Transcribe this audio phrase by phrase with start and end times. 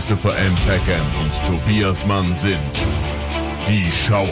[0.00, 0.54] Christopher M.
[0.66, 2.58] Peckham und Tobias Mann sind
[3.68, 4.26] die Schauer.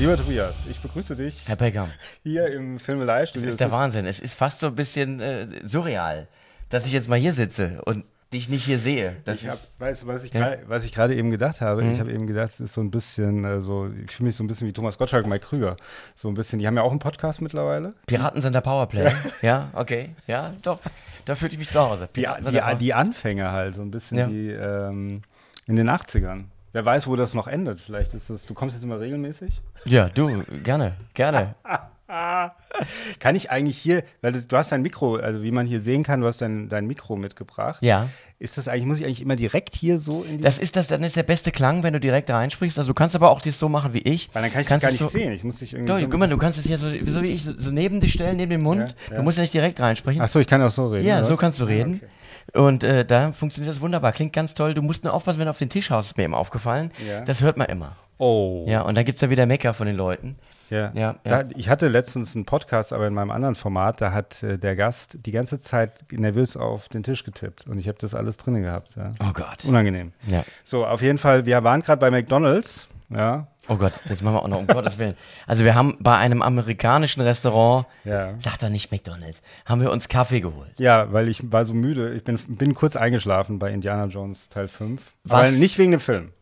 [0.00, 1.90] Lieber Tobias, ich begrüße dich Herr Peckham,
[2.22, 3.44] hier im Filmelei-Studio.
[3.44, 4.06] das ist der Wahnsinn.
[4.06, 6.26] Es ist fast so ein bisschen äh, surreal,
[6.70, 9.16] dass ich jetzt mal hier sitze und dich nicht hier sehe.
[9.24, 10.56] Das Ich hab, ist, weißt du, was ich, Ja.
[10.56, 11.82] gerade- ich eben gedacht habe?
[11.82, 11.92] Mhm.
[11.92, 14.42] Ich habe eben gedacht, es ist so ein bisschen, äh, so, ich fühle mich so
[14.42, 15.76] ein bisschen wie Thomas Gottschalk und Mike Krüger.
[16.16, 17.94] So ein bisschen, die haben ja auch einen Podcast mittlerweile.
[18.06, 19.10] Piraten sind der Powerplay.
[19.42, 20.10] ja, okay.
[20.26, 20.80] Ja, doch.
[21.24, 22.08] Da fühle ich mich zu Hause.
[22.16, 24.28] Die, die, die Anfänge halt, so ein bisschen Ja.
[24.28, 25.22] wie ähm,
[25.66, 26.44] in den 80ern.
[26.72, 27.80] Wer weiß, wo das noch endet.
[27.80, 29.62] Vielleicht ist es, du kommst jetzt immer regelmäßig.
[29.86, 31.54] ja, du, gerne, gerne.
[33.18, 36.20] Kann ich eigentlich hier, weil du hast dein Mikro, also wie man hier sehen kann,
[36.20, 37.82] du hast dein, dein Mikro mitgebracht.
[37.82, 38.08] Ja.
[38.38, 40.44] Ist das eigentlich, muss ich eigentlich immer direkt hier so in die.
[40.44, 42.78] Das ist das, dann ist der beste Klang, wenn du direkt reinsprichst.
[42.78, 44.28] Also du kannst aber auch das so machen wie ich.
[44.34, 45.32] weil dann kann ich dich kannst gar es nicht so, sehen.
[45.32, 45.92] Ich muss dich irgendwie.
[45.92, 48.00] Doch, so guck mal, du kannst es hier so, so wie ich, so, so neben
[48.00, 48.80] dich stellen, neben dem Mund.
[48.80, 49.16] Ja, ja.
[49.16, 50.20] Du musst ja nicht direkt reinsprechen.
[50.22, 51.06] Ach so, ich kann auch so reden.
[51.06, 52.00] Ja, so kannst du Ah, reden.
[52.04, 52.60] okay.
[52.60, 54.12] Und äh, da funktioniert das wunderbar.
[54.12, 54.74] Klingt ganz toll.
[54.74, 56.92] Du musst nur aufpassen, wenn du auf den Tisch haust, ist mir eben aufgefallen.
[57.08, 57.22] Ja.
[57.22, 57.96] Das hört man immer.
[58.18, 58.64] Oh.
[58.68, 60.36] Ja, und dann gibt es ja wieder Mecker von den Leuten.
[60.70, 60.90] Ja.
[60.94, 61.48] Ja, Da, ja.
[61.56, 65.18] ich hatte letztens einen Podcast, aber in meinem anderen Format, da hat äh, der Gast
[65.26, 68.96] die ganze Zeit nervös auf den Tisch getippt und ich habe das alles drin gehabt.
[68.96, 69.14] Ja.
[69.20, 69.64] Oh Gott.
[69.64, 70.12] Unangenehm.
[70.26, 70.44] Ja.
[70.64, 72.88] So, auf jeden Fall, wir waren gerade bei McDonalds.
[73.08, 73.46] Ja.
[73.68, 75.14] Oh Gott, jetzt machen wir auch noch, um Gottes Willen.
[75.46, 78.34] Also wir haben bei einem amerikanischen Restaurant, Ja.
[78.40, 80.72] sag doch nicht McDonalds, haben wir uns Kaffee geholt.
[80.78, 82.14] Ja, weil ich war so müde.
[82.14, 85.00] Ich bin, bin kurz eingeschlafen bei Indiana Jones Teil 5.
[85.24, 85.32] Was?
[85.32, 86.32] Aber nicht wegen dem Film.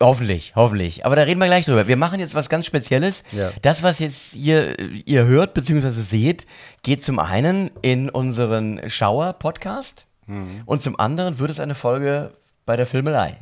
[0.00, 1.04] Hoffentlich, hoffentlich.
[1.04, 1.88] Aber da reden wir gleich drüber.
[1.88, 3.24] Wir machen jetzt was ganz Spezielles.
[3.32, 3.50] Ja.
[3.62, 5.90] Das, was jetzt ihr, ihr hört bzw.
[5.90, 6.46] seht,
[6.82, 10.62] geht zum einen in unseren Schauer-Podcast Mhm.
[10.66, 12.32] und zum anderen wird es eine Folge
[12.66, 13.38] bei der Filmelei.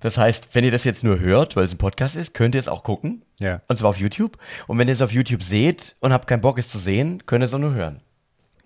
[0.00, 2.58] Das heißt, wenn ihr das jetzt nur hört, weil es ein Podcast ist, könnt ihr
[2.60, 3.22] es auch gucken.
[3.40, 3.62] Ja.
[3.68, 4.38] Und zwar auf YouTube.
[4.68, 7.42] Und wenn ihr es auf YouTube seht und habt keinen Bock, es zu sehen, könnt
[7.42, 8.00] ihr es auch nur hören.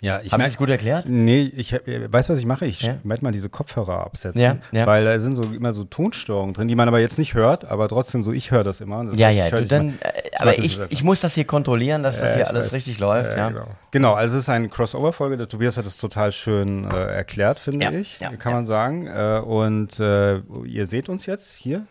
[0.00, 1.06] Ja, ich Sie merk- es gut erklärt?
[1.08, 2.66] Nee, ich hab- äh, weiß, was ich mache.
[2.66, 2.94] Ich Ja?
[3.02, 4.40] werde mal diese Kopfhörer absetzen.
[4.40, 4.86] Ja, ja.
[4.86, 7.88] Weil da sind so immer so Tonstörungen drin, die man aber jetzt nicht hört, aber
[7.88, 9.04] trotzdem so, ich höre das immer.
[9.04, 12.20] Das Ja, ja, du, dann, äh, Ich aber ich, ich muss das hier kontrollieren, dass
[12.20, 12.74] das hier alles weiß.
[12.74, 13.36] richtig läuft.
[13.36, 13.66] Ja, Genau.
[13.90, 15.36] genau, also es ist eine Crossover-Folge.
[15.36, 18.20] Der Tobias hat es total schön äh, erklärt, finde ich.
[18.38, 19.08] kann man sagen.
[19.08, 21.86] Äh, und äh, ihr seht uns jetzt hier,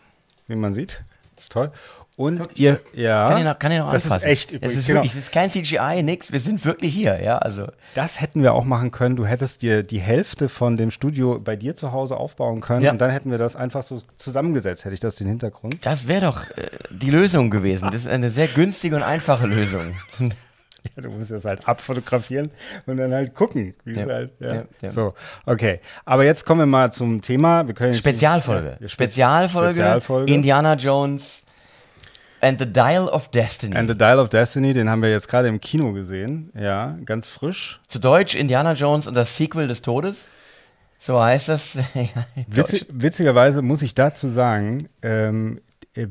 [0.46, 1.04] wie man sieht.
[1.38, 1.70] Das ist toll.
[2.16, 3.28] Und ihr, ja.
[3.28, 4.24] Kann ich noch, kann ich noch das anfassen.
[4.26, 4.76] ist echt übrigens.
[4.76, 4.96] ist genau.
[4.98, 6.32] wirklich, es ist kein CGI, nix.
[6.32, 7.64] Wir sind wirklich hier, ja, also.
[7.94, 9.14] Das hätten wir auch machen können.
[9.14, 12.90] Du hättest dir die Hälfte von dem Studio bei dir zu Hause aufbauen können Ja.
[12.90, 15.76] und dann hätten wir das einfach so zusammengesetzt, hätte ich das den Hintergrund.
[15.86, 17.84] Das wäre doch äh, die Lösung gewesen.
[17.92, 19.94] Das ist eine sehr günstige und einfache Lösung.
[20.96, 22.50] Ja, du musst das halt abfotografieren
[22.86, 23.74] und dann halt gucken.
[23.84, 24.02] Wie Ja.
[24.02, 24.58] es halt, ja.
[24.82, 24.88] Ja.
[24.88, 25.14] So,
[25.46, 25.80] okay.
[26.04, 27.64] Aber jetzt kommen wir mal zum Thema.
[27.94, 28.78] Spezialfolge.
[28.88, 30.32] Spezialfolge, Spezialfolge.
[30.32, 31.44] Indiana Jones
[32.40, 33.76] and the Dial of Destiny.
[33.76, 36.50] And the Dial of Destiny, den haben wir jetzt gerade im Kino gesehen.
[36.58, 37.80] Ja, ganz frisch.
[37.88, 40.28] Zu Deutsch Indiana Jones und das Sequel des Todes.
[41.00, 41.78] So heißt das.
[42.48, 45.60] Witzig, witzigerweise muss ich dazu sagen, ähm,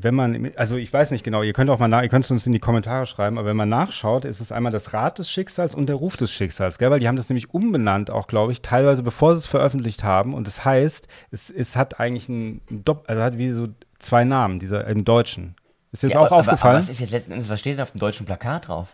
[0.00, 2.30] wenn man, also ich weiß nicht genau, ihr könnt auch mal nach, ihr könnt es
[2.30, 5.30] uns in die Kommentare schreiben, aber wenn man nachschaut, ist es einmal das Rad des
[5.30, 6.90] Schicksals und der Ruf des Schicksals, gell?
[6.90, 10.34] weil die haben das nämlich umbenannt auch, glaube ich, teilweise bevor sie es veröffentlicht haben
[10.34, 14.58] und das heißt, es, es hat eigentlich ein Dopp, also hat wie so zwei Namen,
[14.58, 15.54] dieser im Deutschen.
[15.92, 16.76] Ist dir das Ja, auch aber, aufgefallen?
[16.76, 18.88] aber was ist jetzt letzten Endes, was steht denn auf dem deutschen Plakat drauf?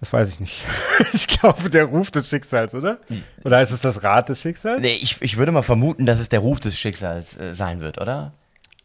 [0.00, 0.64] das weiß ich nicht.
[1.12, 2.98] ich glaube, der Ruf des Schicksals, oder?
[3.44, 4.80] Oder ist es das Rad des Schicksals?
[4.80, 8.00] Nee, ich, ich würde mal vermuten, dass es der Ruf des Schicksals äh, sein wird,
[8.00, 8.32] oder?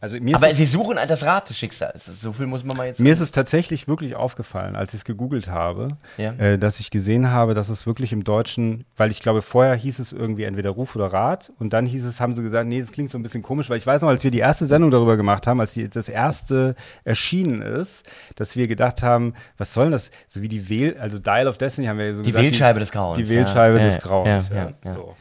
[0.04, 2.04] Also mir Aber sie suchen das Rad des Schicksals.
[2.04, 5.04] So viel muss man mal jetzt Mir ist es tatsächlich wirklich aufgefallen, als ich es
[5.06, 6.32] gegoogelt habe, Ja.
[6.34, 10.00] äh, dass ich gesehen habe, dass es wirklich im Deutschen, weil ich glaube, vorher hieß
[10.00, 12.92] es irgendwie entweder Ruf oder Rat und dann hieß es, haben sie gesagt, nee, das
[12.92, 15.16] klingt so ein bisschen komisch, weil ich weiß noch, als wir die erste Sendung darüber
[15.16, 18.04] gemacht haben, als die, das erste erschienen ist,
[18.36, 21.86] dass wir gedacht haben, was soll das, so wie die Wähl, also Dial of Destiny
[21.86, 22.44] haben wir ja so Die gesagt.
[22.44, 23.84] Wählscheibe des Grauens, Die Wählscheibe ja.
[23.84, 24.68] des Grauens, ja.
[24.82, 25.14] So.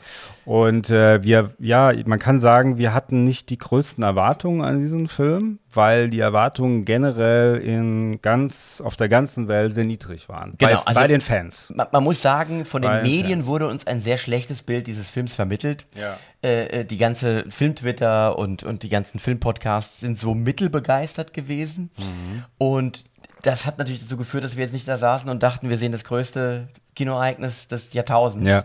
[0.45, 5.07] Und äh, wir, ja, man kann sagen, wir hatten nicht die größten Erwartungen an diesen
[5.07, 10.55] Film, weil die Erwartungen generell in ganz, auf der ganzen Welt sehr niedrig waren.
[10.57, 11.71] Genau, bei, also- bei den Fans.
[11.73, 13.47] Man, man muss sagen, von den Bei den Medien Fans.
[13.47, 15.85] wurde uns ein sehr schlechtes Bild dieses Films vermittelt.
[15.97, 16.17] Ja.
[16.43, 21.89] Äh, äh, die ganze Film-Twitter und, und die ganzen Filmpodcasts sind so mittelbegeistert gewesen.
[21.97, 22.43] Mhm.
[22.57, 23.05] Und
[23.43, 25.91] das hat natürlich dazu geführt, dass wir jetzt nicht da saßen und dachten, wir sehen
[25.91, 28.47] das größte Kinoereignis des Jahrtausends.
[28.47, 28.63] Ja.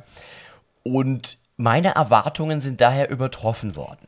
[0.82, 4.06] Und meine Erwartungen sind daher übertroffen worden.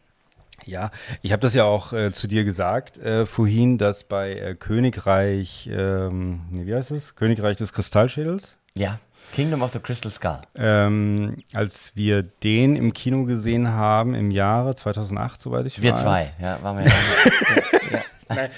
[0.65, 0.91] Ja,
[1.23, 5.69] ich habe das ja auch äh, zu dir gesagt äh, vorhin, dass bei äh, Königreich,
[5.73, 7.15] ähm, wie heißt es?
[7.17, 8.99] Königreich des Kristallschädels, Ja.
[9.33, 10.39] Kingdom of the Crystal Skull.
[10.57, 16.01] ähm, als wir den im Kino gesehen haben im Jahre 2008, soweit ich Wir weiß.
[16.01, 16.93] zwei, ja, waren wir ja,
[17.93, 18.00] ja.
[18.35, 18.49] Nein,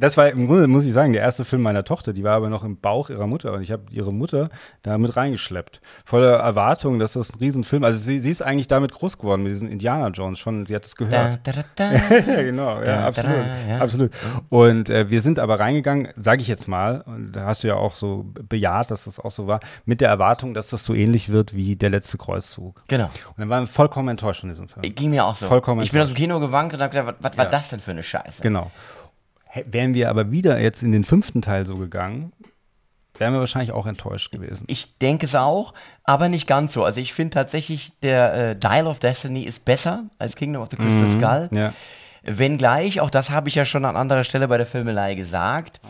[0.00, 2.12] das war im Grunde, muss ich sagen, der erste Film meiner Tochter.
[2.12, 4.48] Die war aber noch im Bauch ihrer Mutter und ich habe ihre Mutter
[4.82, 5.80] da mit reingeschleppt.
[6.04, 9.52] Voller Erwartung, dass das ein Riesenfilm Also sie, sie ist eigentlich damit groß geworden, mit
[9.52, 10.66] diesen Indiana Jones schon.
[10.66, 11.40] Sie hat es gehört.
[11.44, 11.92] Da, da, da,
[12.26, 13.36] ja, genau, ja, absolut.
[13.68, 13.78] ja.
[13.78, 14.12] absolut.
[14.48, 17.74] Und äh, wir sind aber reingegangen, sage ich jetzt mal, und da hast du ja
[17.74, 21.30] auch so bejaht, dass das auch so war, mit der Erwartung, dass das so ähnlich
[21.30, 22.82] wird wie der letzte Kreuzzug.
[22.88, 23.06] Genau.
[23.06, 24.82] Und dann waren wir vollkommen enttäuscht von diesem Film.
[24.94, 25.46] Ging mir auch so.
[25.46, 26.16] Vollkommen ich bin aus dem.
[26.16, 27.50] Kino gewankt und habe gedacht, was, was war Ja.
[27.50, 28.42] das denn für eine Scheiße?
[28.42, 28.70] Genau.
[29.66, 32.32] Wären wir aber wieder jetzt in den fünften Teil so gegangen,
[33.16, 34.64] wären wir wahrscheinlich auch enttäuscht gewesen.
[34.68, 35.74] Ich denke es auch,
[36.04, 36.84] aber nicht ganz so.
[36.84, 40.76] Also ich finde tatsächlich, der äh, Dial of Destiny ist besser als Kingdom of the
[40.76, 41.48] Crystal Skull.
[41.50, 41.56] Mhm.
[41.56, 41.72] Ja.
[42.22, 45.80] Wenngleich, auch das habe ich ja schon an anderer Stelle bei der Filmelei gesagt,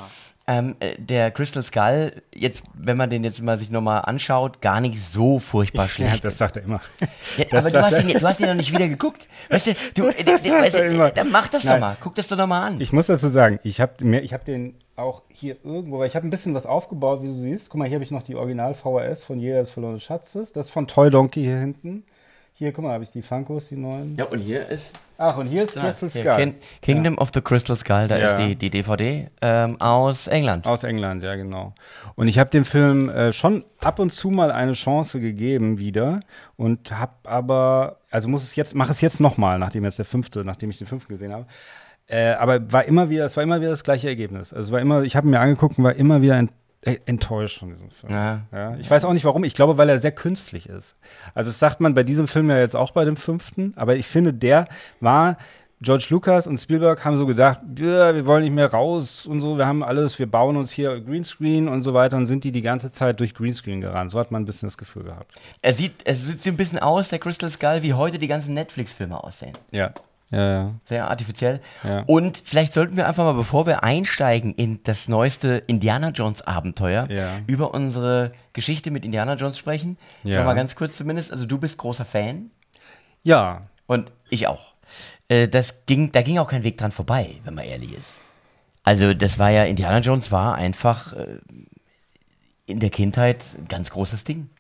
[0.49, 4.81] ähm, äh, der Crystal Skull, jetzt, wenn man den jetzt mal sich nochmal anschaut, gar
[4.81, 6.17] nicht so furchtbar schlecht.
[6.17, 6.81] Ja, das sagt er immer.
[7.37, 9.29] Ja, Das aber du hast, ihn, du hast ihn noch nicht wieder geguckt.
[9.51, 11.81] Weißt du, du, äh, äh, weißt du dann mach das doch Nein.
[11.81, 11.97] mal.
[12.01, 12.81] Guck das doch noch mal an.
[12.81, 16.31] Ich muss dazu sagen, ich habe habe den auch hier irgendwo, weil ich habe ein
[16.31, 17.71] bisschen was aufgebaut, wie du siehst.
[17.71, 20.53] Guck mal, hier habe ich noch die Original VHS von Jäger des verlorenen Schatzes.
[20.53, 22.05] Das ist von Toy Donkey hier hinten.
[22.59, 24.17] Hier, guck mal, habe ich die Funkos, die neuen.
[24.17, 26.37] ja, und hier ist Ach, und hier ist Ah, Crystal Skull.
[26.37, 28.31] Kin Kingdom of the Crystal Skull, da Ja.
[28.33, 30.67] ist die, die DVD ähm, aus England.
[30.67, 31.73] Aus England, ja, genau.
[32.17, 36.19] Und ich habe dem Film äh, schon ab und zu mal eine Chance gegeben wieder
[36.57, 40.45] und habe aber, also muss es jetzt, mache es jetzt nochmal, nachdem jetzt der fünfte,
[40.45, 41.47] nachdem ich den fünften gesehen habe.
[42.09, 44.53] Äh, aber war immer wieder, es war immer wieder das gleiche Ergebnis.
[44.53, 46.47] Also es war immer, ich habe mir angeguckt und war immer wieder äh,
[47.07, 48.13] enttäuscht von diesem Film.
[48.13, 48.43] Ja.
[48.53, 49.45] Ja, ich weiß auch nicht warum.
[49.45, 50.95] Ich glaube, weil er sehr künstlich ist.
[51.35, 54.07] Also das sagt man bei diesem Film ja jetzt auch bei dem fünften, aber ich
[54.07, 54.67] finde, der
[55.01, 55.37] war
[55.81, 59.67] George Lucas und Spielberg haben so ja, wir wollen nicht mehr raus und so, wir
[59.67, 62.91] haben alles, wir bauen uns hier Greenscreen und so weiter und sind die die ganze
[62.91, 64.11] Zeit durch Greenscreen gerannt.
[64.11, 65.37] So hat man ein bisschen das Gefühl gehabt.
[65.63, 68.55] Er sieht, es sieht so ein bisschen aus, der Crystal Skull, wie heute die ganzen
[68.55, 69.53] Netflix-Filme aussehen.
[69.71, 69.93] Ja.
[70.31, 70.75] Ja, ja.
[70.85, 71.61] Sehr artifiziell.
[71.83, 72.03] Ja.
[72.07, 77.09] Und vielleicht sollten wir einfach mal, bevor wir einsteigen in das neueste Indiana Jones Abenteuer,
[77.11, 77.39] Ja.
[77.47, 79.97] über unsere Geschichte mit Indiana Jones sprechen.
[80.25, 80.39] Ja.
[80.39, 81.33] Noch mal ganz kurz zumindest.
[81.33, 82.51] Also du bist großer Fan
[83.23, 84.73] Ja, und ich auch.
[85.29, 88.21] Äh, das ging, da ging auch kein Weg dran vorbei, wenn man ehrlich ist.
[88.85, 91.39] Also das war ja, Indiana Jones war einfach äh,
[92.67, 94.51] in der Kindheit ein ganz großes Ding.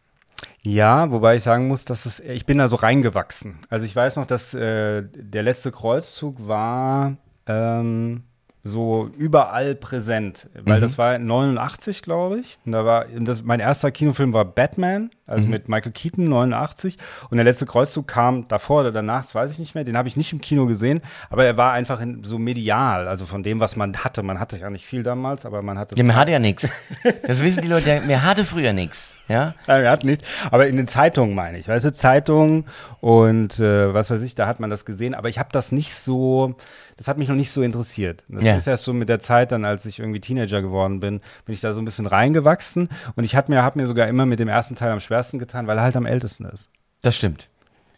[0.62, 3.58] Ja, wobei ich sagen muss, dass es, ich bin da so reingewachsen.
[3.70, 7.16] Also ich weiß noch, dass äh, der letzte Kreuzzug war
[7.46, 8.24] ähm,
[8.64, 12.58] so überall präsent, weil das war 89, glaube ich.
[12.66, 16.98] Und da war das, mein erster Kinofilm war Batman, also mit Michael Keaton 89.
[17.30, 19.84] Und der letzte Kreuzzug kam davor oder danach, das weiß ich nicht mehr.
[19.84, 23.26] Den habe ich nicht im Kino gesehen, aber er war einfach in, so medial, also
[23.26, 24.22] von dem, was man hatte.
[24.22, 26.16] Man hatte ja nicht viel damals, aber man hatte Ja, Zeit.
[26.16, 26.68] hatte ja nichts.
[27.26, 29.14] Das wissen die Leute, mir hatte früher nichts.
[29.28, 29.54] Ja?
[29.66, 30.22] Nein, er hat nicht.
[30.50, 31.68] Aber in den Zeitungen meine ich.
[31.68, 32.64] Weißt du, Zeitungen
[33.00, 35.14] und äh, was weiß ich, da hat man das gesehen.
[35.14, 36.54] Aber ich habe das nicht so,
[36.96, 38.24] das hat mich noch nicht so interessiert.
[38.28, 38.56] Das Ja.
[38.56, 41.60] ist erst so mit der Zeit dann, als ich irgendwie Teenager geworden bin, bin ich
[41.60, 42.88] da so ein bisschen reingewachsen.
[43.16, 45.66] Und ich habe mir, hab mir sogar immer mit dem ersten Teil am schwersten getan,
[45.66, 46.70] weil er halt am ältesten ist.
[47.02, 47.48] Das stimmt.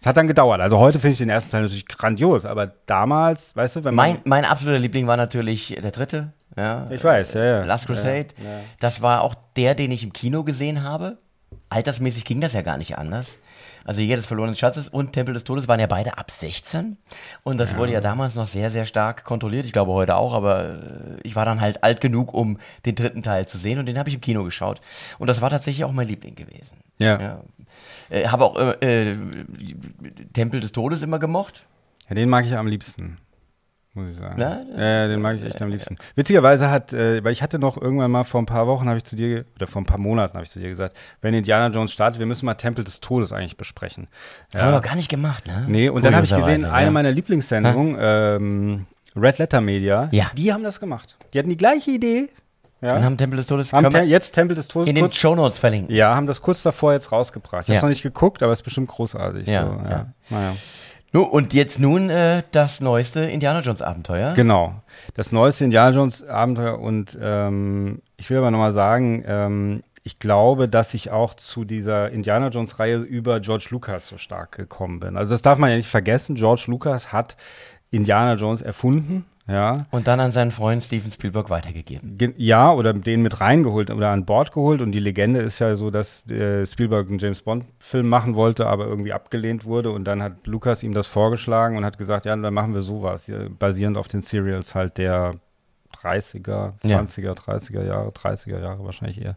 [0.00, 0.61] Es hat dann gedauert.
[0.61, 4.12] Also heute finde ich den ersten Teil natürlich grandios, aber damals, weißt du, wenn man.
[4.12, 6.32] Mein, mein absoluter Liebling war natürlich der dritte.
[6.56, 7.64] Ja, Ich weiß, ja, ja.
[7.64, 8.28] Last Crusade.
[8.38, 8.61] Ja, ja.
[8.81, 11.19] Das war auch der, den ich im Kino gesehen habe.
[11.69, 13.38] Altersmäßig ging das ja gar nicht anders.
[13.84, 16.96] Also Jäger des verlorenen Schatzes und Tempel des Todes waren ja beide ab 16.
[17.44, 19.64] Und das wurde ja damals noch sehr, sehr stark kontrolliert.
[19.64, 20.75] Ich glaube heute auch, aber äh,
[21.23, 24.09] ich war dann halt alt genug, um den dritten Teil zu sehen und den habe
[24.09, 24.80] ich im Kino geschaut.
[25.18, 26.78] Und das war tatsächlich auch mein Liebling gewesen.
[27.00, 27.21] Ja.
[27.21, 27.40] Ja.
[28.11, 29.16] Äh, habe auch äh, äh,
[30.33, 31.64] Tempel des Todes immer gemocht.
[32.09, 33.19] Ja, den mag ich am liebsten.
[33.92, 34.37] Muss ich sagen.
[34.38, 35.97] Na, ja, ja, den mag ich echt am liebsten.
[36.14, 39.04] Witzigerweise hat, äh, weil ich hatte noch irgendwann mal vor ein paar Wochen, habe ich
[39.04, 41.92] zu dir, oder vor ein paar Monaten habe ich zu dir gesagt, wenn Indiana Jones
[41.92, 44.07] startet, wir müssen mal Tempel des Todes eigentlich besprechen.
[44.54, 45.64] Haben wir gar nicht gemacht, ne?
[45.66, 46.90] Nee, und dann habe ich gesehen, Kurioserweise, eine ja.
[46.92, 50.30] meiner Lieblingssendungen, ähm, Red Letter Media, Ja.
[50.37, 51.16] die haben das gemacht.
[51.35, 52.28] Die hatten die gleiche Idee.
[52.80, 52.94] Ja.
[52.94, 55.58] Dann haben Tempel des Todes haben Tem jetzt Tempel des Todes in den kurz, Shownotes
[55.58, 55.94] verlinken.
[55.94, 57.64] ja, haben das kurz davor jetzt rausgebracht.
[57.64, 57.78] Ich habe Ja.
[57.78, 59.46] es noch nicht geguckt, aber es ist bestimmt großartig.
[59.46, 59.90] Ja, so, ja.
[59.90, 60.06] ja.
[60.30, 60.52] Naja.
[61.12, 64.32] Nu, und jetzt nun äh, das neueste Indiana Jones Abenteuer.
[64.32, 64.75] Genau.
[65.14, 70.68] Das neueste Indiana Jones Abenteuer und ähm, ich will aber nochmal sagen, ähm, ich glaube,
[70.68, 75.16] dass ich auch zu dieser Indiana Jones Reihe über George Lucas so stark gekommen bin.
[75.18, 76.37] Also das darf man ja nicht vergessen.
[76.37, 77.37] George Lucas hat
[77.90, 79.26] Indiana Jones erfunden.
[79.49, 82.16] Ja, Und dann an seinen Freund Steven Spielberg weitergegeben.
[82.18, 84.80] Ge- ja, oder den mit reingeholt oder an Bord geholt.
[84.80, 88.87] Und die Legende ist ja so, dass äh, Spielberg einen James Bond-Film machen wollte, aber
[88.87, 89.90] irgendwie abgelehnt wurde.
[89.90, 93.26] Und dann hat Lucas ihm das vorgeschlagen und hat gesagt, ja, dann machen wir sowas,
[93.26, 95.35] ja, basierend auf den Serials halt der
[96.00, 97.00] 30er, Ja.
[97.00, 99.37] 20er, 30er Jahre, 30er Jahre wahrscheinlich eher.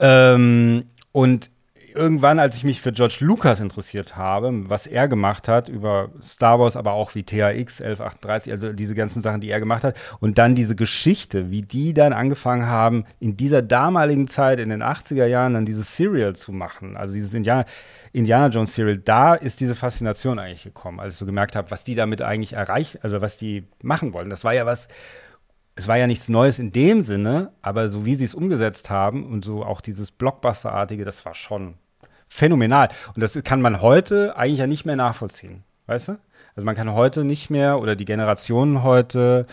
[0.00, 1.50] Ähm, und
[1.96, 6.60] irgendwann, als ich mich für George Lucas interessiert habe, was er gemacht hat über Star
[6.60, 10.38] Wars, aber auch wie THX 1138, also diese ganzen Sachen, die er gemacht hat, und
[10.38, 15.26] dann diese Geschichte, wie die dann angefangen haben, in dieser damaligen Zeit, in den 80er
[15.26, 17.64] Jahren, dann dieses Serial zu machen, also dieses Indiana,
[18.12, 21.84] Indiana Jones Serial, da ist diese Faszination eigentlich gekommen, als ich so gemerkt habe, was
[21.84, 24.30] die damit eigentlich erreicht, also was die machen wollen.
[24.30, 24.88] Das war ja was,
[25.76, 29.26] es war ja nichts Neues in dem Sinne, aber so wie sie es umgesetzt haben
[29.26, 31.74] und so auch dieses Blockbuster-artige, das war schon
[32.28, 32.88] phänomenal.
[33.14, 36.18] Und das kann man heute eigentlich ja nicht mehr nachvollziehen, weißt du?
[36.54, 39.46] Also man kann heute nicht mehr oder die Generationen heute,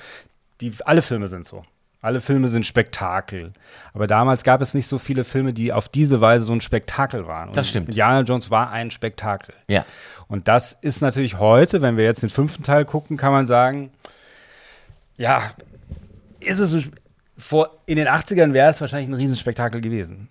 [0.62, 1.64] die alle Filme sind so.
[2.02, 3.54] Alle Filme sind Spektakel.
[3.94, 7.28] Aber damals gab es nicht so viele Filme, die auf diese Weise so ein Spektakel
[7.28, 7.50] waren.
[7.50, 7.88] Und Das stimmt.
[7.88, 9.54] Indiana Jones war ein Spektakel.
[9.68, 9.86] Ja.
[10.28, 13.92] Und das ist natürlich heute, wenn wir jetzt den fünften Teil gucken, kann man sagen,
[15.16, 15.52] ja,
[16.42, 16.92] ist es ein,
[17.38, 20.30] vor, in den 80ern wäre es wahrscheinlich ein Riesenspektakel gewesen,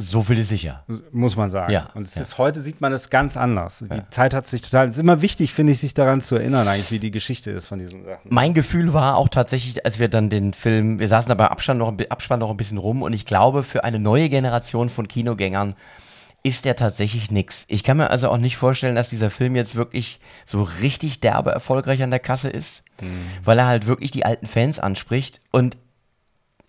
[0.00, 0.84] So viel ist sicher.
[1.12, 1.72] muss man sagen.
[1.72, 2.22] Ja, Und es ja.
[2.22, 3.84] ist, heute sieht man es ganz anders.
[3.88, 6.66] Die Zeit hat sich total, es ist immer wichtig, finde ich, sich daran zu erinnern,
[6.66, 8.28] eigentlich, wie die Geschichte ist von diesen Sachen.
[8.28, 11.78] Mein Gefühl war auch tatsächlich, als wir dann den Film, wir saßen da beim Abstand
[11.78, 15.76] noch, Abspann noch ein bisschen rum und ich glaube, für eine neue Generation von Kinogängern
[16.42, 17.64] ist der tatsächlich nix.
[17.68, 21.52] Ich kann mir also auch nicht vorstellen, dass dieser Film jetzt wirklich so richtig derbe
[21.52, 22.82] erfolgreich an der Kasse ist,
[23.44, 25.76] weil er halt wirklich die alten Fans anspricht und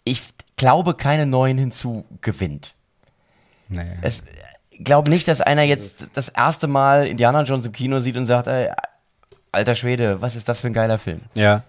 [0.05, 0.21] ich
[0.55, 2.74] glaube, keine neuen hinzugewinnt.
[3.69, 3.85] Nee.
[4.01, 4.23] Es
[4.83, 8.47] glaube nicht, dass einer jetzt das erste Mal Indiana Jones im Kino sieht und sagt,
[8.47, 8.69] ey,
[9.51, 11.21] alter Schwede, was ist das für ein geiler Film?
[11.33, 11.63] Ja.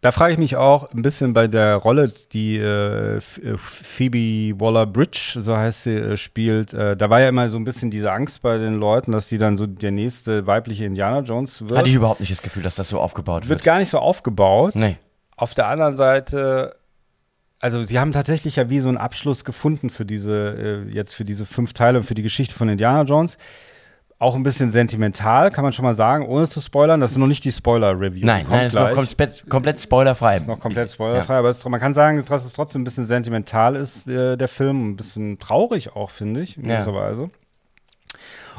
[0.00, 3.20] Da frage ich mich auch ein bisschen bei der Rolle, die äh, äh,
[3.56, 6.74] Phoebe Waller-Bridge, so heißt sie, äh, spielt.
[6.74, 9.38] Äh, da war ja immer so ein bisschen diese Angst bei den Leuten, dass die
[9.38, 11.78] dann so der nächste weibliche Indiana Jones wird.
[11.78, 13.64] Hatte ich überhaupt nicht das Gefühl, dass das so aufgebaut wird wird.
[13.64, 14.74] gar nicht so aufgebaut.
[14.74, 14.98] Nee.
[15.36, 16.76] Auf der anderen Seite,
[17.64, 21.24] also sie haben tatsächlich ja wie so einen Abschluss gefunden für diese, äh, jetzt für
[21.24, 23.38] diese fünf Teile und für die Geschichte von Indiana Jones.
[24.18, 27.00] Auch ein bisschen sentimental, kann man schon mal sagen, ohne zu spoilern.
[27.00, 28.24] Das ist noch nicht die Spoiler-Review.
[28.24, 30.38] Nein, nein, ist noch komplett, komplett spoilerfrei.
[30.46, 33.74] noch komplett spoilerfrei, aber es, ist- man kann sagen, dass es trotzdem ein bisschen sentimental
[33.76, 34.90] ist, äh, der Film.
[34.90, 36.76] Ein bisschen traurig auch, finde ich, in Ja.
[36.76, 37.30] gewisser Weise.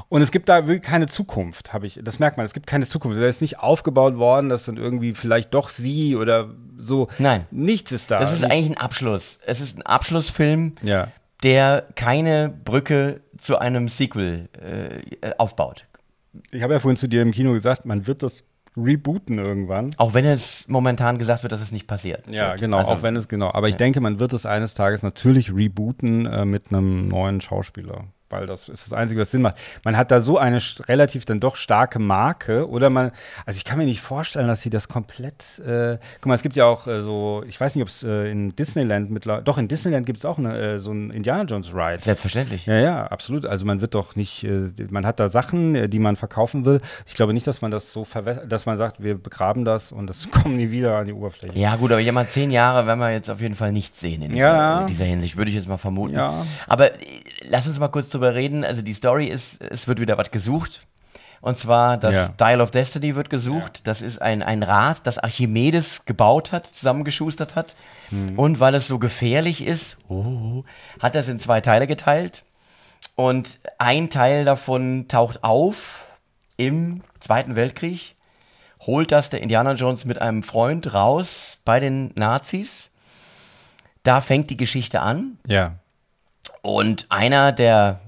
[0.10, 2.00] Und es gibt da wirklich keine Zukunft, habe ich.
[2.04, 2.46] Das merkt man.
[2.46, 3.20] Es gibt keine Zukunft.
[3.20, 7.08] Da ist nicht aufgebaut worden, dass dann irgendwie vielleicht doch sie oder so.
[7.18, 7.46] Nein.
[7.52, 8.20] Nichts ist da.
[8.20, 9.40] Das ist eigentlich ein Abschluss.
[9.46, 11.10] Es ist ein Abschlussfilm, ja.
[11.44, 15.88] der keine Brücke zu einem Sequel äh, aufbaut.
[16.52, 18.44] Ich habe ja vorhin zu dir im Kino gesagt, man wird das
[18.78, 19.92] rebooten irgendwann.
[19.98, 22.26] Auch wenn es momentan gesagt wird, dass es nicht passiert.
[22.28, 22.62] Ja, wird.
[22.62, 23.52] genau, Also, auch wenn es genau.
[23.54, 28.06] Aber ich denke, man wird es eines Tages natürlich rebooten äh, mit einem neuen Schauspieler.
[28.36, 29.56] Weil das ist das Einzige, was Sinn macht.
[29.84, 33.12] Man hat da so eine relativ dann doch starke Marke oder man,
[33.46, 36.56] also ich kann mir nicht vorstellen, dass sie das komplett, äh, guck mal, es gibt
[36.56, 39.68] ja auch äh, so, ich weiß nicht, ob es äh, in Disneyland mittlerweile, doch in
[39.68, 42.00] Disneyland gibt es auch eine, äh, so ein Indiana Jones Ride.
[42.02, 42.66] Selbstverständlich.
[42.66, 43.46] Ja, ja, absolut.
[43.46, 46.82] Also man wird doch nicht, äh, man hat da Sachen, äh, die man verkaufen will.
[47.06, 50.08] Ich glaube nicht, dass man das so verwässert, dass man sagt, wir begraben das und
[50.08, 51.58] das kommt nie wieder an die Oberfläche.
[51.58, 54.22] Ja, gut, aber ich mal zehn Jahre werden wir jetzt auf jeden Fall nichts sehen
[54.22, 54.82] in dieser, Ja.
[54.82, 56.16] in dieser Hinsicht, würde ich jetzt mal vermuten.
[56.16, 56.46] Ja.
[56.68, 56.92] Aber
[57.50, 58.64] lass uns mal kurz drüber reden.
[58.64, 60.86] Also die Story ist, es wird wieder was gesucht.
[61.42, 62.28] Und zwar das Ja.
[62.30, 63.82] Dial of Destiny wird gesucht.
[63.86, 67.76] Das ist ein, ein Rad, das Archimedes gebaut hat, zusammengeschustert hat.
[68.10, 68.40] Mhm.
[68.40, 70.64] Und weil es so gefährlich ist, oh,
[71.00, 72.44] hat er es in zwei Teile geteilt.
[73.16, 76.06] Und ein Teil davon taucht auf
[76.58, 78.16] im Zweiten Weltkrieg,
[78.82, 82.90] holt das der Indiana Jones mit einem Freund raus bei den Nazis.
[84.04, 85.38] Da fängt die Geschichte an.
[85.46, 85.76] Ja.
[86.66, 88.00] Und einer der,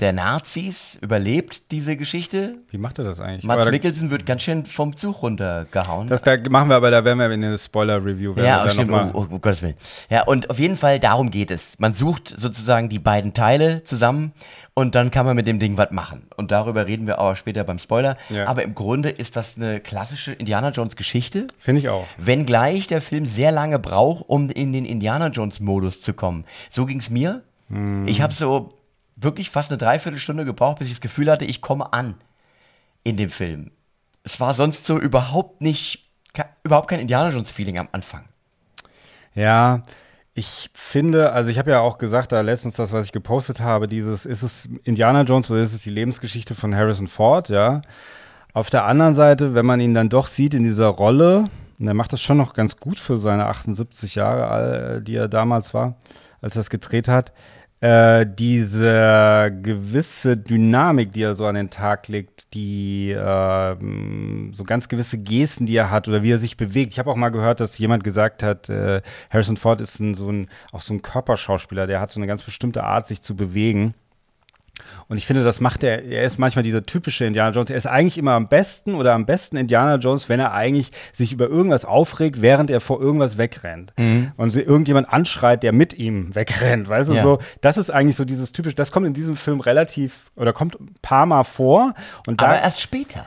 [0.00, 2.54] der Nazis überlebt diese Geschichte.
[2.70, 3.44] Wie macht er das eigentlich?
[3.44, 6.08] Mats Mikkelsen wird ganz schön vom Zug runtergehauen.
[6.08, 8.32] Das da machen wir aber, da werden wir in der Spoiler-Review.
[8.38, 9.74] ja, stimmt, oh, oh, um Gottes Willen.
[10.08, 11.78] Ja, und auf jeden Fall darum geht es.
[11.78, 14.32] Man sucht sozusagen die beiden Teile zusammen
[14.72, 16.26] und dann kann man mit dem Ding was machen.
[16.38, 18.16] Und darüber reden wir aber später beim Spoiler.
[18.30, 18.46] Ja.
[18.46, 21.48] Aber im Grunde ist das eine klassische Indiana Jones Geschichte.
[21.58, 22.06] Finde ich auch.
[22.16, 26.46] Wenngleich der Film sehr lange braucht, um in den Indiana Jones-Modus zu kommen.
[26.70, 27.42] So ging es mir.
[27.68, 28.06] Hm.
[28.06, 28.74] Ich habe so
[29.16, 32.14] wirklich fast eine Dreiviertelstunde gebraucht, bis ich das Gefühl hatte, ich komme an
[33.02, 33.70] in dem Film.
[34.22, 36.10] Es war sonst so überhaupt nicht,
[36.64, 38.24] überhaupt kein Indiana Jones-Feeling am Anfang.
[39.34, 39.82] Ja,
[40.34, 43.86] ich finde, also ich habe ja auch gesagt, da letztens das, was ich gepostet habe,
[43.86, 47.80] dieses, ist es Indiana Jones oder ist es die Lebensgeschichte von Harrison Ford, ja.
[48.52, 51.94] Auf der anderen Seite, wenn man ihn dann doch sieht in dieser Rolle, und er
[51.94, 55.96] macht das schon noch ganz gut für seine 78 Jahre, die er damals war,
[56.40, 57.32] als er es gedreht hat,
[57.80, 64.88] äh, diese gewisse Dynamik, die er so an den Tag legt, die ähm, so ganz
[64.88, 66.92] gewisse Gesten, die er hat oder wie er sich bewegt.
[66.92, 70.30] Ich habe auch mal gehört, dass jemand gesagt hat, äh, Harrison Ford ist ein, so
[70.30, 73.94] ein, auch so ein Körperschauspieler, der hat so eine ganz bestimmte Art, sich zu bewegen.
[75.08, 77.70] Und ich finde, das macht er, er ist manchmal dieser typische Indiana Jones.
[77.70, 81.32] Er ist eigentlich immer am besten oder am besten Indiana Jones, wenn er eigentlich sich
[81.32, 83.92] über irgendwas aufregt, während er vor irgendwas wegrennt.
[83.98, 84.32] Mhm.
[84.36, 86.88] Und irgendjemand anschreit, der mit ihm wegrennt.
[86.88, 87.22] Weißt du, Ja.
[87.22, 90.80] so, das ist eigentlich so dieses typische, das kommt in diesem Film relativ, oder kommt
[90.80, 91.94] ein paar Mal vor.
[92.26, 93.24] Und da, Aber erst später.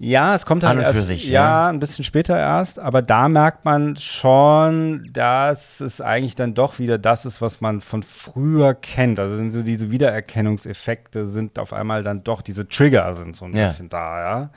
[0.00, 1.68] Ja, es kommt halt erst, für sich, ja, ja.
[1.68, 6.98] ein bisschen später erst, aber da merkt man schon, dass es eigentlich dann doch wieder
[6.98, 9.18] das ist, was man von früher kennt.
[9.18, 13.56] Also sind so diese Wiedererkennungseffekte sind auf einmal dann doch diese Trigger sind so ein
[13.56, 13.64] Ja.
[13.64, 14.50] bisschen da, ja.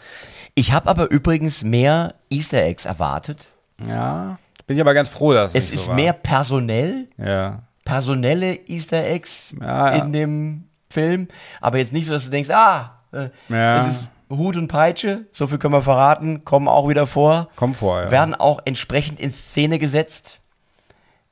[0.54, 3.48] Ich habe aber übrigens mehr Easter Eggs erwartet.
[3.86, 8.60] Ja, bin ich aber ganz froh, dass Es nicht ist so mehr personell, Ja, personelle
[8.68, 11.28] Easter Eggs Ja, in dem Film.
[11.62, 13.88] Aber jetzt nicht so, dass du denkst, ah, äh, Ja.
[13.88, 14.04] es ist
[14.38, 17.50] Hut und Peitsche, so viel können wir verraten, kommen auch wieder vor.
[17.56, 18.12] komm vor, ja.
[18.12, 20.40] Werden auch entsprechend in Szene gesetzt.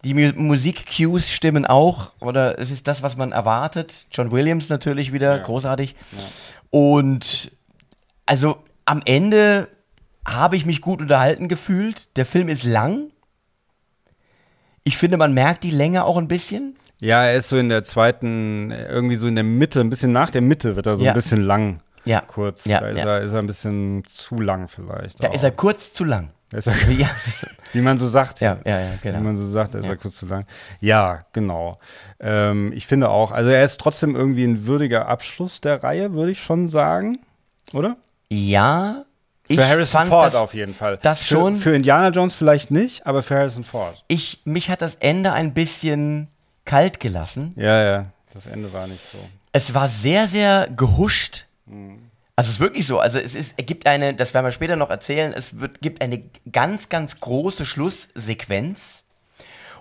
[0.06, 4.08] Die Mu Musik-Cues stimmen auch, oder es ist das, was man erwartet.
[4.12, 5.96] John Williams natürlich wieder, großartig.
[6.70, 7.52] Und
[8.26, 9.68] also am Ende
[10.26, 12.16] habe ich mich gut unterhalten gefühlt.
[12.18, 13.12] Der Film ist lang.
[14.84, 16.76] Ich finde, man merkt die Länge auch ein bisschen.
[17.02, 20.30] Ja, er ist so in der zweiten, irgendwie so in der Mitte, ein bisschen nach
[20.30, 21.12] der Mitte wird er so Ja.
[21.12, 21.82] ein bisschen lang.
[22.06, 22.22] Ja.
[22.22, 22.66] Kurz.
[22.66, 23.18] Ja, da ist, ja.
[23.18, 25.24] er, ist er ein bisschen zu lang vielleicht.
[25.24, 25.34] Da auch.
[25.34, 26.32] ist er kurz zu lang.
[26.52, 26.74] Da er,
[27.74, 28.42] wie man so sagt.
[28.42, 29.20] ja, ja, ja, Wie genau.
[29.20, 29.96] man so sagt, er ist ja.
[29.96, 30.46] kurz zu lang.
[30.80, 31.80] Ja, genau.
[32.20, 36.32] Ähm, ich finde auch, also er ist trotzdem irgendwie ein würdiger Abschluss der Reihe, würde
[36.32, 37.20] ich schon sagen.
[37.74, 37.98] Oder?
[38.30, 39.06] Ja,
[39.48, 41.00] ich für Harrison fand Ford das, auf jeden Fall.
[41.02, 41.56] das für, schon.
[41.58, 44.04] Für Indiana Jones vielleicht nicht, aber für Harrison Ford.
[44.08, 46.28] Ich, mich hat das Ende ein bisschen
[46.66, 47.54] kalt gelassen.
[47.56, 48.06] Ja, ja.
[48.32, 49.18] Das Ende war nicht so.
[49.52, 51.46] Es war sehr, sehr gehuscht.
[52.36, 53.00] Also es ist wirklich so.
[53.00, 56.02] Also es ist, es gibt eine, das werden wir später noch erzählen, es wird, gibt
[56.02, 59.04] eine ganz, ganz große Schlusssequenz.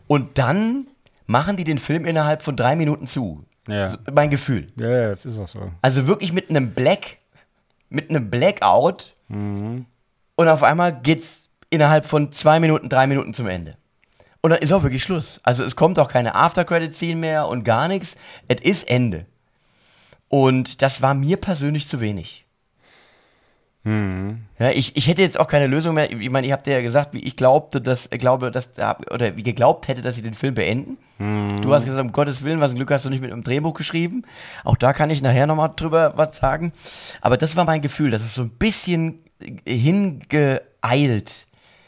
[0.07, 0.89] Und dann
[1.27, 3.45] machen die den Film innerhalb von drei Minuten zu.
[3.69, 3.91] Ja.
[3.91, 4.67] So, mein Gefühl.
[4.77, 5.71] Ja, das ist auch so.
[5.83, 7.19] Also wirklich mit einem Black,
[7.91, 9.15] mit einem Blackout.
[9.29, 9.87] Und
[10.49, 13.77] auf einmal geht's innerhalb von zwei Minuten, drei Minuten zum Ende.
[14.41, 15.41] Und dann ist auch wirklich Schluss.
[15.43, 18.17] Also es kommt auch keine After-Credit-Scene mehr und gar nichts.
[18.47, 19.27] Es ist Ende.
[20.29, 22.45] Und das war mir persönlich zu wenig.
[24.59, 26.11] Ja, ich, ich hätte jetzt auch keine Lösung mehr.
[26.11, 28.71] Ich meine, ihr habt ja gesagt, wie ich glaubte, dass, glaube, dass,
[29.11, 30.99] oder wie geglaubt hätte, dass sie den Film beenden.
[31.63, 33.75] Du hast gesagt, um Gottes Willen, was ein Glück hast du nicht mit einem Drehbuch
[33.75, 34.25] geschrieben.
[34.65, 36.73] Auch da kann ich nachher nochmal drüber was sagen.
[37.21, 39.21] Aber das war mein Gefühl, dass es so ein bisschen
[39.67, 41.47] hingeeilt,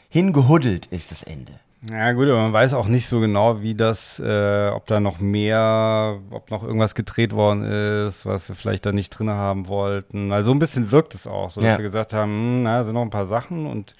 [0.09, 1.60] hingehuddelt ist, das Ende.
[1.89, 5.19] Ja, gut, aber man weiß auch nicht so genau, wie das, äh, ob da noch
[5.19, 10.31] mehr, ob noch irgendwas gedreht worden ist, was sie vielleicht da nicht drin haben wollten.
[10.31, 11.75] Also so ein bisschen wirkt es auch, so dass Ja.
[11.77, 13.95] sie gesagt haben, hm, na, sind noch ein paar Sachen und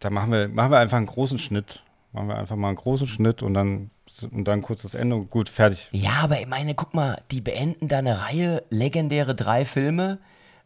[0.00, 1.82] da machen wir, machen wir einfach einen großen Schnitt.
[2.12, 3.90] Machen wir einfach mal einen großen Schnitt und dann,
[4.30, 5.88] und dann kurz das Ende und gut, fertig.
[5.92, 10.18] Ja, aber ich meine, guck mal, die beenden da eine Reihe, legendäre drei Filme,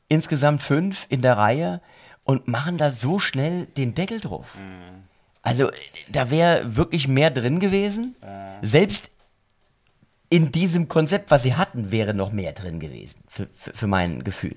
[0.09, 1.81] insgesamt fünf in der Reihe
[2.23, 4.57] und machen da so schnell den Deckel drauf.
[5.43, 5.71] Also,
[6.09, 8.15] da wäre wirklich mehr drin gewesen.
[8.63, 9.11] Selbst
[10.29, 14.23] in diesem Konzept, was sie hatten, wäre noch mehr drin gewesen, für, für, für mein
[14.23, 14.57] Gefühl.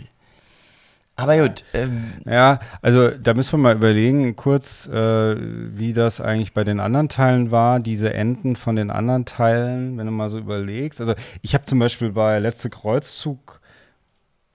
[1.16, 6.54] Aber gut, ähm, Ja, also da müssen wir mal überlegen, kurz, äh, wie das eigentlich
[6.54, 10.40] bei den anderen Teilen war, diese Enden von den anderen Teilen, wenn du mal so
[10.40, 11.00] überlegst.
[11.00, 13.62] Also ich habe zum Beispiel bei Letzte Kreuzzug,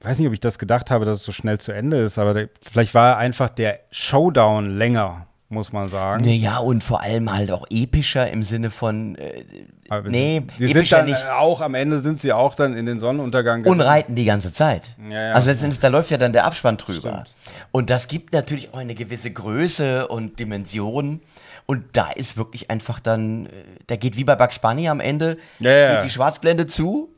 [0.00, 2.34] weiß nicht, ob ich das gedacht habe, dass es so schnell zu Ende ist, aber
[2.34, 6.24] der, vielleicht war einfach der Showdown länger, muss man sagen.
[6.24, 9.44] naja, und vor allem halt auch epischer im Sinne von, äh,
[9.88, 11.26] Aber nee, sie, sie sind dann nicht.
[11.26, 14.94] auch, am Ende sind sie auch dann in den Sonnenuntergang und reiten die ganze Zeit.
[15.11, 15.32] Ja, ja.
[15.32, 17.24] also letztendlich, da läuft ja dann der Abspann drüber.
[17.24, 17.34] Stimmt.
[17.72, 21.20] Und das gibt natürlich auch eine gewisse Größe und Dimension.
[21.64, 23.50] Und da ist wirklich einfach dann, äh,
[23.87, 25.94] da geht wie bei Bugs Bunny am Ende, Ja, ja.
[25.94, 27.08] geht die Schwarzblende zu.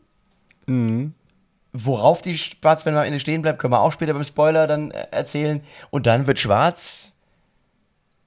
[0.66, 1.14] Mhm.
[1.72, 5.06] Worauf die Schwarzblende am Ende stehen bleibt, können wir auch später beim Spoiler dann äh,
[5.12, 5.60] erzählen.
[5.90, 7.12] Und dann wird schwarz,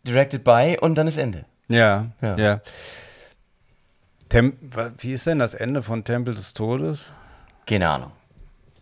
[0.04, 1.46] directed by, und dann ist Ende.
[1.68, 2.36] Ja, Ja.
[2.38, 2.62] ja.
[4.30, 4.54] Tem
[4.98, 7.12] wie ist denn das Ende von Tempel des Todes?
[7.68, 8.12] Keine Ahnung.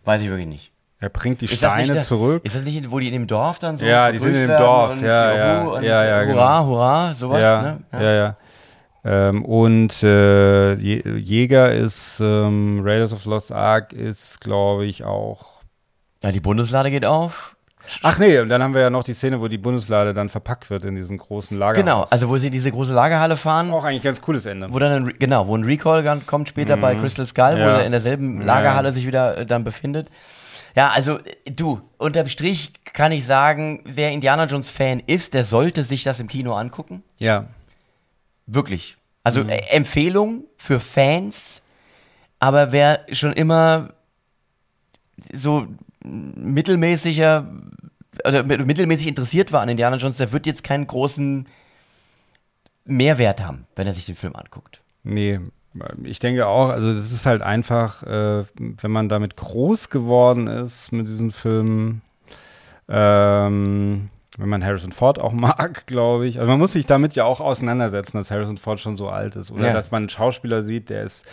[0.04, 0.72] Weiß ich wirklich nicht.
[0.98, 2.44] Er bringt die Ist das Steine der- zurück.
[2.44, 4.58] Ist das nicht, wo die in dem Dorf dann so Ja, die sind in dem
[4.58, 6.34] Dorf, und ja, ja, und ja, ja, genau.
[6.36, 7.80] Hurra, hurra, sowas, ja, ne?
[7.92, 8.36] ja, ja.
[9.04, 15.62] Ähm, und äh, Jäger ist, ähm, Raiders of Lost Ark ist, glaube ich, auch.
[16.22, 17.56] Ja, die Bundeslade geht auf.
[18.02, 20.70] Ach nee, und dann haben wir ja noch die Szene, wo die Bundeslade dann verpackt
[20.70, 21.78] wird in diesen großen Lager.
[21.80, 24.72] Genau, also wo sie diese große Lagerhalle fahren, Auch eigentlich ein ganz cooles Ende.
[24.72, 27.58] wo dann ein, genau, wo ein Recall kommt später bei Crystal Skull, wo Mhm.
[27.60, 27.78] Ja.
[27.78, 30.08] er in derselben Lagerhalle sich wieder äh, dann befindet.
[30.74, 35.84] Ja, also du, unterm Strich kann ich sagen, wer Indiana Jones Fan ist, der sollte
[35.84, 37.02] sich das im Kino angucken.
[37.18, 37.46] Ja.
[38.46, 38.96] Wirklich.
[39.24, 39.50] Also Mhm.
[39.50, 41.60] äh, Empfehlung für Fans.
[42.38, 43.90] aber wer schon immer
[45.32, 45.66] so
[46.04, 47.46] mittelmäßiger
[48.26, 51.46] oder mittelmäßig interessiert war an Indiana Jones, der wird jetzt keinen großen
[52.84, 54.82] Mehrwert haben, wenn er sich den Film anguckt.
[55.02, 55.40] Nee,
[56.02, 60.92] ich denke auch, also es ist halt einfach, äh, wenn man damit groß geworden ist
[60.92, 62.02] mit diesen Filmen,
[62.88, 66.38] ähm, wenn man Harrison Ford auch mag, glaube ich.
[66.38, 69.50] Also man muss sich damit ja auch auseinandersetzen, dass Harrison Ford schon so alt ist.
[69.50, 69.72] Oder Ja.
[69.72, 71.24] dass man einen Schauspieler sieht, der ist,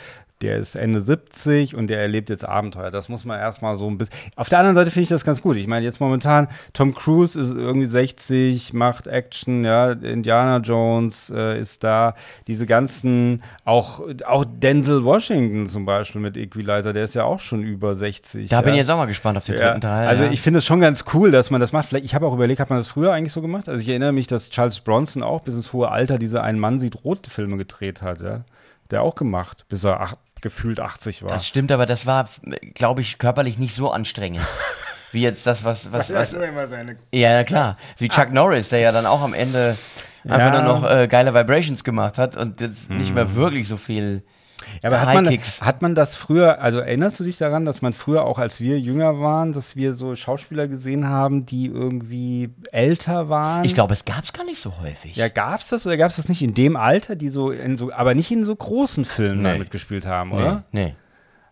[0.42, 2.92] der ist Ende 70 und der erlebt jetzt Abenteuer.
[2.92, 4.16] Das muss man erstmal so ein bisschen.
[4.36, 5.58] Auf der anderen Seite finde ich das ganz gut.
[5.58, 11.60] Ich meine, jetzt momentan, Tom Cruise ist irgendwie 60, macht Action, ja, Indiana Jones äh,
[11.60, 12.16] ist da.
[12.48, 17.64] Diese ganzen, auch, auch Denzel Washington zum Beispiel mit Equalizer, der ist ja auch schon
[17.64, 18.50] über 60.
[18.50, 18.62] Da ja.
[18.62, 20.08] bin ich jetzt auch mal gespannt auf den Ja, dritten Teil.
[20.08, 20.32] also ja.
[20.32, 21.90] ich finde es schon ganz cool, dass man das macht.
[21.90, 23.68] Vielleicht, ich habe auch überlegt, hat man das früher eigentlich so gemacht?
[23.68, 26.80] Also ich erinnere mich, dass Charles Bronson auch bis ins hohe Alter diese Ein Mann
[26.80, 28.42] sieht rot Filme gedreht hat, ja.
[28.92, 31.30] Der auch gemacht, bis er ach, gefühlt 80 war.
[31.30, 32.30] Das stimmt, aber das war,
[32.74, 34.42] glaube ich, körperlich nicht so anstrengend.
[35.12, 36.34] Wie jetzt das, was, was, was.
[36.34, 37.78] immer seine Ja, ja, klar.
[37.98, 39.78] Wie Chuck Norris, der ja dann auch am Ende
[40.24, 40.62] einfach Ja.
[40.62, 44.24] Nur noch äh, geile Vibrations gemacht hat und jetzt nicht mehr wirklich so viel
[44.84, 47.94] Ja, aber hat man, hat man das früher, also erinnerst du dich daran, dass man
[47.94, 53.30] früher auch als wir jünger waren, dass wir so Schauspieler gesehen haben, die irgendwie älter
[53.30, 53.64] waren?
[53.66, 55.16] Ich glaube, es gab es gar nicht so häufig.
[55.16, 57.78] Ja, gab es das oder gab es das nicht in dem Alter, die so in
[57.78, 59.58] so, aber nicht in so großen Filmen Nee.
[59.60, 60.64] mitgespielt haben, nee, oder?
[60.72, 60.96] nee.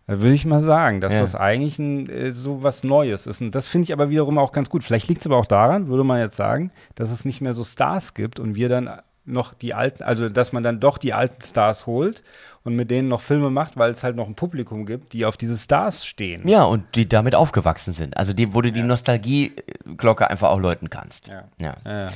[0.06, 1.20] Da würde ich mal sagen, dass Ja.
[1.20, 3.42] das eigentlich ein, äh, so was Neues ist.
[3.42, 4.82] Und das finde ich aber wiederum auch ganz gut.
[4.82, 7.62] Vielleicht liegt es aber auch daran, würde man jetzt sagen, dass es nicht mehr so
[7.62, 8.90] Stars gibt und wir dann
[9.26, 12.22] noch die alten, also dass man dann doch die alten Stars holt
[12.68, 15.38] und mit denen noch Filme macht, weil es halt noch ein Publikum gibt, die auf
[15.38, 16.46] diese Stars stehen.
[16.46, 18.16] Ja, und die damit aufgewachsen sind.
[18.18, 21.28] Also die, wo du die Nostalgie-Glocke einfach auch läuten kannst.
[21.28, 21.44] Ja.
[21.58, 21.74] Ja.
[21.86, 22.08] Ja, ja.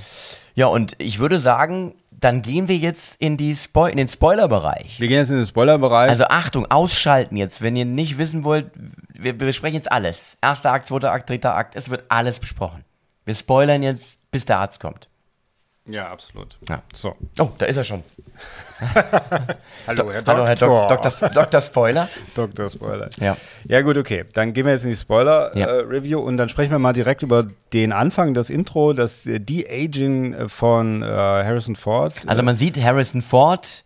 [0.54, 5.00] ja, und ich würde sagen, dann gehen wir jetzt in, die Spo in den Spoiler-Bereich.
[5.00, 6.10] Wir gehen jetzt in den Spoilerbereich.
[6.10, 8.70] Also Achtung, ausschalten jetzt, wenn ihr nicht wissen wollt,
[9.14, 10.36] wir besprechen jetzt alles.
[10.42, 12.84] Erster Akt, zweiter Akt, dritter Akt, es wird alles besprochen.
[13.24, 15.08] Wir spoilern jetzt, bis der Arzt kommt.
[15.86, 16.56] Ja, absolut.
[16.68, 16.82] Ja.
[16.94, 17.16] So.
[17.38, 18.02] Oh, da ist er schon.
[19.86, 21.28] Hallo, Herr Hallo, Herr Dok Dr.
[21.30, 21.60] Dr.
[21.60, 22.08] Spoiler.
[22.34, 22.68] Dr.
[22.70, 23.08] Spoiler.
[23.18, 23.36] Ja.
[23.68, 24.24] Ja, gut, okay.
[24.34, 25.00] Dann gehen wir jetzt in die Ja.
[25.00, 30.34] Spoiler-Review und dann sprechen wir mal direkt über den Anfang, das Intro, das äh, De-Aging
[30.34, 32.14] äh, von äh, Harrison Ford.
[32.26, 33.84] Also man sieht Harrison Ford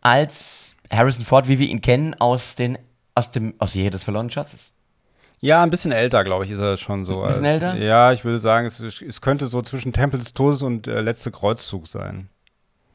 [0.00, 2.78] als Harrison Ford, wie wir ihn kennen, aus, den,
[3.14, 4.72] aus dem aus Jäger des verlorenen Schatzes.
[5.40, 7.22] Ja, ein bisschen älter, glaube ich, ist er schon so.
[7.22, 7.76] Ein bisschen älter?
[7.76, 11.30] Ja, ich würde sagen, es, es könnte so zwischen Tempel des Todes und äh, Letzte
[11.30, 12.28] Kreuzzug sein.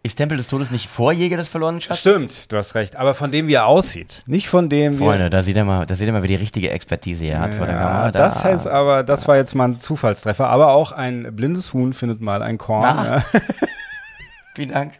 [0.03, 1.99] Ist Tempel des Todes nicht vor Jäger des verlorenen Schatzes?
[1.99, 2.95] Stimmt, du hast recht.
[2.95, 4.23] Aber von dem, wie er aussieht.
[4.25, 6.33] Nicht von dem, wie Freunde, da seht ihr mal, da seht ihr mal, wie die
[6.35, 8.11] richtige Expertise er hat vor der Ja, Kamera.
[8.11, 10.47] Da- das heißt aber, das war jetzt mal ein Zufallstreffer.
[10.47, 12.81] Aber auch ein blindes Huhn findet mal ein Korn.
[12.83, 13.23] Ja.
[14.55, 14.93] Vielen Dank.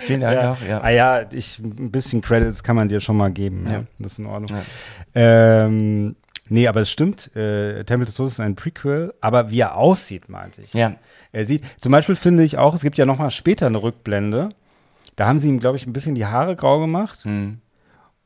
[0.00, 0.52] Vielen Dank Ja.
[0.52, 0.80] auch, ja.
[0.80, 3.64] Ah ja, ich, ein bisschen Credits kann man dir schon mal geben.
[3.66, 3.72] Ja.
[3.72, 3.82] Ja.
[3.98, 4.58] Das ist in Ordnung.
[5.14, 5.64] Ja.
[5.66, 6.16] Ähm,
[6.48, 7.34] nee, aber es stimmt.
[7.36, 9.14] Äh, Tempel des Todes ist ein Prequel.
[9.20, 10.72] Aber wie er aussieht, meinte ich.
[10.74, 10.94] Ja.
[11.32, 14.50] Er sieht, zum Beispiel finde ich auch, es gibt ja noch mal später eine Rückblende.
[15.16, 17.24] Da haben sie ihm, glaube ich, ein bisschen die Haare grau gemacht.
[17.24, 17.58] Hm.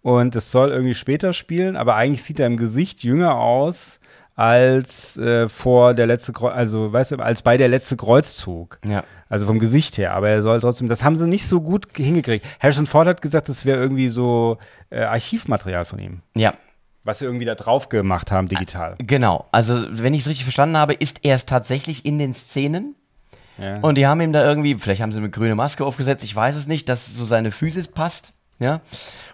[0.02, 4.00] Und es soll irgendwie später spielen, aber eigentlich sieht er im Gesicht jünger aus
[4.34, 8.78] als äh, vor der letzte Kreu also weißt du, als bei der letzte Kreuzzug.
[8.84, 9.04] Ja.
[9.28, 12.44] Also vom Gesicht her, aber er soll trotzdem, das haben sie nicht so gut hingekriegt.
[12.60, 14.58] Harrison Ford hat gesagt, das wäre irgendwie so
[14.90, 16.54] äh, Archivmaterial von ihm, Ja.
[17.04, 18.96] Was sie irgendwie da drauf gemacht haben, digital.
[18.98, 19.46] Genau.
[19.52, 22.94] Also, wenn ich es richtig verstanden habe, ist er es tatsächlich in den Szenen.
[23.58, 23.78] Ja.
[23.80, 26.56] Und die haben ihm da irgendwie, vielleicht haben sie eine grüne Maske aufgesetzt, ich weiß
[26.56, 28.32] es nicht, dass so seine Physis passt.
[28.58, 28.80] Ja.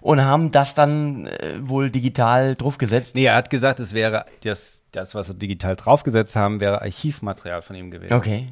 [0.00, 3.14] Und haben das dann äh, wohl digital draufgesetzt.
[3.14, 7.60] nee, er hat gesagt, es wäre das, das, was sie digital draufgesetzt haben, wäre Archivmaterial
[7.60, 8.14] von ihm gewesen.
[8.14, 8.48] Okay.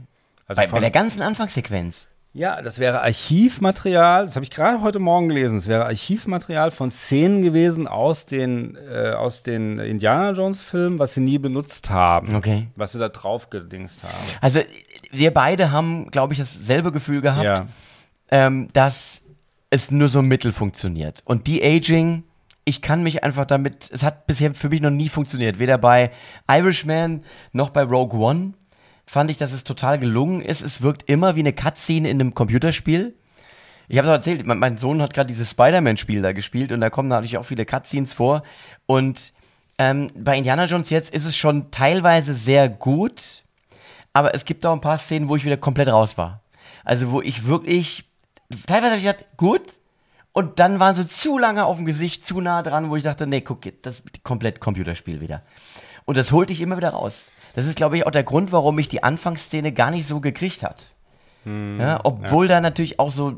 [0.46, 2.07] Also bei, von- bei der ganzen Anfangssequenz.
[2.37, 6.90] Ja, das wäre Archivmaterial, das habe ich gerade heute Morgen gelesen, es wäre Archivmaterial von
[6.90, 12.37] Szenen gewesen aus den, äh, aus den Indiana Jones Filmen, was sie nie benutzt haben.
[12.37, 12.68] Okay.
[12.77, 14.12] Was sie da drauf gedingst haben.
[14.42, 14.61] Also,
[15.11, 17.42] wir beide haben, glaube ich, dasselbe Gefühl gehabt.
[17.42, 17.66] Ja.
[18.31, 19.22] ähm, dass
[19.70, 21.22] es nur so mittel funktioniert.
[21.25, 22.22] Und die Aging,
[22.66, 25.59] ich kann mich einfach damit, es hat bisher für mich noch nie funktioniert.
[25.59, 26.11] Weder bei
[26.51, 28.53] Irishman noch bei Rogue One
[29.06, 30.60] fand ich, dass es total gelungen ist.
[30.60, 33.14] Es wirkt immer wie eine Cutscene in einem Computerspiel.
[33.88, 37.08] Ich habe es erzählt, mein, Sohn hat gerade dieses Spider-Man-Spiel da gespielt und da kommen
[37.08, 38.42] natürlich auch viele Cutscenes vor.
[38.86, 39.32] Und
[39.78, 43.44] ähm, bei Indiana Jones jetzt ist es schon teilweise sehr gut,
[44.12, 46.40] aber es gibt auch ein paar Szenen, wo ich wieder komplett raus war.
[46.84, 48.04] Also wo ich wirklich,
[48.66, 49.62] teilweise habe ich gedacht, gut,
[50.32, 53.26] und dann waren sie zu lange auf dem Gesicht, zu nah dran, wo ich dachte,
[53.26, 55.42] nee, guck, das ist komplett Computerspiel wieder.
[56.04, 57.30] Und das holte ich immer wieder raus.
[57.56, 60.62] Das ist, glaube ich, auch der Grund, warum mich die Anfangsszene gar nicht so gekriegt
[60.62, 60.92] hat.
[61.44, 63.34] ja, obwohl da natürlich auch so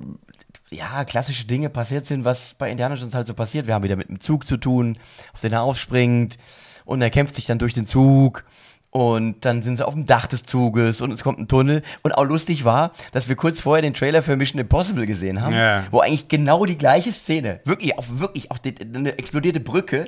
[0.70, 3.66] ja, klassische Dinge passiert sind, was bei Indiana Jones halt so passiert.
[3.66, 4.98] Wir haben wieder mit dem Zug zu tun,
[5.32, 6.36] auf den er aufspringt
[6.84, 8.44] und er kämpft sich dann durch den Zug
[8.90, 11.82] und dann sind sie auf dem Dach des Zuges und es kommt ein Tunnel.
[12.02, 15.54] Und auch lustig war, dass wir kurz vorher den Trailer für Mission Impossible gesehen haben,
[15.54, 15.84] Ja.
[15.90, 20.06] wo eigentlich genau die gleiche Szene, wirklich, auch wirklich, auch die, eine explodierte Brücke.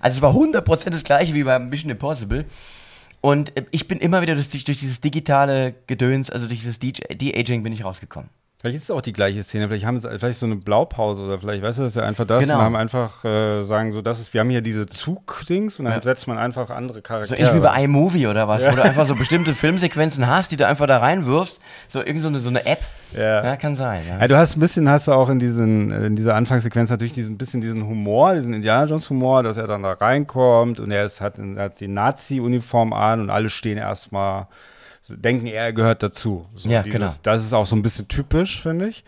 [0.00, 2.46] Also es war 100% das gleiche wie bei Mission Impossible.
[3.22, 7.62] Und äh, ich bin immer wieder durch, durch dieses digitale Gedöns, also durch dieses De-Aging
[7.62, 8.28] bin ich rausgekommen.
[8.62, 11.38] Vielleicht ist es auch die gleiche Szene, vielleicht haben sie vielleicht so eine Blaupause oder
[11.40, 12.58] vielleicht, weißt du, das ist ja einfach das Genau.
[12.58, 15.94] und haben einfach äh, sagen so, das ist, wir haben hier diese Zugdings und dann
[15.94, 16.02] Ja.
[16.02, 17.40] setzt man einfach andere So Charaktere.
[17.40, 20.64] ähnlich wie bei iMovie oder was, wo du einfach so bestimmte Filmsequenzen hast, die du
[20.66, 21.60] einfach da reinwirfst.
[21.88, 22.80] So irgend so eine, so eine App.
[23.16, 23.56] Ja.
[23.56, 24.04] kann sein.
[24.08, 24.20] Ja.
[24.20, 27.36] Ja, du hast ein bisschen, hast du auch in, diesen, in dieser Anfangssequenz natürlich diesen
[27.36, 31.20] bisschen diesen Humor, diesen Indiana Jones Humor, dass er dann da reinkommt und er ist,
[31.20, 34.46] hat, hat die Nazi-Uniform an und alle stehen erstmal, so
[35.08, 36.46] denken, er gehört dazu.
[36.54, 37.10] So Ja, genau.
[37.22, 39.04] Das ist auch so ein bisschen typisch, finde ich.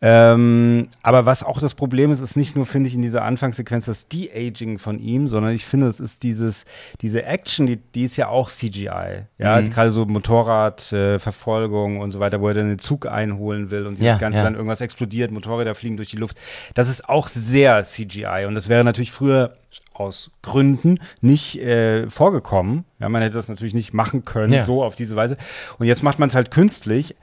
[0.00, 3.86] Ähm, aber was auch das Problem ist, ist nicht nur, finde ich, in dieser Anfangssequenz
[3.86, 6.64] das De-Aging von ihm, sondern ich finde, es ist dieses,
[7.00, 9.24] diese Action, die, die ist ja auch CGI.
[9.38, 9.70] Ja, Mhm.
[9.70, 13.94] gerade so Motorradverfolgung äh, und so weiter, wo er dann den Zug einholen will und
[13.98, 14.44] dieses Ja, Ganze ja.
[14.44, 16.38] dann irgendwas explodiert, Motorräder fliegen durch die Luft.
[16.74, 19.56] Das ist auch sehr CGI und das wäre natürlich früher
[19.94, 22.84] aus Gründen nicht äh, vorgekommen.
[22.98, 24.64] Ja, man hätte das natürlich nicht machen können, Ja.
[24.64, 25.36] so auf diese Weise.
[25.78, 27.14] Und jetzt macht man es halt künstlich.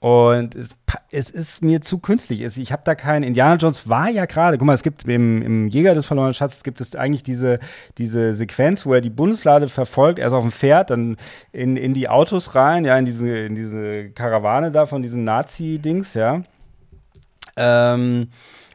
[0.00, 0.74] Und es,
[1.10, 2.40] es ist mir zu künstlich.
[2.40, 3.22] Ich habe da keinen.
[3.22, 6.62] Indiana Jones war ja gerade, guck mal, es gibt im, im Jäger des verlorenen Schatzes
[6.64, 7.58] gibt es eigentlich diese,
[7.98, 10.18] diese Sequenz, wo er die Bundeslade verfolgt.
[10.18, 11.18] Er ist auf dem Pferd, dann
[11.52, 16.14] in, in die Autos rein, ja, in diese, in diese Karawane da von diesen Nazi-Dings,
[16.14, 16.44] ja.
[17.56, 18.28] Ähm,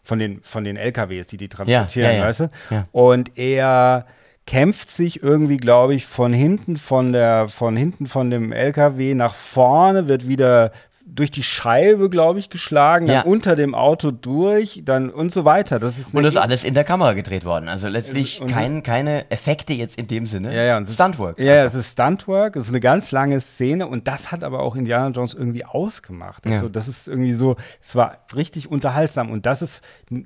[0.06, 2.24] von den, von den LKWs, die die transportieren, ja, ja.
[2.24, 2.50] weißt du?
[2.92, 4.06] Und er
[4.46, 9.34] kämpft sich irgendwie, glaube ich, von hinten von der, von hinten von dem LKW nach
[9.34, 10.72] vorne, wird wieder
[11.08, 13.22] durch die Scheibe, glaube ich, geschlagen, dann Ja.
[13.22, 15.78] unter dem Auto durch, dann und so weiter.
[15.80, 17.70] Das ist Und das ist alles in der Kamera gedreht worden.
[17.70, 20.54] Also letztlich Und- kein, keine Effekte jetzt in dem Sinne.
[20.54, 21.40] Ja, ja, und es ist- Stuntwork.
[21.40, 24.76] Ja, es ist Stuntwork, es ist eine ganz lange Szene und das hat aber auch
[24.76, 26.46] Indiana Jones irgendwie ausgemacht.
[26.46, 26.70] Das, Ja.
[26.70, 29.84] das ist irgendwie so, es war richtig unterhaltsam und das ist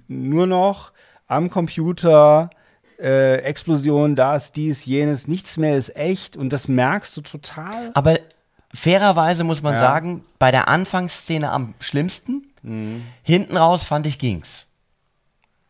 [0.08, 0.94] nur noch
[1.28, 2.50] am Computer.
[3.02, 7.92] Äh, Explosion, das, dies, jenes, nichts mehr ist echt und das merkst du total.
[7.94, 8.18] Aber
[8.74, 9.80] fairerweise muss man Ja.
[9.80, 12.44] sagen, bei der Anfangsszene am schlimmsten.
[12.62, 13.04] Mhm.
[13.24, 14.66] Hinten raus fand ich ging's.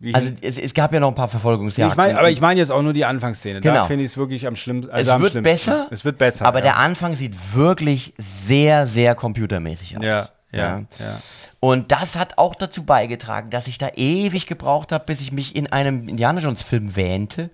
[0.01, 1.91] Wie Also es, es gab ja noch ein paar Verfolgungsjagden.
[1.91, 3.59] ich mein, aber ich meine jetzt auch nur die Anfangsszene.
[3.59, 3.85] Da Genau.
[3.85, 4.89] finde ich es wirklich am schlimmsten.
[4.91, 5.43] es Also am wird schlimmsten.
[5.51, 5.87] besser.
[5.91, 6.45] Es wird besser.
[6.45, 6.63] Aber ja.
[6.63, 10.03] der Anfang sieht wirklich sehr, sehr computermäßig aus.
[10.03, 11.19] Ja, ja, ja.
[11.59, 15.53] Und das hat auch dazu beigetragen, dass ich da ewig gebraucht habe, bis ich mich
[15.55, 17.49] in einem Indiana Jones Film wähnte,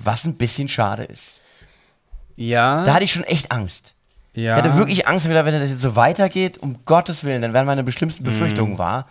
[0.00, 1.38] was ein bisschen schade ist.
[2.34, 2.84] Ja.
[2.84, 3.94] Da hatte ich schon echt Angst.
[4.34, 4.56] Ja.
[4.56, 7.66] Ich hatte wirklich Angst, wieder, wenn das jetzt so weitergeht, um Gottes Willen, dann wären
[7.66, 9.06] meine schlimmsten Befürchtungen wahr.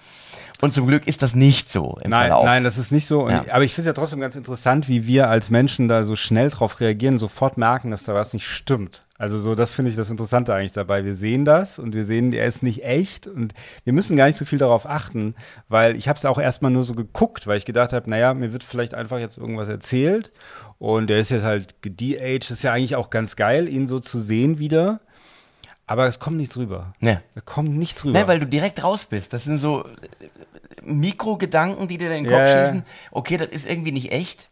[0.60, 2.10] Und zum Glück ist das nicht so im Mhm.
[2.12, 2.46] Nein, Verlauf.
[2.46, 3.30] nein, das ist nicht so.
[3.30, 3.46] Ja.
[3.52, 6.50] Aber ich finde es ja trotzdem ganz interessant, wie wir als Menschen da so schnell
[6.50, 9.04] drauf reagieren, sofort merken, dass da was nicht stimmt.
[9.20, 11.04] Also so, das finde ich das Interessante eigentlich dabei.
[11.06, 13.54] Wir sehen das und wir sehen, er ist nicht echt und
[13.84, 15.36] wir müssen gar nicht so viel darauf achten,
[15.70, 18.52] weil ich habe es auch erstmal nur so geguckt, weil ich gedacht habe, naja, mir
[18.54, 20.32] wird vielleicht einfach jetzt irgendwas erzählt
[20.80, 22.50] und er ist jetzt halt de-aged.
[22.52, 25.02] ist ja eigentlich auch ganz geil, ihn so zu sehen wieder.
[25.88, 26.94] Aber es kommt nichts rüber.
[27.00, 27.22] Ja.
[27.34, 28.20] Da kommt nichts rüber.
[28.20, 29.32] Nein, weil du direkt raus bist.
[29.34, 29.88] Das sind so äh,
[30.84, 32.66] Mikrogedanken, die dir in den Ja, Kopf ja.
[32.66, 32.84] schießen.
[33.12, 34.50] Okay, das ist irgendwie nicht echt.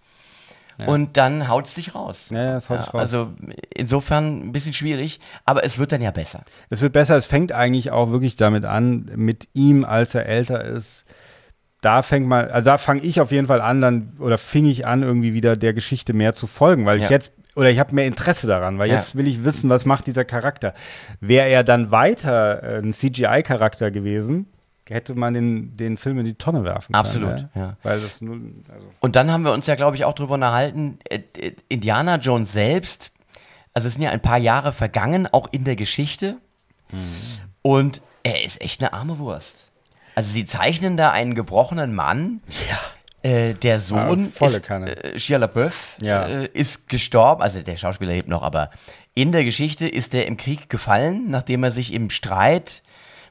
[0.88, 2.28] Und dann haut es dich raus.
[2.32, 3.00] Ja, ja, es haut dich raus.
[3.02, 3.30] Also
[3.74, 6.43] insofern ein bisschen schwierig, aber es wird dann ja besser.
[6.69, 10.62] Es wird besser, es fängt eigentlich auch wirklich damit an, mit ihm, als er älter
[10.65, 11.06] ist.
[11.80, 14.86] Da fängt mal, also da fange ich auf jeden Fall an, dann, oder fing ich
[14.86, 17.10] an, irgendwie wieder der Geschichte mehr zu folgen, weil ich Ja.
[17.12, 18.96] jetzt, oder ich habe mehr Interesse daran, weil Ja.
[18.96, 20.74] jetzt will ich wissen, was macht dieser Charakter.
[21.20, 24.48] Wäre er dann weiter äh, ein CGI-Charakter gewesen,
[24.88, 26.96] hätte man den, den Film in die Tonne werfen können.
[27.00, 27.78] Absolut, ja.
[27.82, 28.36] Weil das nur,
[28.72, 32.18] also, Und dann haben wir uns ja, glaube ich, auch darüber unterhalten, äh, äh, Indiana
[32.18, 33.12] Jones selbst,
[33.74, 36.38] also es sind ja ein paar Jahre vergangen, auch in der Geschichte.
[36.91, 36.98] Mhm.
[37.62, 39.72] Und er ist echt eine arme Wurst.
[40.13, 42.41] Also sie zeichnen da einen gebrochenen Mann.
[43.25, 46.25] Äh, der Sohn volle ist, äh, Shia LaBeouf Ja.
[46.27, 48.69] äh, ist gestorben, also der Schauspieler lebt noch, aber
[49.15, 52.83] in der Geschichte ist er im Krieg gefallen, nachdem er sich im Streit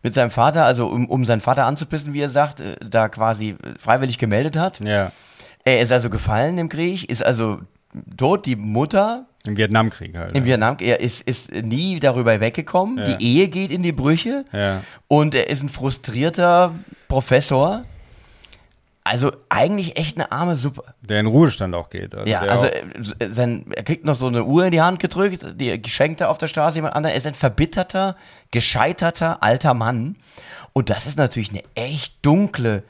[0.03, 3.51] mit seinem Vater, also um, um seinen Vater anzupissen, wie er sagt, äh, da quasi
[3.51, 4.85] äh, freiwillig gemeldet hat.
[4.85, 5.13] ja,
[5.65, 7.61] Er ist also gefallen im Krieg, ist also
[8.17, 8.47] tot.
[8.47, 10.33] Die Mutter im Vietnamkrieg halt.
[10.33, 10.47] im ja.
[10.47, 12.99] Vietnam, er ist, ist nie darüber weggekommen.
[12.99, 13.17] Ja.
[13.17, 14.45] Die Ehe geht in die Brüche.
[14.53, 14.83] Ja.
[15.07, 16.75] Und er ist ein frustrierter
[17.09, 17.85] Professor.
[19.05, 20.83] Also eigentlich echt eine arme Suppe.
[21.03, 22.15] Der in Ruhestand auch geht.
[22.15, 22.71] Ja, der also auch,
[23.21, 26.31] äh, sein, er kriegt noch so eine Uhr in die Hand gedrückt, die geschenkt er
[26.31, 27.13] auf der Straße jemand anderem.
[27.13, 28.17] Er ist ein verbitterter,
[28.51, 30.17] gescheiterter alter Mann.
[30.73, 32.83] Und das ist natürlich eine echt dunkle,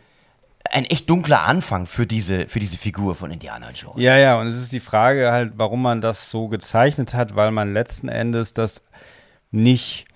[0.70, 4.00] ein echt dunkler Anfang für diese, für diese Figur von Indiana Jones.
[4.00, 7.50] Ja, ja, und es ist die Frage halt, warum man das so gezeichnet hat, weil
[7.50, 8.82] man letzten Endes das
[9.50, 10.06] nicht,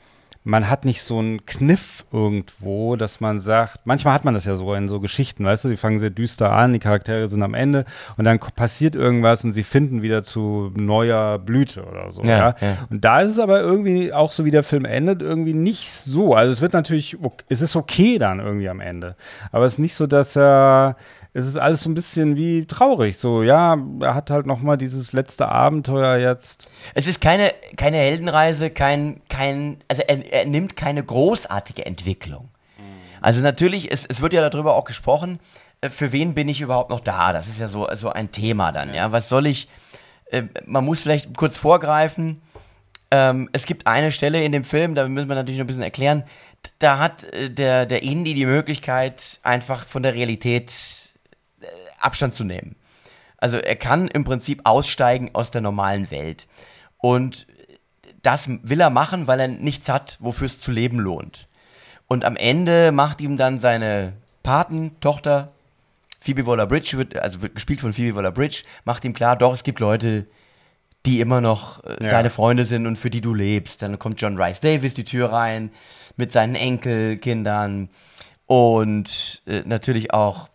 [0.45, 4.57] man hat nicht so einen Kniff irgendwo, dass man sagt, manchmal hat man das ja
[4.57, 7.55] so in so Geschichten, weißt du, die fangen sehr düster an, die Charaktere sind am
[7.55, 7.85] Ende
[8.17, 12.55] und dann passiert irgendwas und sie finden wieder zu neuer Blüte oder so, Ja, ja.
[12.61, 12.77] ja.
[12.89, 16.35] Und da ist es aber irgendwie auch so, wie der Film endet, irgendwie nicht so.
[16.35, 19.17] Also es wird natürlich, es ist okay dann irgendwie am Ende.
[19.53, 20.97] Aber es ist nicht so, dass er,
[21.35, 23.17] es ist alles so ein bisschen wie traurig.
[23.19, 26.69] So, ja, er hat halt noch mal dieses letzte Abenteuer jetzt.
[26.95, 32.49] Es ist keine, keine Heldenreise, kein, kein, also er, er nimmt keine großartige Entwicklung.
[33.21, 35.41] Also natürlich, es, es wird ja darüber auch gesprochen,
[35.81, 37.33] äh, für wen bin ich überhaupt noch da?
[37.33, 39.13] Das ist ja so, so ein Thema dann, ja.
[39.13, 39.69] Was soll ich,
[40.31, 42.41] äh, man muss vielleicht kurz vorgreifen,
[43.11, 45.83] ähm, es gibt eine Stelle in dem Film, da müssen wir natürlich noch ein bisschen
[45.83, 46.25] erklären,
[46.79, 50.73] da hat äh, der, der Indy die Möglichkeit, einfach von der Realität
[52.01, 52.77] Abstand zu nehmen.
[53.37, 56.47] Also er kann im Prinzip aussteigen aus der normalen Welt.
[56.99, 57.47] Und
[58.23, 61.47] das will er machen, weil er nichts hat, wofür es zu leben lohnt.
[62.09, 65.53] Und am Ende macht ihm dann seine Patentochter,
[66.21, 69.79] Phoebe Waller-Bridge, wird, also wird gespielt von Phoebe Waller-Bridge, macht ihm klar, doch, es gibt
[69.79, 70.27] Leute,
[71.07, 72.09] die immer noch äh, Ja.
[72.09, 73.83] deine Freunde sind und für die du lebst.
[73.83, 75.71] Dann kommt John Rice Davis die Tür rein
[76.17, 77.89] mit seinen Enkelkindern
[78.47, 80.49] und äh, natürlich auch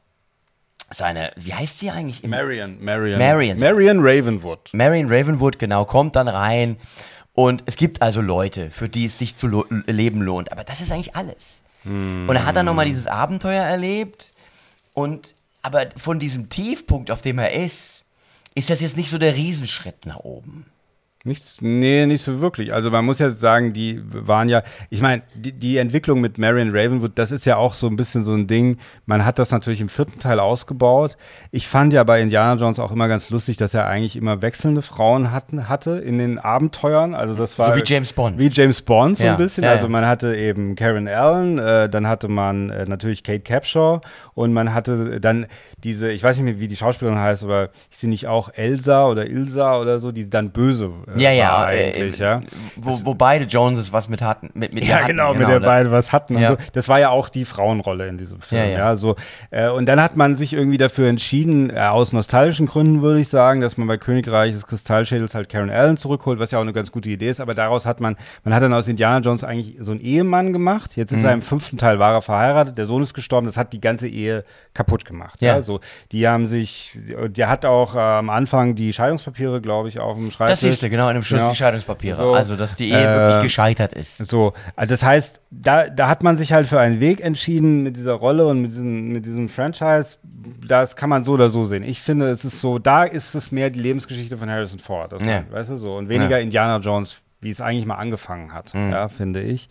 [0.93, 2.23] seine, wie heißt sie eigentlich?
[2.23, 3.19] Marion, Marion.
[3.19, 3.59] Marion.
[3.59, 4.71] Marion Ravenwood.
[4.73, 6.77] Marion Ravenwood, genau, kommt dann rein.
[7.33, 10.51] Und es gibt also Leute, für die es sich zu lo leben lohnt.
[10.51, 11.61] Aber das ist eigentlich alles.
[11.85, 14.33] Und er hat dann nochmal dieses Abenteuer erlebt.
[14.93, 18.03] Und aber von diesem Tiefpunkt, auf dem er ist,
[18.55, 20.65] ist das jetzt nicht so der Riesenschritt nach oben.
[21.25, 22.73] Nichts, nee, nicht so wirklich.
[22.73, 26.71] Also man muss ja sagen, die waren ja, ich meine, die, die Entwicklung mit Marion
[26.75, 28.77] Ravenwood, das ist ja auch so ein bisschen so ein Ding.
[29.05, 31.15] Man hat das natürlich im vierten Teil ausgebaut.
[31.49, 34.81] Ich fand ja bei Indiana Jones auch immer ganz lustig, dass er eigentlich immer wechselnde
[34.81, 37.15] Frauen hatten, hatte in den Abenteuern.
[37.15, 38.37] Also das war So wie James Bond.
[38.37, 39.63] Wie James Bond so Ja, ein bisschen.
[39.63, 39.91] ja, also ja.
[39.93, 44.01] man hatte eben Karen Allen, äh, dann hatte man äh, natürlich Kate Capshaw
[44.33, 45.45] und man hatte dann
[45.85, 49.07] diese, ich weiß nicht mehr, wie die Schauspielerin heißt, aber ist sie nicht auch Elsa
[49.07, 52.41] oder Ilsa oder so, die dann böse äh, Ja, ja, war äh, eigentlich, äh, ja.
[52.75, 54.49] Wo, wo beide Joneses was mit hatten.
[54.53, 56.37] Mit, mit Ja, hatten, genau, mit der da- beiden was hatten.
[56.37, 56.51] Ja.
[56.51, 56.57] So.
[56.73, 58.61] Das war ja auch die Frauenrolle in diesem Film.
[58.63, 58.95] Ja, Ja, ja.
[58.95, 59.15] so.
[59.51, 63.27] Äh, und dann hat man sich irgendwie dafür entschieden, äh, aus nostalgischen Gründen würde ich
[63.29, 66.73] sagen, dass man bei Königreich des Kristallschädels halt Karen Allen zurückholt, was ja auch eine
[66.73, 67.41] ganz gute Idee ist.
[67.41, 70.95] Aber daraus hat man, man hat dann aus Indiana Jones eigentlich so einen Ehemann gemacht.
[70.95, 71.25] Jetzt ist Mhm.
[71.25, 73.47] er im fünften Teil war er verheiratet, der Sohn ist gestorben.
[73.47, 75.41] Das hat die ganze Ehe kaputt gemacht.
[75.41, 75.55] Ja.
[75.55, 75.61] Ja.
[75.61, 75.79] So,
[76.11, 76.97] die haben sich,
[77.27, 80.53] der hat auch äh, am Anfang die Scheidungspapiere, glaube ich, auf dem Schreibtisch.
[80.53, 81.51] Das siehst du, genau, in dem Schluss Genau.
[81.51, 82.17] die Scheidungspapiere.
[82.17, 84.17] So, also, dass die Ehe äh, wirklich gescheitert ist.
[84.25, 87.95] So, also das heißt, da, da hat man sich halt für einen Weg entschieden mit
[87.97, 90.17] dieser Rolle und mit diesem, mit diesem Franchise.
[90.67, 91.83] Das kann man so oder so sehen.
[91.83, 95.21] Ich finde, es ist so, da ist es mehr die Lebensgeschichte von Harrison Ford, das
[95.23, 95.43] Ja.
[95.51, 96.43] weißt du so, und weniger Ja.
[96.43, 98.91] Indiana Jones, wie es eigentlich mal angefangen hat, Mhm.
[98.91, 99.67] ja, finde ich.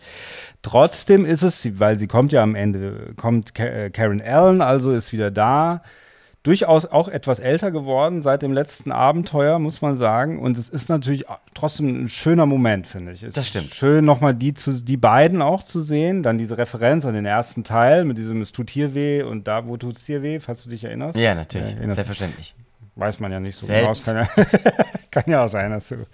[0.61, 5.11] Trotzdem ist es, weil sie kommt ja am Ende, kommt äh, Karen Allen, also ist
[5.13, 5.81] wieder da.
[6.43, 10.39] Durchaus auch etwas älter geworden seit dem letzten Abenteuer, muss man sagen.
[10.39, 13.23] Und es ist natürlich trotzdem ein schöner Moment, finde ich.
[13.23, 13.73] Es Das ist stimmt.
[13.73, 16.21] Schön, nochmal die, zu, die beiden auch zu sehen.
[16.21, 19.67] Dann diese Referenz an den ersten Teil mit diesem Es tut hier weh und da,
[19.67, 21.17] wo tut es dir weh, falls du dich erinnerst.
[21.17, 21.71] Ja, natürlich.
[21.71, 22.53] Ja, erinnerst- Selbstverständlich.
[22.95, 24.21] Weiß man ja nicht so Selbst- genau.
[24.21, 24.71] Es Kann ja,
[25.11, 26.05] kann ja auch sein, dass du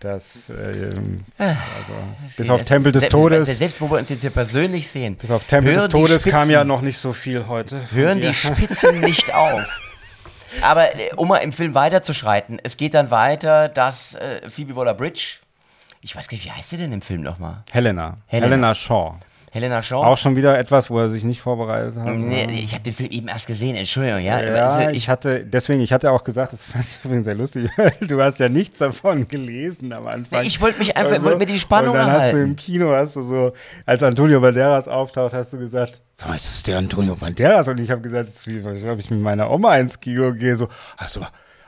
[0.00, 1.92] das, ähm, also,
[2.36, 5.14] bis auf Tempel des selbst- Todes, Selbst wo wir uns jetzt hier persönlich sehen.
[5.16, 7.80] bis auf Tempel des Todes kam Spitzen- ja noch nicht so viel heute.
[7.92, 9.62] Hören die Spitzen nicht auf.
[10.62, 15.36] Aber äh, um mal im Film weiterzuschreiten, es geht dann weiter, dass äh, Phoebe Waller-Bridge,
[16.00, 17.62] ich weiß gar nicht, wie heißt sie denn im Film nochmal?
[17.72, 18.16] Helena.
[18.26, 18.46] Helena.
[18.50, 19.18] Helena Shaw.
[19.54, 20.04] Helena Shaw?
[20.04, 22.12] Auch schon wieder etwas, wo er sich nicht vorbereitet hat.
[22.16, 24.44] Nee, ich habe den Film eben erst gesehen, Entschuldigung, ja.
[24.44, 27.70] Ja, Also, ich hatte, deswegen, ich hatte auch gesagt, das fand ich übrigens sehr lustig,
[27.76, 30.44] weil du hast ja nichts davon gelesen am Anfang.
[30.44, 32.42] Ich wollte mich einfach- Und wollte mir die Spannung Und dann hast du erhalten.
[32.50, 33.52] im Kino, hast du so,
[33.86, 37.68] als Antonio Banderas auftaucht, hast du gesagt, sag mal, ist das der Antonio Banderas?
[37.68, 40.56] Und ich habe gesagt, das ist wie, ob ich mit meiner Oma ins Kino gehe,
[40.56, 41.20] so, ach so,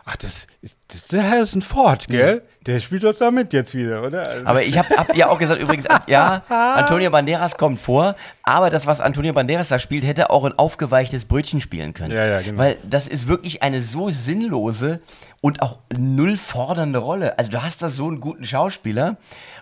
[0.07, 2.43] ach, das ist, das ist der Harrison Ford, gell?
[2.65, 4.29] Der spielt doch da mit jetzt wieder, oder?
[4.29, 8.71] Also, Aber ich habe hab ja auch gesagt, übrigens, ja, Antonio Banderas kommt vor, aber
[8.71, 12.13] das, was Antonio Banderas da spielt, hätte auch ein aufgeweichtes Brötchen spielen können.
[12.15, 12.59] Ja, ja, genau.
[12.59, 15.01] Weil das ist wirklich eine so sinnlose
[15.41, 17.37] und auch null fordernde Rolle.
[17.39, 19.17] Also du hast da so einen guten Schauspieler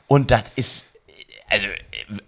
[0.08, 0.84] und das ist,
[1.48, 1.66] also,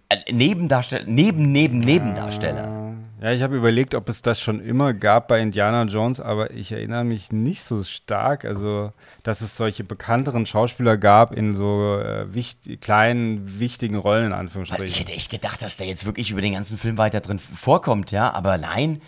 [0.08, 2.94] äh, Nebendarsteller, neben, neben, Nebendarsteller.
[3.20, 6.72] Ja, ich habe überlegt, ob es das schon immer gab bei Indiana Jones, aber ich
[6.72, 8.44] erinnere mich nicht so stark.
[8.44, 8.92] Also,
[9.22, 14.86] dass es solche bekannteren Schauspieler gab in so äh, wicht kleinen, wichtigen Rollen, in Anführungsstrichen.
[14.86, 18.12] Ich hätte echt gedacht, dass der jetzt wirklich über den ganzen Film weiter drin vorkommt,
[18.12, 18.32] ja.
[18.32, 19.00] Aber nein,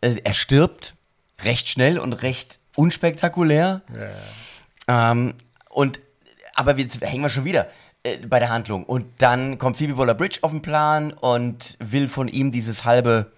[0.00, 0.94] äh, er stirbt
[1.44, 3.82] recht schnell und recht unspektakulär.
[4.88, 5.34] Ähm,
[5.68, 6.00] und
[6.54, 7.68] aber jetzt hängen wir schon wieder
[8.02, 8.84] äh, bei der Handlung.
[8.84, 13.32] Und dann kommt Phoebe Waller-Bridge auf den Plan und will von ihm dieses halbe,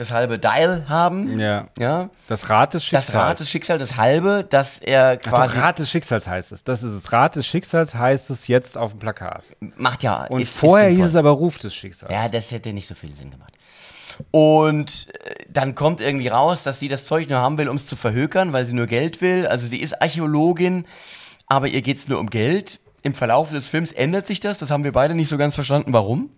[0.00, 1.38] das halbe Dial haben.
[1.38, 1.68] Ja.
[1.78, 2.10] Ja.
[2.28, 3.06] Das Rad des Schicksals.
[3.06, 6.52] Das Rad des Schicksals, das halbe, dass er Ach quasi doch, Rad des Schicksals heißt
[6.52, 6.64] es.
[6.64, 7.12] Das ist es.
[7.12, 9.44] Rad des Schicksals heißt es jetzt auf dem Plakat.
[9.76, 10.24] macht ja.
[10.24, 11.10] Und ist- ist vorher hieß sinnvoll.
[11.10, 12.12] es aber Ruf des Schicksals.
[12.12, 13.52] Ja, das hätte nicht so viel Sinn gemacht.
[14.30, 17.86] Und äh, dann kommt irgendwie raus, dass sie das Zeug nur haben will, um es
[17.86, 19.46] zu verhökern, weil sie nur Geld will.
[19.46, 20.84] Also sie ist Archäologin,
[21.46, 22.80] aber ihr geht es nur um Geld.
[23.02, 24.58] Im Verlauf des Films ändert sich das.
[24.58, 25.92] Das haben wir beide nicht so ganz verstanden.
[25.94, 26.28] Warum?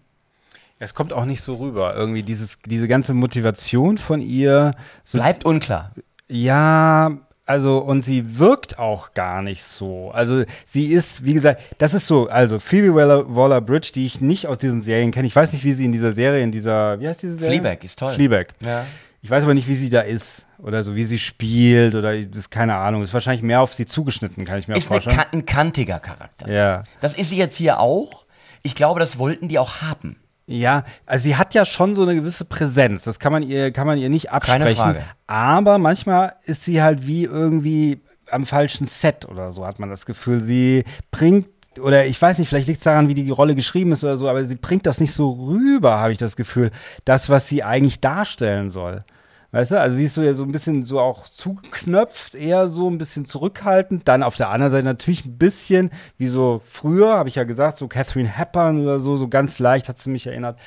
[0.83, 1.95] Es kommt auch nicht so rüber.
[1.95, 4.75] Irgendwie dieses, diese ganze Motivation von ihr.
[5.05, 5.93] So, Bleibt unklar.
[6.27, 10.11] Ja, also und sie wirkt auch gar nicht so.
[10.13, 14.47] Also sie ist, wie gesagt, das ist so, also Phoebe Waller- Waller-Bridge, die ich nicht
[14.49, 15.29] aus diesen Serien kenne.
[15.29, 17.61] Ich weiß nicht, wie sie in dieser Serie, in dieser, wie heißt diese Serie?
[17.61, 18.15] Fleabag ist toll.
[18.15, 18.47] Fleabag.
[18.61, 18.85] Ja.
[19.21, 22.39] Ich weiß aber nicht, wie sie da ist oder so, wie sie spielt oder das
[22.39, 23.03] ist keine Ahnung.
[23.05, 25.17] Ist wahrscheinlich mehr auf sie zugeschnitten, kann ich mir Ist vorstellen.
[25.17, 26.51] kan ein kantiger Charakter.
[26.51, 26.83] ja.
[27.01, 28.25] Das ist sie jetzt hier auch.
[28.65, 30.17] Ich glaube, das wollten die auch haben.
[30.47, 33.05] Ja, also sie hat ja schon so eine gewisse Präsenz.
[33.05, 34.77] Das kann man ihr, kann man ihr nicht absprechen.
[34.77, 35.03] Frage.
[35.27, 40.07] Aber manchmal ist sie halt wie irgendwie am falschen Set oder so, hat man das
[40.07, 40.41] Gefühl.
[40.41, 41.47] Sie bringt,
[41.81, 44.29] oder ich weiß nicht, vielleicht liegt es daran, wie die Rolle geschrieben ist oder so,
[44.29, 46.71] aber sie bringt das nicht so rüber, habe ich das Gefühl.
[47.05, 49.05] Das, was sie eigentlich darstellen soll.
[49.53, 52.97] Weißt du, also siehst du ja so ein bisschen so auch zugeknöpft, eher so ein
[52.97, 54.09] bisschen zurückhaltend.
[54.09, 57.77] Dann auf der anderen Seite natürlich ein bisschen, wie so früher, habe ich ja gesagt,
[57.77, 60.59] so Catherine Hepburn oder so, so ganz leicht hat sie mich erinnert.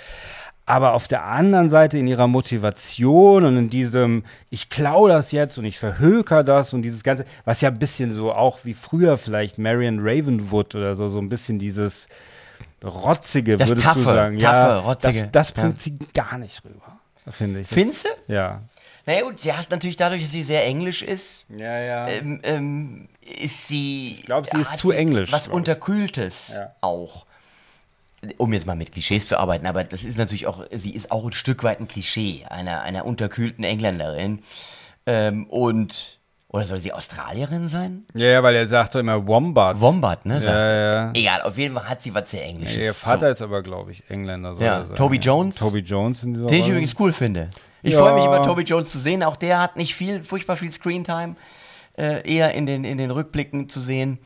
[0.68, 5.58] Aber auf der anderen Seite in ihrer Motivation und in diesem, ich klaue das jetzt
[5.58, 9.18] und ich verhöker das und dieses Ganze, was ja ein bisschen so auch wie früher
[9.18, 12.08] vielleicht Marion Ravenwood oder so, so ein bisschen dieses
[12.84, 14.40] Rotzige, Das würdest du Taffe, sagen.
[14.40, 15.30] Taffe, ja, Rotzige.
[15.32, 15.64] Das, das Ja.
[15.64, 17.00] bringt sie gar nicht rüber,
[17.32, 17.68] finde ich.
[17.68, 18.34] Findest du?
[18.34, 18.62] Ja.
[19.06, 22.08] Naja gut, sie hat natürlich dadurch, dass sie sehr englisch ist, Ja, ja.
[22.08, 23.08] ähm, ähm,
[23.42, 24.14] ist sie.
[24.20, 25.54] Ich glaub, sie ist zu englisch, Was ich.
[25.54, 26.72] Unterkühltes Ja.
[26.82, 27.26] auch.
[28.38, 31.24] Um jetzt mal mit Klischees zu arbeiten, aber das ist natürlich auch, sie ist auch
[31.26, 34.40] ein Stück weit ein Klischee einer, einer unterkühlten Engländerin.
[35.06, 38.06] Ähm, und, oder soll sie Australierin sein?
[38.16, 39.80] ja, ja, weil er sagt doch immer Wombat.
[39.80, 40.42] Wombat, ne?
[40.42, 40.76] Sagt Ja,
[41.06, 41.12] ja.
[41.14, 42.78] Egal, auf jeden Fall hat sie was sehr Englisches.
[42.84, 44.56] Ihr Vater ist aber, glaube ich, Engländer.
[44.56, 44.96] soll Ja, er.
[44.96, 45.58] Toby Jones.
[45.58, 46.72] Toby Jones in dieser Den ich Rolle.
[46.72, 47.52] übrigens cool finde.
[47.86, 48.00] Ich Ja.
[48.00, 49.22] freue mich immer, Toby Jones zu sehen.
[49.24, 51.36] Auch der hat nicht viel, furchtbar viel Screentime.
[51.98, 54.18] Äh, eher in den, in den Rückblicken zu sehen.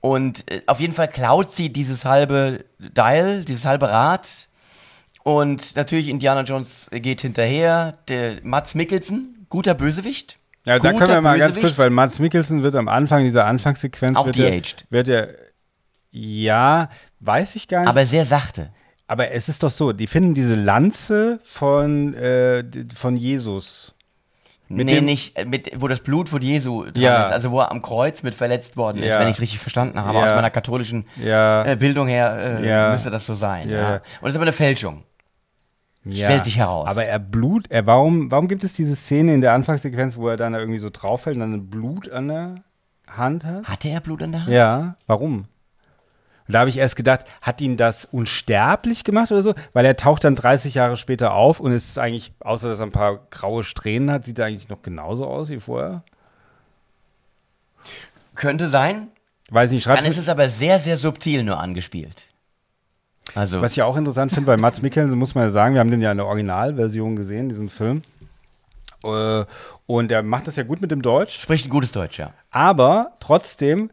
[0.00, 4.48] Und äh, auf jeden Fall klaut sie dieses halbe Dial, dieses halbe Rad.
[5.22, 7.98] Und natürlich Indiana Jones geht hinterher.
[8.08, 10.38] Der Mats Mikkelsen, guter Bösewicht.
[10.64, 11.74] Ja, da Guter können wir mal ganz Bösewicht.
[11.74, 14.38] kurz, weil Mats Mikkelsen wird am Anfang dieser Anfangssequenz Auch wird.
[14.38, 15.28] Er, wird er,
[16.10, 16.88] ja,
[17.20, 17.88] weiß ich gar nicht.
[17.88, 18.70] Aber sehr sachte.
[19.10, 22.62] Aber es ist doch so, die finden diese Lanze von, äh,
[22.94, 23.92] von Jesus.
[24.68, 27.22] Mit nee, nicht, äh, mit, wo das Blut von Jesu dran Ja.
[27.24, 27.32] ist.
[27.32, 29.18] Also wo er am Kreuz mit verletzt worden ist, Ja.
[29.18, 30.16] wenn ich es richtig verstanden habe.
[30.16, 30.22] Ja.
[30.22, 33.64] Aus meiner katholischen äh, Bildung her äh, müsste das so sein.
[33.64, 35.02] Und das ist aber eine Fälschung.
[36.08, 36.86] Stellt sich heraus.
[36.86, 40.36] Aber er Blut, er, warum, warum gibt es diese Szene in der Anfangssequenz, wo er
[40.36, 42.54] dann da irgendwie so drauffällt und dann Blut an der
[43.08, 43.64] Hand hat?
[43.64, 44.52] Hatte er Blut in der Hand?
[44.52, 45.46] Ja, warum?
[46.50, 49.54] Und da habe ich erst gedacht, hat ihn das unsterblich gemacht oder so?
[49.72, 52.90] Weil er taucht dann 30 Jahre später auf und ist eigentlich, außer dass er ein
[52.90, 56.02] paar graue Strähnen hat, sieht er eigentlich noch genauso aus wie vorher.
[58.34, 59.12] Könnte sein.
[59.50, 62.24] Weiß nicht, Dann schreibst ist du, es aber sehr, sehr subtil nur angespielt.
[63.36, 65.92] Also, was ich auch interessant finde, bei Mats Mikkelsen muss man ja sagen, wir haben
[65.92, 68.02] den ja in der Originalversion gesehen, diesen Film.
[69.04, 69.44] Äh,
[69.86, 71.40] Und er macht das ja gut mit dem Deutsch.
[71.40, 72.32] spricht ein gutes Deutsch, ja.
[72.50, 73.90] Aber trotzdem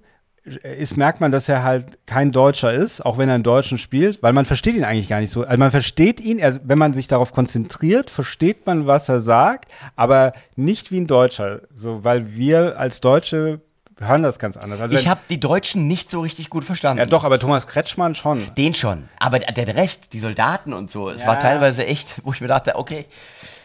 [0.64, 4.24] ist, merkt man, dass er halt kein Deutscher ist, auch wenn er einen Deutschen spielt,
[4.24, 5.43] weil man versteht ihn eigentlich gar nicht so.
[5.45, 9.72] Also man versteht ihn, er, wenn man sich darauf konzentriert, versteht man, was er sagt,
[9.95, 11.62] aber nicht wie ein Deutscher.
[11.76, 13.62] So, weil wir als Deutsche
[14.00, 14.80] hören das ganz anders.
[14.80, 17.00] Also Ich habe die Deutschen nicht so richtig gut verstanden.
[17.00, 18.43] ja doch, aber Thomas Kretschmann schon.
[18.56, 19.10] Den schon.
[19.20, 21.28] Aber der Rest, die Soldaten und so, es Ja.
[21.30, 23.06] war teilweise echt, wo ich mir dachte, okay,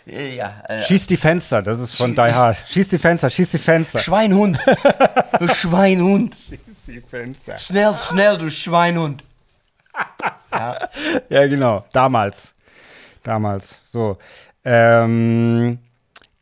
[0.07, 0.62] ja.
[0.68, 2.57] Äh, Schieß die Fenster, das ist von Die Hard.
[2.66, 3.98] Schieß die Fenster, schieß die Fenster.
[3.98, 4.59] Schweinhund.
[5.38, 6.34] du Schweinhund.
[6.34, 7.57] Schieß die Fenster.
[7.57, 9.22] Schnell, schnell, du Schweinhund.
[11.28, 11.84] Ja, genau.
[11.92, 12.55] Damals.
[13.22, 13.80] Damals.
[13.84, 14.18] So.
[14.64, 15.78] Ähm,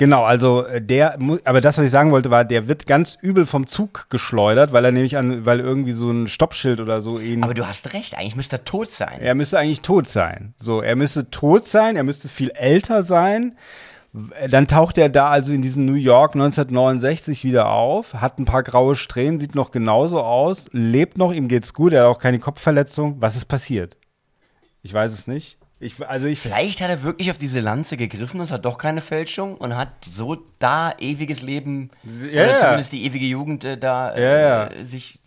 [0.01, 3.45] Genau, also äh, der, aber das, was ich sagen wollte, war, der wird ganz übel
[3.45, 7.45] vom Zug geschleudert, weil er nämlich an, weil irgendwie so ein Stoppschild oder so ihn.
[7.45, 9.21] Aber du hast recht, eigentlich müsste er tot sein.
[9.21, 10.55] er müsste eigentlich tot sein.
[10.57, 13.59] So, er müsste tot sein, er müsste viel älter sein.
[14.49, 18.63] Dann taucht er da also in diesem New York 1969 wieder auf, hat ein paar
[18.63, 22.39] graue Strähnen, sieht noch genauso aus, lebt noch, ihm geht's gut, er hat auch keine
[22.39, 23.17] Kopfverletzung.
[23.21, 23.99] Was ist passiert?
[24.81, 25.60] Ich weiß es nicht.
[25.83, 28.77] Ich, also ich, Vielleicht hat er wirklich auf diese Lanze gegriffen und es hat doch
[28.77, 33.79] keine Fälschung und hat so da ewiges Leben Ja, oder zumindest die ewige Jugend äh,
[33.79, 34.39] da äh, Ja,
[34.75, 34.85] ja.
[34.85, 35.21] sich.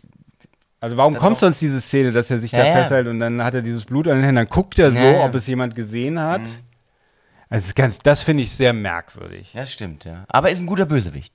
[0.79, 3.55] Also warum kommt sonst diese Szene, dass er sich Ja, da festhält und dann hat
[3.55, 6.19] er dieses Blut an den Händen, dann guckt er so, Ja, ob es jemand gesehen
[6.19, 6.41] hat.
[6.41, 9.51] Also es ist ganz, das finde ich sehr merkwürdig.
[9.55, 10.25] Das stimmt, ja.
[10.27, 11.33] Aber er ist ein guter Bösewicht.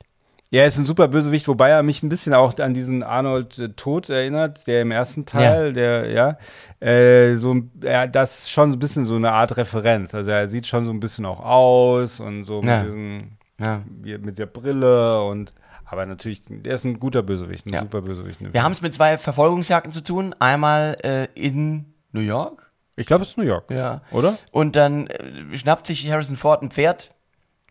[0.51, 3.69] Er ist ein super Bösewicht, wobei er mich ein bisschen auch an diesen Arnold äh,
[3.71, 6.39] Tod erinnert, der im ersten Teil, der, ja,
[6.81, 10.15] äh, so, ja, das ist schon ein bisschen so eine Art Referenz.
[10.15, 12.79] Also er sieht schon so ein bisschen auch aus und so Ja.
[12.79, 13.83] mit, diesen, Ja.
[14.21, 15.53] mit der Brille und,
[15.85, 17.81] aber natürlich, der ist ein guter Bösewicht, ein Ja.
[17.81, 18.39] super Bösewicht.
[18.41, 20.35] Wir haben es mit zwei Verfolgungsjagden zu tun.
[20.39, 22.71] Einmal äh, in New York.
[22.97, 23.71] Ich glaube, es ist New York.
[23.71, 24.01] Ja.
[24.13, 24.35] Oder?
[24.51, 27.11] Und dann äh, schnappt sich Harrison Ford ein Pferd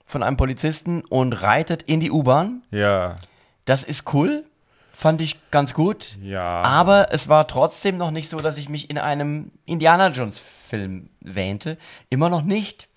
[0.07, 2.63] von einem Polizisten und reitet in die U-Bahn.
[2.71, 3.17] Ja.
[3.65, 4.45] Das ist cool.
[4.91, 6.17] Fand ich ganz gut.
[6.23, 6.63] Ja.
[6.63, 11.09] Aber es war trotzdem noch nicht so, dass ich mich in einem Indiana Jones Film
[11.19, 11.77] wähnte.
[12.09, 12.87] Immer noch nicht.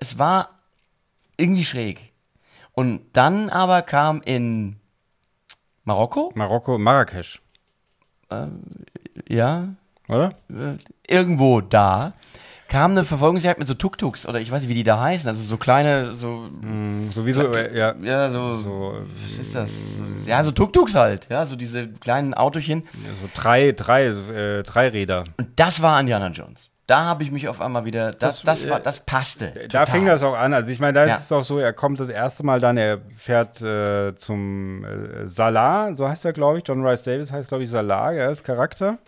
[0.00, 0.48] Es war
[1.36, 2.12] irgendwie schräg.
[2.72, 4.80] Und dann aber kam in
[5.84, 7.40] Marokko, Marokko, Marrakesch,
[9.28, 9.68] ja,
[10.08, 10.30] oder?
[10.48, 12.14] äh, irgendwo da,
[12.74, 15.28] kam eine Verfolgungsjagd mit so Tuk-Tuks oder ich weiß nicht, wie die da heißen.
[15.28, 16.48] Also so kleine, so,
[17.10, 17.94] Sowieso, äh, ja.
[18.02, 19.70] ja, so, So, was ist das?
[19.96, 21.28] So, ja, so Tuk-Tuks halt.
[21.30, 22.82] Ja, so diese kleinen Autochen.
[23.22, 25.22] so drei, drei, äh, drei Räder.
[25.36, 26.68] Und das war Indiana Jones.
[26.88, 29.52] Da habe ich mich auf einmal wieder, das, Das, das, war, äh, das passte.
[29.54, 29.86] Da total.
[29.86, 30.52] fing das auch an.
[30.52, 31.14] Also ich meine, da Ja.
[31.14, 35.28] ist es auch so, er kommt das erste Mal dann, er fährt äh, zum äh,
[35.28, 36.64] Salah, so heißt er, glaube ich.
[36.66, 38.98] John Rice Davis heißt, glaube ich, Salah, ja, als Charakter.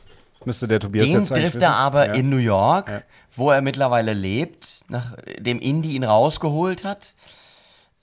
[0.44, 1.72] Müsste der Tobias Den jetzt trifft er wissen.
[1.72, 2.12] aber ja.
[2.14, 3.02] in New York, Ja.
[3.32, 7.14] wo er mittlerweile lebt, nachdem Indy ihn rausgeholt hat.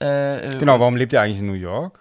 [0.02, 2.00] Äh, äh, Genau, warum lebt er eigentlich in New York?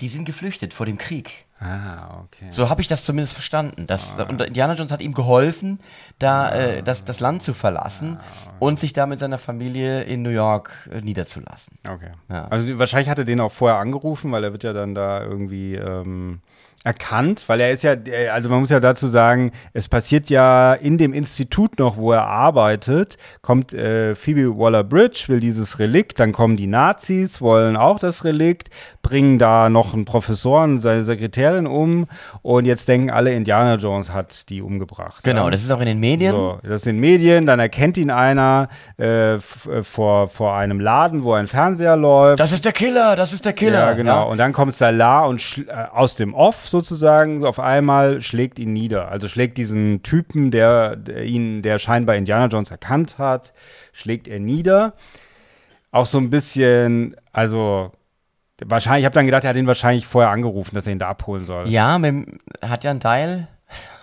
[0.00, 1.46] Die sind geflüchtet vor dem Krieg.
[1.60, 2.46] Ah, okay.
[2.50, 3.86] So habe ich das zumindest verstanden.
[3.86, 5.78] Das, Und Indiana Jones hat ihm geholfen,
[6.18, 8.18] da äh, das, das Land zu verlassen
[8.58, 11.78] und sich da mit seiner Familie in New York äh, niederzulassen.
[11.88, 12.10] Okay.
[12.28, 12.46] Ja.
[12.48, 15.76] Also wahrscheinlich hat er den auch vorher angerufen, weil er wird ja dann da irgendwie
[15.76, 16.40] ähm,
[16.84, 20.74] erkannt, weil er ist ja, äh, also man muss ja dazu sagen, es passiert ja
[20.74, 26.32] in dem Institut noch, wo er arbeitet, kommt äh, Phoebe Waller-Bridge, will dieses Relikt, dann
[26.32, 28.68] kommen die Nazis, wollen auch das Relikt,
[29.02, 32.06] bringen da noch einen Professor und seine Sekretärin um
[32.42, 35.22] und jetzt denken alle, Indiana Jones hat die umgebracht.
[35.22, 35.50] Genau, ja.
[35.50, 36.32] das ist auch in den Medien.
[36.34, 38.68] So, das sind Medien, dann erkennt ihn einer
[38.98, 42.40] äh, äh, vor, vor einem Laden, wo ein Fernseher läuft.
[42.40, 43.78] Das ist der Killer, das ist der Killer.
[43.78, 44.30] Ja, genau.
[44.30, 49.08] Und dann kommt Salah und äh, aus dem Off sozusagen auf einmal schlägt ihn nieder.
[49.08, 53.52] Also schlägt diesen Typen, der, der ihn, der scheinbar Indiana Jones erkannt hat,
[53.92, 54.94] schlägt er nieder.
[55.92, 57.92] Auch so ein bisschen, also
[58.64, 61.08] wahrscheinlich, ich habe dann gedacht, er hat ihn wahrscheinlich vorher angerufen, dass er ihn da
[61.08, 61.68] abholen soll.
[61.68, 62.26] Ja, mit,
[62.60, 63.46] hat ja einen Teil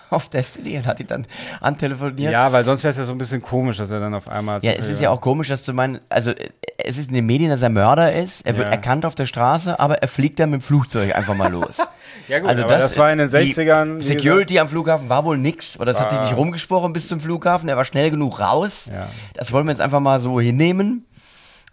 [0.12, 1.26] auf Destiny und hat ihn dann
[1.62, 2.32] antelefoniert.
[2.32, 4.60] Ja, weil sonst wäre es ja so ein bisschen komisch, dass er dann auf einmal.
[4.64, 6.32] Ja, es ist ja auch komisch, dass du meinen, also
[6.78, 8.74] es ist in den Medien, dass er Mörder ist, er wird Ja.
[8.74, 11.78] erkannt auf der Straße, aber er fliegt dann mit dem Flugzeug einfach mal los.
[12.28, 15.38] Ja, gut, aber das war in den 60ern, wie Die Security am Flughafen war wohl
[15.38, 16.24] nix, oder es hat sich Ah.
[16.24, 18.89] nicht rumgesprochen bis zum Flughafen, er war schnell genug raus.
[18.91, 19.07] Ja.
[19.36, 21.05] Das wollen wir jetzt einfach mal so hinnehmen.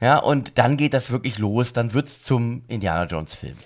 [0.00, 3.56] Ja, und dann geht das wirklich los, dann wird's zum Indiana Jones Film.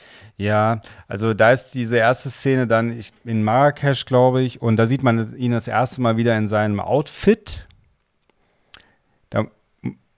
[0.40, 5.02] Ja, also da ist diese erste Szene dann in Marrakesch, glaube ich, und da sieht
[5.02, 7.66] man ihn das erste Mal wieder in seinem Outfit.
[9.28, 9.48] Da,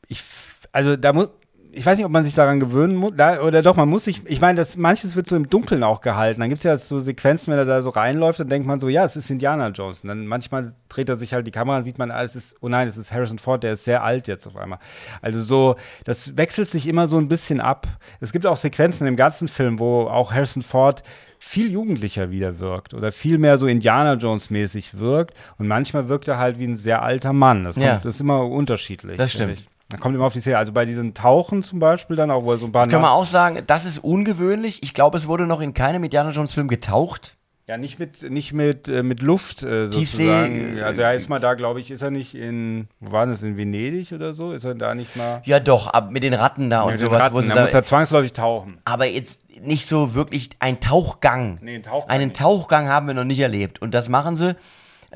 [0.07, 0.23] ich,
[0.71, 1.29] also da muss,
[1.75, 4.41] ich weiß nicht, ob man sich daran gewöhnen muss, oder doch, man muss sich, ich
[4.41, 6.41] meine, das, manches wird so im Dunkeln auch gehalten.
[6.41, 8.89] Dann gibt es ja so Sequenzen, wenn er da so reinläuft, dann denkt man so,
[8.89, 10.03] ja, es ist Indiana Jones.
[10.03, 12.57] Und dann manchmal dreht er sich halt die Kamera und sieht man, ah, es ist,
[12.61, 14.79] oh nein, es ist Harrison Ford, der ist sehr alt jetzt auf einmal.
[15.23, 17.87] Also so, das wechselt sich immer so ein bisschen ab.
[18.21, 21.03] Es gibt auch Sequenzen im ganzen Film, wo auch Harrison Ford
[21.39, 26.29] viel jugendlicher wieder wirkt oder viel mehr so Indiana Jones mäßig wirkt und manchmal wirkt
[26.29, 27.65] er halt wie ein sehr alter Mann.
[27.65, 27.97] Das, kommt, Ja.
[28.01, 29.17] das ist immer unterschiedlich.
[29.17, 29.67] Das stimmt.
[29.93, 30.57] Da kommt immer auf die Szene.
[30.59, 33.11] Also bei diesen Tauchen zum Beispiel dann auch, wo so ein paar Das kann man
[33.11, 34.83] auch sagen, das ist ungewöhnlich.
[34.83, 37.37] Ich glaube, es wurde noch in keinem Indiana Jones Film getaucht.
[37.69, 40.79] Ja, nicht mit, nicht mit, äh, mit Luft äh, Tiefsee, sozusagen.
[40.79, 43.43] äh, also er ist mal da, glaube ich, ist er nicht in, wo war das,
[43.45, 44.53] in Venedig oder so?
[44.53, 45.43] Ist er da nicht mal?
[45.45, 47.21] Ja, doch, ab mit den Ratten da und mit sowas.
[47.21, 48.79] Ratten, da muss er zwangsläufig tauchen.
[48.85, 51.59] aber jetzt nicht so wirklich ein Tauchgang.
[51.63, 52.37] Nee, ein Tauchgang Einen nicht.
[52.41, 53.81] Tauchgang haben wir noch nicht erlebt.
[53.81, 54.57] Und das machen sie.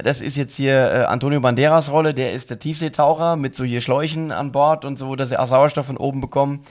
[0.02, 3.80] Das ist jetzt hier äh, Antonio Banderas Rolle, der ist der Tiefseetaucher mit so hier
[3.80, 6.64] Schläuchen an Bord und so, dass sie auch Sauerstoff von oben bekommen.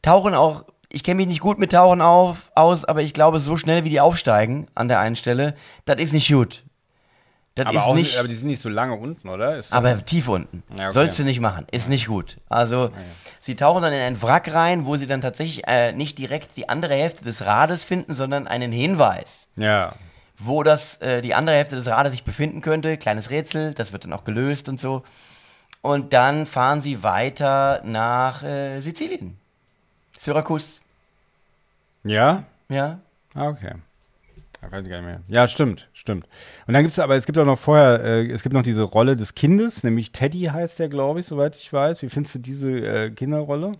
[0.00, 3.56] tauchen auch, ich kenne mich nicht gut mit Tauchen auf, aus, aber ich glaube, so
[3.56, 5.56] schnell wie die aufsteigen an der einen Stelle,
[5.86, 6.62] das ist nicht gut.
[7.54, 9.56] Das Aber, ist auch, nicht, aber die sind nicht so lange unten, oder?
[9.56, 10.62] Ist aber tief unten.
[10.70, 10.92] Ja, okay.
[10.94, 11.66] Sollst du nicht machen.
[11.70, 12.38] Ist nicht gut.
[12.48, 12.90] Also,
[13.40, 16.70] sie tauchen dann in ein Wrack rein, wo sie dann tatsächlich äh, nicht direkt die
[16.70, 19.92] andere Hälfte des Rades finden, sondern einen Hinweis, ja.
[20.44, 22.96] Wo das, äh, die andere Hälfte des Rades sich befinden könnte.
[22.96, 25.02] Kleines Rätsel, das wird dann auch gelöst und so.
[25.80, 29.36] Und dann fahren sie weiter nach äh, Sizilien.
[30.18, 30.80] Syrakus.
[32.04, 32.44] Ja?
[32.68, 33.00] Ja.
[33.34, 33.74] Ah, okay.
[34.60, 35.20] Da weiß ich gar nicht mehr.
[35.26, 36.26] Ja, stimmt, stimmt.
[36.66, 38.84] Und dann gibt es aber, es gibt auch noch vorher, äh, es gibt noch diese
[38.84, 42.02] Rolle des Kindes, nämlich Teddy heißt der, glaube ich, soweit ich weiß.
[42.02, 43.72] Wie findest du diese äh, Kinderrolle?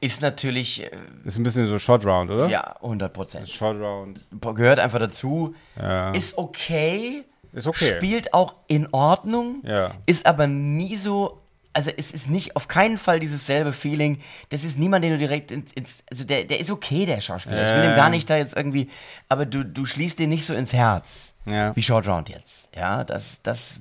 [0.00, 0.90] Ist natürlich, äh,
[1.24, 2.48] Ist ein bisschen so Short Round, oder?
[2.48, 3.48] ja, 100 Prozent.
[3.48, 4.24] Short Round.
[4.54, 5.54] Gehört einfach dazu.
[5.76, 6.10] Ja.
[6.12, 7.24] Ist okay.
[7.52, 7.96] Ist okay.
[7.96, 9.62] Spielt auch in Ordnung.
[9.64, 9.92] Ja.
[10.06, 11.36] Ist aber nie so.
[11.72, 14.18] Also es ist nicht auf keinen Fall dieses selbe Feeling.
[14.48, 17.58] Das ist niemand, den du direkt ins, ins also der, der ist okay, der Schauspieler.
[17.64, 17.92] Ich will Ja.
[17.92, 18.90] ihm gar nicht da jetzt irgendwie,
[19.28, 21.34] aber du, du schließt den nicht so ins Herz.
[21.46, 21.74] Ja.
[21.76, 22.70] Wie Short Round jetzt.
[22.74, 23.78] Ja, das, das,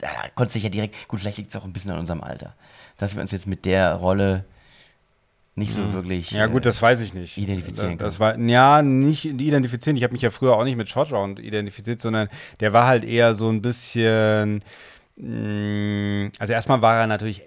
[0.00, 2.54] ja, konntest dich ja direkt, gut, vielleicht liegt es auch ein bisschen an unserem Alter,
[2.96, 4.44] dass wir uns jetzt mit der Rolle
[5.54, 6.32] nicht so wirklich.
[6.32, 6.38] Mhm.
[6.38, 7.36] Ja, gut, äh, das weiß ich nicht.
[7.36, 9.96] identifizieren Das, das war, ja, nicht identifizieren.
[9.96, 12.28] Ich habe mich ja früher auch nicht mit Short Round identifiziert, sondern
[12.60, 14.62] der war halt eher so ein bisschen.
[15.16, 17.42] mh, Also, erstmal war er natürlich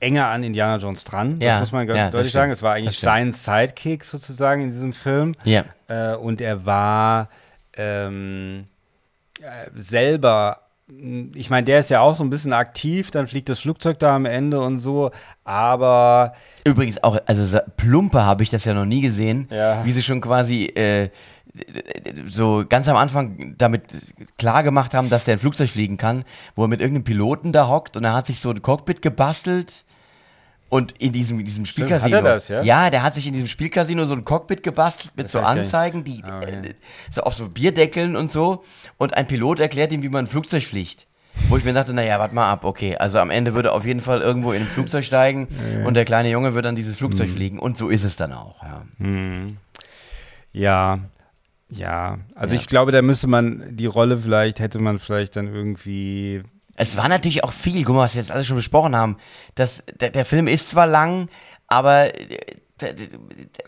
[0.00, 1.38] enger an Indiana Jones dran.
[1.38, 2.52] Das Ja, muss man ganz ja, das deutlich sagen.
[2.52, 5.34] Es war Das eigentlich sein Sidekick sozusagen in diesem Film.
[5.44, 5.64] Ja.
[5.88, 7.28] Äh, und er war
[7.76, 8.64] ähm,
[9.40, 10.62] äh, selber,
[11.34, 14.16] ich meine, der ist ja auch so ein bisschen aktiv, dann fliegt das Flugzeug da
[14.16, 15.10] am Ende und so,
[15.44, 16.34] aber
[16.64, 19.84] Übrigens auch, also plumper habe ich das ja noch nie gesehen, Ja.
[19.84, 21.08] wie sie schon quasi äh,
[22.26, 23.82] so ganz am Anfang damit
[24.38, 26.24] klar gemacht haben, dass der ein Flugzeug fliegen kann,
[26.54, 29.84] wo er mit irgendeinem Piloten da hockt und er hat sich so ein Cockpit gebastelt
[30.70, 32.16] und in diesem, in diesem Spielcasino.
[32.16, 32.62] hat er das, ja?
[32.62, 36.02] Ja, der hat sich in diesem Spielcasino so ein Cockpit gebastelt mit Das so Anzeigen,
[36.04, 36.52] die Ah, okay.
[36.70, 36.74] äh,
[37.10, 38.64] so auf so Bierdeckeln und so
[38.96, 41.06] und ein Pilot erklärt ihm, wie man ein Flugzeug fliegt.
[41.48, 42.96] Wo ich mir dachte, naja, warte mal ab, okay.
[42.96, 45.46] Also am Ende würde er auf jeden Fall irgendwo in ein Flugzeug steigen
[45.86, 47.34] und der kleine Junge wird dann dieses Flugzeug Mhm.
[47.34, 47.58] fliegen.
[47.58, 48.82] Und so ist es dann auch, ja.
[50.52, 50.98] Ja,
[51.68, 52.18] ja.
[52.34, 52.60] Also Ja.
[52.60, 56.42] ich glaube, da müsste man die Rolle vielleicht, hätte man vielleicht dann irgendwie.
[56.80, 59.18] Es war natürlich auch viel, guck mal, was wir jetzt alles schon besprochen haben.
[59.54, 61.28] Das, der, der Film ist zwar lang,
[61.66, 62.38] aber äh,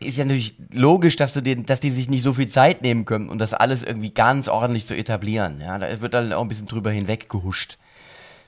[0.01, 3.05] ist ja natürlich logisch, dass, du den, dass die sich nicht so viel Zeit nehmen
[3.05, 5.61] können und das alles irgendwie ganz ordentlich zu etablieren.
[5.61, 7.77] Ja, da wird dann auch ein bisschen drüber hinweg gehuscht.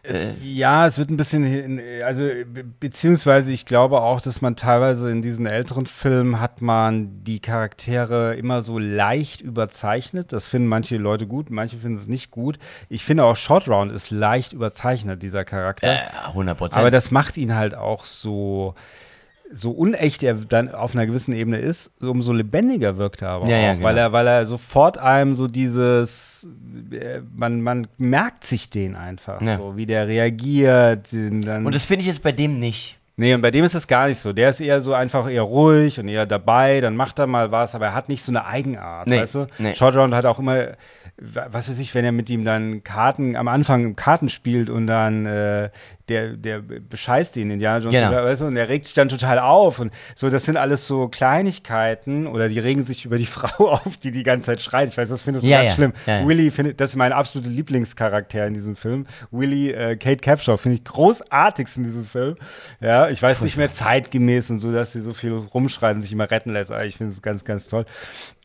[0.07, 4.55] Es, ja, es wird ein bisschen, hin- also be- beziehungsweise ich glaube auch, dass man
[4.55, 10.32] teilweise in diesen älteren Filmen hat man die Charaktere immer so leicht überzeichnet.
[10.32, 12.59] Das finden manche Leute gut, manche finden es nicht gut.
[12.88, 15.86] Ich finde auch Short Round ist leicht überzeichnet, dieser Charakter.
[15.90, 16.78] Äh, 100 Prozent.
[16.78, 18.74] Aber das macht ihn halt auch so,
[19.53, 23.57] so unecht er dann auf einer gewissen Ebene ist, umso lebendiger wirkt er aber Ja,
[23.57, 23.84] auch, ja, genau.
[23.84, 26.49] weil er, weil er sofort einem so dieses,
[26.90, 29.59] äh, man, man merkt sich den einfach Ja.
[29.59, 31.12] so, wie der reagiert.
[31.12, 32.99] und das finde ich jetzt bei dem nicht.
[33.16, 34.32] nee, und bei dem ist es gar nicht so.
[34.32, 37.74] Der ist eher so einfach eher ruhig und eher dabei, dann macht er mal was,
[37.76, 39.47] aber er hat nicht so eine Eigenart, Nee, weißt du?
[39.59, 39.74] nee.
[39.74, 40.68] Short Round hat auch immer,
[41.16, 45.26] was weiß ich, wenn er mit ihm dann Karten, am Anfang Karten spielt und dann
[45.26, 45.70] äh,
[46.09, 48.11] der, der bescheißt ihn, Indiana Jones, Genau.
[48.24, 51.09] weißt du, und der regt sich dann total auf und so, das sind alles so
[51.09, 54.88] Kleinigkeiten oder die regen sich über die Frau auf, die die ganze Zeit schreit.
[54.90, 55.92] Ich weiß, das findest du Ja, ganz ja, schlimm.
[56.07, 56.26] ja.
[56.26, 59.07] Willy findet, das ist mein absoluter Lieblingscharakter in diesem Film.
[59.30, 62.36] Willy, äh, Kate Capshaw, finde ich großartigst in diesem Film.
[62.80, 66.12] Ja, ich weiß nicht mehr zeitgemäß und so, dass sie so viel rumschreit und sich
[66.12, 67.86] immer retten lässt, aber ich finde es ganz, ganz toll.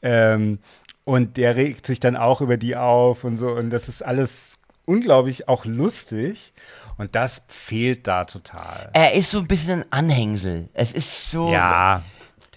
[0.01, 0.60] Ähm,
[1.03, 3.49] und der regt sich dann auch über die auf und so.
[3.51, 6.53] Und das ist alles unglaublich auch lustig.
[7.00, 8.89] Und das fehlt da total.
[8.93, 10.68] Er ist so ein bisschen ein Anhängsel.
[10.74, 11.50] Es ist so.
[11.52, 12.04] Ja.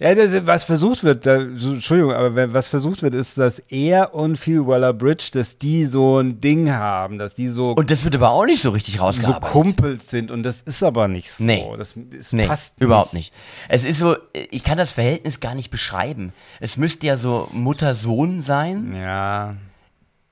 [0.01, 4.15] Ja, das, was versucht wird, da, so, Entschuldigung, aber was versucht wird, ist, dass er
[4.15, 8.17] und Phoebe Waller-Bridge, dass die so ein Ding haben, dass die so, Und das wird
[8.17, 9.53] aber auch nicht so richtig so rausgearbeitet.
[9.53, 11.45] Kumpels sind und das ist aber nicht so.
[11.45, 11.65] Nee.
[11.79, 13.33] Das, es Nee, passt überhaupt nicht.
[13.69, 14.17] Es ist so,
[14.51, 16.33] ich kann das Verhältnis gar nicht beschreiben.
[16.59, 18.97] Es müsste ja so Mutter-Sohn sein.
[18.97, 19.55] Ja.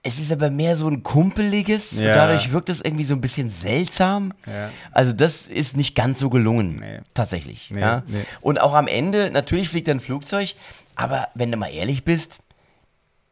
[0.02, 2.08] Es ist aber mehr so ein kumpeliges Ja.
[2.08, 4.32] und dadurch wirkt es irgendwie so ein bisschen seltsam.
[4.46, 4.70] Ja.
[4.92, 7.00] Also das ist nicht ganz so gelungen, Nee.
[7.12, 7.70] tatsächlich.
[7.70, 8.02] Nee, ja?
[8.06, 8.24] nee.
[8.40, 10.54] Und auch am Ende, natürlich fliegt er ein Flugzeug,
[10.96, 12.38] aber wenn du mal ehrlich bist,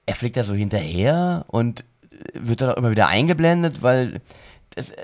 [0.05, 1.81] er fliegt da so hinterher und
[2.13, 4.21] äh, wird dann auch immer wieder eingeblendet, weil
[4.75, 4.97] das, äh,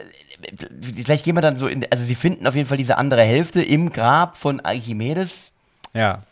[1.02, 3.62] vielleicht gehen wir dann so in, also sie finden auf jeden Fall diese andere Hälfte
[3.62, 5.50] im Grab von Archimedes.
[5.94, 6.22] Ja.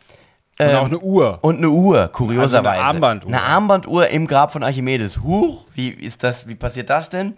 [0.64, 1.38] Und Ähm, auch eine Uhr.
[1.42, 2.58] Und eine Uhr, kurioserweise.
[2.58, 3.28] Also eine Armbanduhr.
[3.28, 5.20] Eine Armbanduhr im Grab von Archimedes.
[5.22, 7.34] Huch, wie ist das, wie passiert das denn?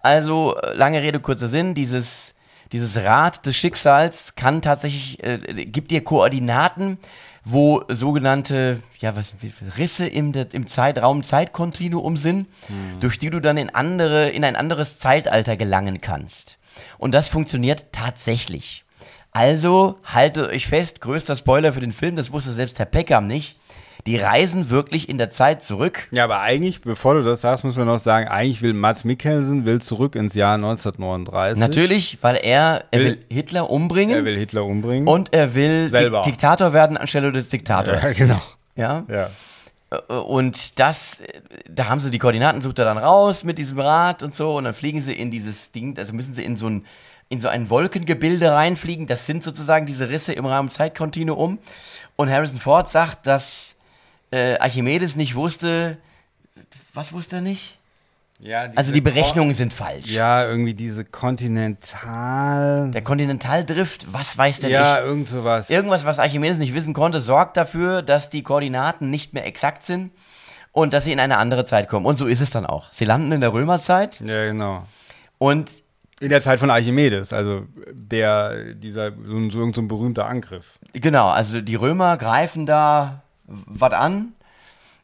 [0.00, 2.34] Also, äh, lange Rede, kurzer Sinn, dieses,
[2.72, 6.98] dieses Rad des Schicksals kann tatsächlich, äh, gibt dir Koordinaten,
[7.44, 9.32] wo sogenannte ja, was,
[9.78, 13.00] Risse im, im Zeitraum, Zeitkontinuum sind, Hm.
[13.00, 16.58] durch die du dann in, andere, in ein anderes Zeitalter gelangen kannst.
[16.98, 18.84] Und das funktioniert tatsächlich.
[19.32, 23.56] Also haltet euch fest, größter Spoiler für den Film, das wusste selbst Herr Peckham nicht.
[24.06, 26.08] Die reisen wirklich in der Zeit zurück.
[26.10, 29.66] Ja, aber eigentlich, bevor du das sagst, muss man noch sagen, eigentlich will Mats Mikkelsen
[29.66, 31.58] will zurück ins Jahr 1939.
[31.60, 35.06] Natürlich, weil er, er will, Will- Hitler umbringen Er will Hitler umbringen.
[35.06, 36.22] und er will Selber.
[36.22, 38.02] Dik Diktator werden anstelle des Diktators.
[38.02, 38.40] ja, genau.
[38.74, 39.04] Ja?
[39.08, 39.30] Ja.
[39.90, 41.20] Äh, Und das,
[41.68, 44.64] da haben sie die Koordinaten, sucht er dann raus mit diesem Rad und so und
[44.64, 46.86] dann fliegen sie in dieses Ding, also müssen sie in so ein,
[47.30, 49.06] in so ein Wolkengebilde reinfliegen.
[49.06, 51.58] Das sind sozusagen diese Risse im Raum-Zeitkontinuum.
[52.16, 53.76] Und Harrison Ford sagt, dass
[54.30, 55.96] äh, Archimedes nicht wusste,
[56.92, 57.78] was wusste er nicht?
[58.40, 60.10] Ja, Also die Kon- Berechnungen sind falsch.
[60.10, 61.04] Ja, irgendwie diese
[61.84, 62.90] Kontinental.
[62.90, 65.04] Der Kontinentaldrift, was weiß der ja, nicht?
[65.06, 65.70] irgend sowas.
[65.70, 70.10] Irgendwas, was Archimedes nicht wissen konnte, sorgt dafür, dass die Koordinaten nicht mehr exakt sind
[70.72, 72.06] und dass sie in eine andere Zeit kommen.
[72.06, 72.92] Und so ist es dann auch.
[72.92, 74.84] Sie landen in der Römerzeit Ja, genau.
[75.38, 75.70] und
[76.20, 80.26] In der Zeit von Archimedes, also der, dieser, so ein, so irgend so ein berühmter
[80.26, 80.78] Angriff.
[80.92, 84.34] genau, also die Römer greifen da was an.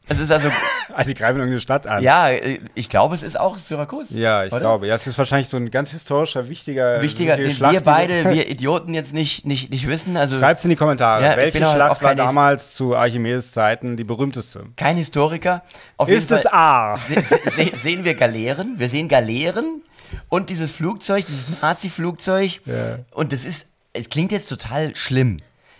[0.07, 0.49] Es ist also,
[0.93, 2.01] Also, sie greifen irgendeine Stadt an.
[2.01, 4.07] ja, äh, ich glaube, es ist auch Syrakus.
[4.11, 4.61] Ja, ich Oder?
[4.61, 4.87] glaube.
[4.87, 7.01] Ja, es ist wahrscheinlich so ein ganz historischer, wichtiger.
[7.01, 10.15] Wichtiger, wichtige den Schlacht, wir beide, wir Idioten jetzt nicht, nicht, nicht wissen.
[10.15, 11.23] Also Schreibt's in die Kommentare.
[11.23, 14.63] Ja, Welche Schlacht war damals zu Archimedes Zeiten die berühmteste?
[14.77, 15.63] kein Historiker.
[15.97, 16.95] Auf Ist es A?
[16.95, 18.75] se se sehen wir Galeeren.
[18.79, 19.81] Wir sehen Galeeren
[20.29, 22.61] und dieses Flugzeug, dieses Nazi-Flugzeug.
[22.65, 22.99] Ja.
[23.11, 25.39] Und das ist, es klingt jetzt total schlimm.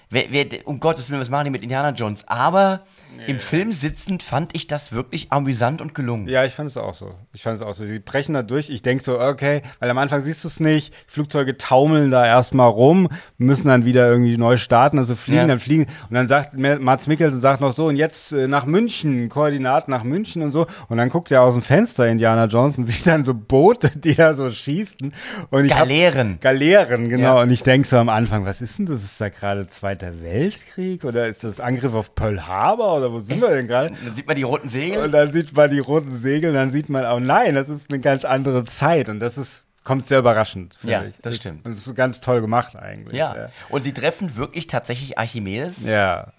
[0.09, 2.28] Wer, wer, um Gottes Willen, was machen die mit Indiana Jones?
[2.28, 2.86] Aber
[3.26, 6.28] im Film sitzend fand ich das wirklich amüsant und gelungen.
[6.28, 7.15] Ja, ich fand es auch so.
[7.34, 7.86] Ich fand es auch so.
[7.86, 8.70] Sie brechen da durch.
[8.70, 10.93] Ich denke so, okay, weil am Anfang siehst du es nicht.
[11.07, 13.07] Flugzeuge taumeln da erstmal rum,
[13.38, 15.47] müssen dann wieder irgendwie neu starten, also fliegen, Ja.
[15.47, 15.86] dann fliegen.
[16.09, 19.91] Und dann sagt Ma- Mats Mikkelsen sagt noch so, und jetzt äh, nach München, Koordinaten
[19.91, 20.68] nach München und so.
[20.89, 24.13] Und dann guckt er aus dem Fenster Indiana Jones und sieht dann so Boote, die
[24.15, 25.13] da so schießen.
[25.49, 26.39] Und ich hab- Galeeren.
[26.39, 27.38] Galeeren, genau.
[27.38, 27.41] Ja.
[27.41, 29.03] Und ich denke so am Anfang, was ist denn das?
[29.03, 33.41] Ist da gerade Zweiter Weltkrieg oder ist das Angriff auf Pearl Harbor oder wo sind
[33.41, 33.93] wir denn gerade?
[34.03, 35.03] Dann sieht man die roten Segel.
[35.03, 37.99] Und dann sieht man die roten Segel, dann sieht man, oh nein, das ist eine
[37.99, 40.76] ganz andere Zeit und das ist kommt sehr überraschend.
[40.82, 41.16] finde Ja, ich.
[41.22, 41.66] das Ist- stimmt.
[41.66, 43.18] Und es ist ganz toll gemacht eigentlich.
[43.18, 43.49] Ja.
[43.70, 45.86] Und sie treffen wirklich tatsächlich Archimedes.
[45.86, 46.34] Ja.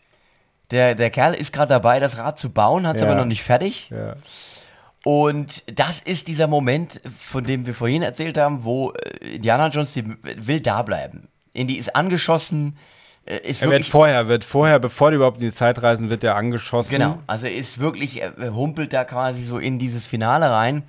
[0.71, 3.09] Der, der Kerl ist gerade dabei, das Rad zu bauen, hat es Ja.
[3.09, 3.89] aber noch nicht fertig.
[3.91, 4.17] Ja.
[5.05, 9.93] Und das ist dieser Moment, von dem wir vorhin erzählt haben, wo äh, Indiana Jones
[9.95, 11.29] die, will da bleiben.
[11.55, 12.77] Indy ist angeschossen,
[13.37, 16.37] ist Er wird vorher, wird vorher, bevor die überhaupt in die Zeit reisen, wird er
[16.37, 16.91] angeschossen.
[16.91, 20.83] Genau, also er ist wirklich, er humpelt da quasi so in dieses Finale rein,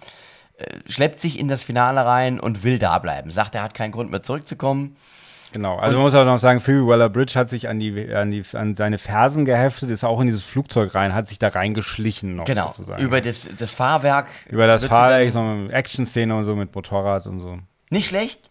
[0.57, 3.31] äh, schleppt sich in das Finale rein und will da bleiben.
[3.31, 4.95] Sagt, er hat keinen Grund mehr zurückzukommen.
[5.51, 5.77] Genau.
[5.77, 8.75] Also man muss auch noch sagen, Phoebe Waller-Bridge hat sich an die, an die, an
[8.75, 12.67] seine Fersen geheftet, ist auch in dieses Flugzeug rein, hat sich da reingeschlichen noch Genau,
[12.67, 13.01] sozusagen.
[13.01, 14.27] über das, das Fahrwerk.
[14.47, 17.57] Über das Fahrwerk, so eine Action-Szene und so mit Motorrad und so.
[17.89, 18.48] Nicht schlecht.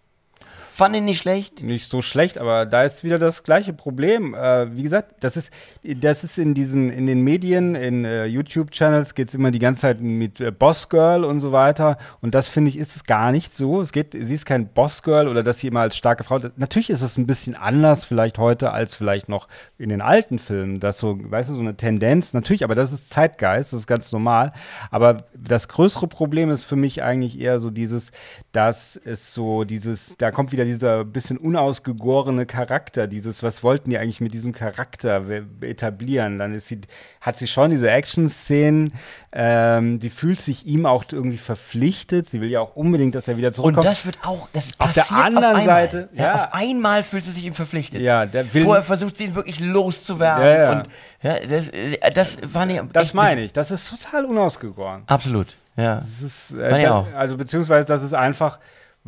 [0.78, 1.60] Fand ihn nicht schlecht.
[1.60, 4.32] nicht so schlecht, aber da ist wieder das gleiche Problem.
[4.32, 5.50] Äh, wie gesagt, das ist,
[5.82, 9.80] das ist in diesen, in den Medien, in äh, YouTube-Channels geht es immer die ganze
[9.80, 11.98] Zeit mit äh, Boss und so weiter.
[12.20, 13.80] Und das finde ich ist es gar nicht so.
[13.80, 16.38] Es geht, sie ist kein Boss Girl oder dass sie immer als starke Frau.
[16.54, 19.48] Natürlich ist es ein bisschen anders vielleicht heute als vielleicht noch
[19.78, 20.78] in den alten Filmen.
[20.78, 22.34] Das so, weißt du, so eine Tendenz.
[22.34, 24.52] Natürlich, aber das ist Zeitgeist, das ist ganz normal.
[24.92, 28.12] Aber das größere Problem ist für mich eigentlich eher so dieses,
[28.52, 33.98] dass es so dieses, da kommt wieder dieser bisschen unausgegorene Charakter, dieses, was wollten die
[33.98, 35.22] eigentlich mit diesem Charakter
[35.60, 36.38] etablieren?
[36.38, 36.80] Dann ist sie,
[37.20, 38.92] hat sie schon diese Action-Szenen,
[39.32, 42.28] ähm, die fühlt sich ihm auch irgendwie verpflichtet.
[42.28, 43.86] Sie will ja auch unbedingt, dass er wieder Und zurückkommt.
[43.86, 45.64] das wird auch, das Auf der anderen einmal.
[45.64, 46.22] Seite, ja.
[46.22, 46.34] ja.
[46.34, 48.00] Auf einmal fühlt sie sich ihm verpflichtet.
[48.00, 50.44] Ja, der will- Vorher versucht sie ihn wirklich loszuwerden.
[50.44, 50.72] Ja, ja.
[50.72, 50.88] Und
[51.22, 52.82] ja, das, äh, das war nicht.
[52.92, 53.52] das meine ich.
[53.52, 55.02] Das ist total unausgegoren.
[55.06, 55.56] Absolut.
[55.76, 55.96] Ja.
[55.96, 57.06] Das ist, äh, auch.
[57.14, 58.58] also beziehungsweise das ist einfach,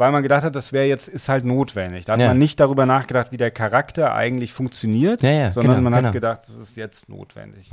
[0.01, 2.07] weil man gedacht hat, das wäre jetzt, ist halt notwendig.
[2.07, 2.29] Da hat Ja.
[2.29, 6.07] man nicht darüber nachgedacht, wie der Charakter eigentlich funktioniert, Ja, ja, sondern genau, man genau.
[6.09, 7.71] hat gedacht, das ist jetzt notwendig.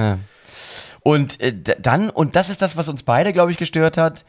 [1.01, 4.25] Und äh, dann, und das ist das, was uns beide, glaube ich, gestört hat,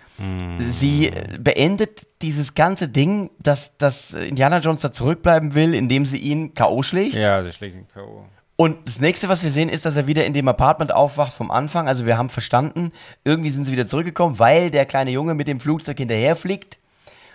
[0.71, 6.19] sie äh, beendet dieses ganze Ding, dass, dass Indiana Jones da zurückbleiben will, indem sie
[6.19, 6.83] ihn K.O.
[6.83, 7.17] schlägt.
[7.17, 8.25] Ja, der schlägt den K.O.
[8.57, 11.53] Und das nächste, was wir sehen, ist, dass er wieder in dem Apartment aufwacht vom
[11.53, 11.87] Anfang.
[11.87, 12.91] Also wir haben verstanden,
[13.25, 16.78] irgendwie sind sie wieder zurückgekommen, weil der kleine Junge mit dem Flugzeug hinterherfliegt.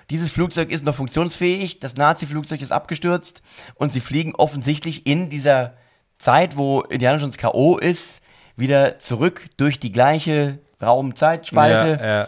[0.10, 3.42] Dieses Flugzeug ist noch funktionsfähig, das Nazi-Flugzeug ist abgestürzt
[3.76, 5.74] und sie fliegen offensichtlich in dieser
[6.18, 7.78] Zeit, wo Indiana Jones K.O.
[7.78, 8.22] ist,
[8.56, 12.28] wieder zurück durch die gleiche Raum-Zeitspalte Ja, ja.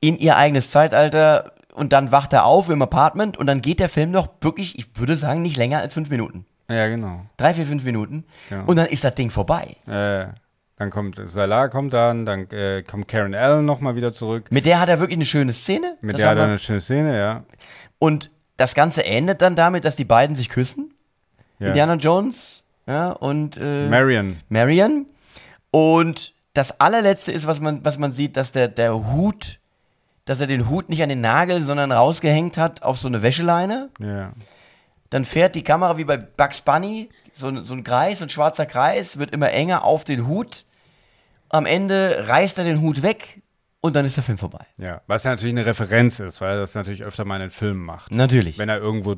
[0.00, 3.88] in ihr eigenes Zeitalter und dann wacht er auf im Apartment und dann geht der
[3.88, 6.46] Film noch wirklich, ich würde sagen, nicht länger als fünf Minuten.
[6.68, 7.26] Ja, genau.
[7.36, 8.24] Drei, vier, fünf Minuten.
[8.50, 8.62] Ja.
[8.62, 9.76] Und dann ist das Ding vorbei.
[9.86, 10.28] Äh,
[10.76, 14.48] dann kommt Salah kommt dann, dann äh, kommt Karen Allen nochmal wieder zurück.
[14.50, 15.96] Mit der hat er wirklich eine schöne Szene.
[16.02, 17.44] Mit der hat er eine schöne Szene, ja.
[17.98, 20.94] Und das Ganze endet dann damit, dass die beiden sich küssen.
[21.58, 21.68] ja.
[21.68, 24.36] Indiana Jones ja, und äh, Marion.
[24.48, 25.06] Marion.
[25.70, 29.58] Und das allerletzte ist, was man, was man sieht, dass der, der Hut,
[30.24, 33.90] dass er den Hut nicht an den Nagel, sondern rausgehängt hat auf so eine Wäscheleine.
[33.98, 34.32] Ja.
[35.10, 38.28] Dann fährt die Kamera wie bei Bugs Bunny, so, ein- so ein Kreis, so ein
[38.28, 40.64] schwarzer Kreis, wird immer enger auf den Hut.
[41.48, 43.42] Am Ende reißt er den Hut weg
[43.80, 44.64] und dann ist der Film vorbei.
[44.78, 45.02] Ja.
[45.06, 47.84] Was ja natürlich eine Referenz ist, weil er das natürlich öfter mal in den Filmen
[47.84, 48.10] macht.
[48.10, 48.58] Natürlich.
[48.58, 49.14] Wenn er irgendwo,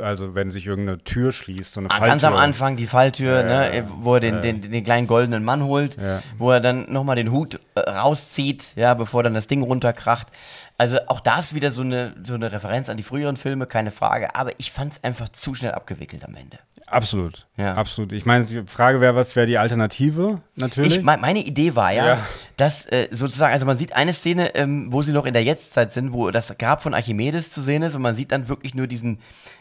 [0.00, 2.42] also wenn sich irgendeine Tür schließt, so eine Ah, Ganz am Falltür.
[2.46, 6.22] Anfang die Falltür, ne, äh, wo er den, den, den kleinen goldenen Mann holt, Ja.
[6.38, 10.28] wo er dann nochmal den Hut äh, rauszieht, ja, bevor dann das Ding runterkracht.
[10.78, 14.34] Also auch das wieder so eine, so eine Referenz an die früheren Filme, keine Frage.
[14.36, 16.58] Aber ich fand es einfach zu schnell abgewickelt am Ende.
[16.90, 17.46] Absolut.
[17.56, 17.74] Ja.
[17.74, 18.12] Absolut.
[18.12, 20.40] Ich meine, die Frage wäre, was wäre die Alternative?
[20.56, 20.96] Natürlich.
[20.98, 22.26] Ich, me- meine Idee war ja, Ja.
[22.56, 25.92] dass äh, sozusagen, also man sieht eine Szene, ähm, wo sie noch in der Jetztzeit
[25.92, 28.86] sind, wo das Grab von Archimedes zu sehen ist und man sieht dann wirklich nur
[28.86, 29.18] diesen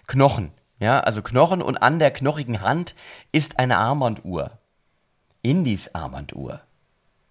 [0.08, 0.52] Knochen.
[0.80, 2.94] Ja, also Knochen und an der knochigen Hand
[3.32, 4.52] ist eine Armbanduhr.
[5.42, 6.62] Indis Armbanduhr.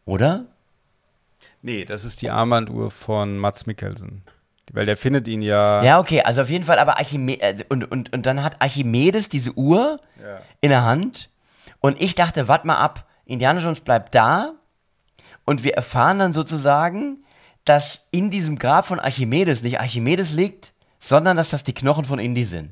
[0.04, 0.44] Oder?
[1.62, 4.22] nee, das ist die Armbanduhr von Mats Mikkelsen.
[4.76, 5.82] Weil der findet ihn ja.
[5.82, 9.56] Ja, okay, also auf jeden Fall, aber Archimedes, und, und, und dann hat Archimedes diese
[9.56, 10.40] Uhr Ja.
[10.60, 11.30] in der Hand
[11.80, 14.52] und ich dachte, warte mal ab, Indiana Jones bleibt da
[15.46, 17.24] und wir erfahren dann sozusagen,
[17.64, 22.18] dass in diesem Grab von Archimedes nicht Archimedes liegt, sondern dass das die Knochen von
[22.18, 22.70] Indy sind.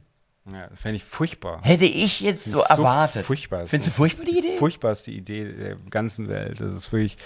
[0.53, 1.61] Ja, das fände ich furchtbar.
[1.63, 3.25] Hätte ich jetzt so So erwartet.
[3.25, 3.67] furchtbar.
[3.67, 4.57] Findest du furchtbar die Idee?
[4.59, 6.61] Furchtbarste Idee der ganzen Welt.
[6.61, 7.17] Das ist wirklich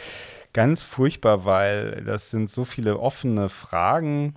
[0.52, 4.36] ganz furchtbar, weil das sind so viele offene Fragen.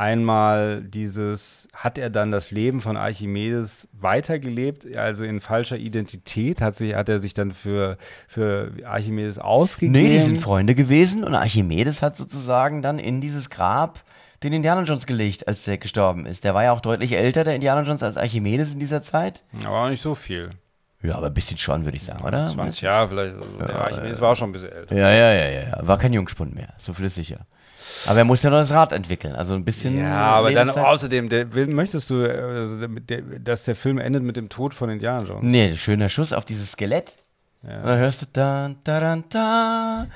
[0.00, 6.62] Einmal dieses, hat er dann das Leben von Archimedes weitergelebt, also in falscher Identität?
[6.62, 9.92] Hat, sich, hat er sich dann für, für Archimedes ausgegeben?
[9.92, 14.02] Nee, die sind Freunde gewesen und Archimedes hat sozusagen dann in dieses Grab
[14.42, 16.44] den Indiana Jones gelegt, als der gestorben ist.
[16.44, 19.42] Der war ja auch deutlich älter, der Indiana Jones, als Archimedes in dieser Zeit.
[19.66, 20.48] Aber auch nicht so viel.
[21.02, 22.48] Ja, aber ein bisschen schon, würde ich sagen, oder?
[22.48, 23.34] 20 Jahre vielleicht.
[23.34, 24.96] Also der Archimedes war auch schon ein bisschen älter.
[24.96, 25.86] Ja, ja, ja, ja, ja.
[25.86, 27.46] War kein Jungspund mehr, so viel ist sicher.
[28.06, 29.98] Aber er musste ja noch das Rad entwickeln, also ein bisschen.
[29.98, 34.36] Ja, aber dann außerdem, der, will- möchtest du, also der, dass der Film endet mit
[34.36, 35.42] dem Tod von Indiana Jones?
[35.42, 37.16] Nee, schöner Schuss auf dieses Skelett.
[37.62, 40.06] Und dann hörst du da, da, da, da.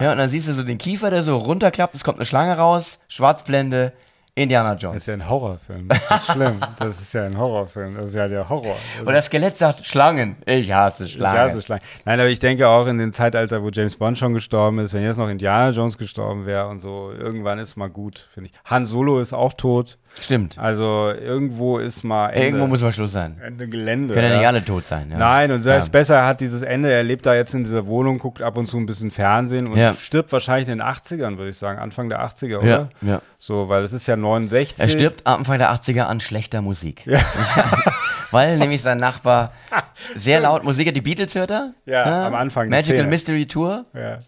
[0.00, 2.56] Ja, und dann siehst du so den Kiefer, der so runterklappt, es kommt eine Schlange
[2.56, 3.92] raus, Schwarzblende,
[4.36, 4.96] Indiana Das Jones.
[4.96, 5.86] ist ja ein Horrorfilm.
[5.86, 6.60] Das ist ja schlimm.
[6.80, 7.94] Das ist ja ein Horrorfilm.
[7.94, 8.74] Das ist ja der Horror.
[9.04, 10.34] Und das Skelett sagt, Schlangen.
[10.44, 11.36] Ich hasse Schlangen.
[11.36, 11.82] Ja, so schlank.
[12.04, 15.04] Nein, aber ich denke auch in dem Zeitalter, wo James Bond schon gestorben ist, wenn
[15.04, 18.70] jetzt noch Indiana Jones gestorben wäre und so, irgendwann ist mal gut, finde ich.
[18.70, 19.98] Han Solo ist auch tot.
[20.20, 20.58] Stimmt.
[20.58, 23.36] Also irgendwo ist mal Ende, Irgendwo muss mal Schluss sein.
[23.44, 24.14] Ende Gelände.
[24.14, 24.38] Können ja ja.
[24.38, 25.08] nicht alle tot sein.
[25.10, 25.18] Ja.
[25.18, 25.92] Nein, und selbst Ja.
[25.92, 28.66] besser, er hat dieses Ende, er lebt da jetzt in dieser Wohnung, guckt ab und
[28.66, 29.94] zu ein bisschen Fernsehen und Ja.
[29.94, 32.88] stirbt wahrscheinlich in den 80ern, würde ich sagen, Anfang der 80er, Ja, oder?
[33.02, 33.20] ja.
[33.38, 34.78] So, weil es ist ja 69.
[34.80, 37.04] Er stirbt Anfang der 80er an schlechter Musik.
[38.30, 39.52] Weil nämlich sein Nachbar
[40.16, 40.96] sehr laut Musik hat.
[40.96, 41.74] Die Beatles hört er.
[41.86, 43.06] Ja, am Anfang Magical.
[43.06, 43.84] Mystery Tour.
[43.94, 44.18] Ja.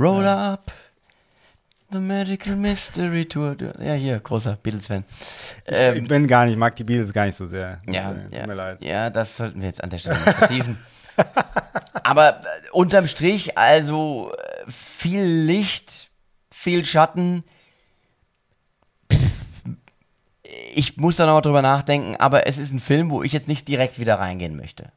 [0.00, 0.72] Roll up.
[1.92, 3.56] The Magical Mystery Tour.
[3.80, 5.04] Ja, hier, großer Beatles-Fan.
[5.66, 7.78] Ähm, ich bin gar nicht, mag die Beatles gar nicht so sehr.
[7.86, 8.84] ja, Tut ja, mir leid.
[8.84, 10.78] ja, das sollten wir jetzt an der Stelle nicht vertiefen.
[12.02, 16.10] Aber äh, unterm Strich, also äh, viel Licht,
[16.52, 17.44] viel Schatten.
[20.74, 23.46] Ich muss da noch mal drüber nachdenken, aber es ist ein Film, wo ich jetzt
[23.48, 24.90] nicht direkt wieder reingehen möchte.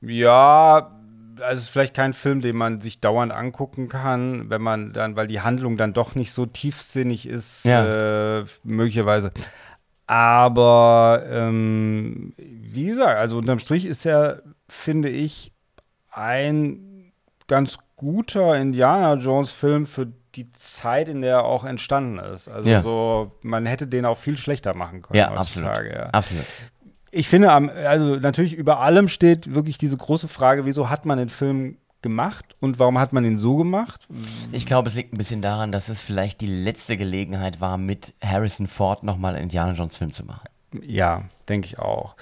[0.00, 0.97] Ja,
[1.40, 5.16] also es ist vielleicht kein Film, den man sich dauernd angucken kann, wenn man dann,
[5.16, 8.40] weil die Handlung dann doch nicht so tiefsinnig ist, Ja.
[8.40, 9.32] äh, möglicherweise.
[10.06, 15.52] Aber ähm, wie gesagt, also unterm Strich ist er, finde ich,
[16.10, 17.12] ein
[17.46, 22.48] ganz guter Indiana Jones Film für die Zeit, in der er auch entstanden ist.
[22.48, 22.82] Also Ja.
[22.82, 25.68] so, man hätte den auch viel schlechter machen können Ja, absolut.
[25.68, 25.94] heutzutage.
[25.94, 26.06] Ja.
[26.10, 26.44] Absolut.
[27.10, 31.30] Ich finde, also natürlich über allem steht wirklich diese große Frage, wieso hat man den
[31.30, 34.06] Film gemacht und warum hat man ihn so gemacht?
[34.52, 38.14] Ich glaube, es liegt ein bisschen daran, dass es vielleicht die letzte Gelegenheit war, mit
[38.22, 40.48] Harrison Ford nochmal einen Indiana Jones Film zu machen.
[40.82, 42.14] Ja, denke ich auch.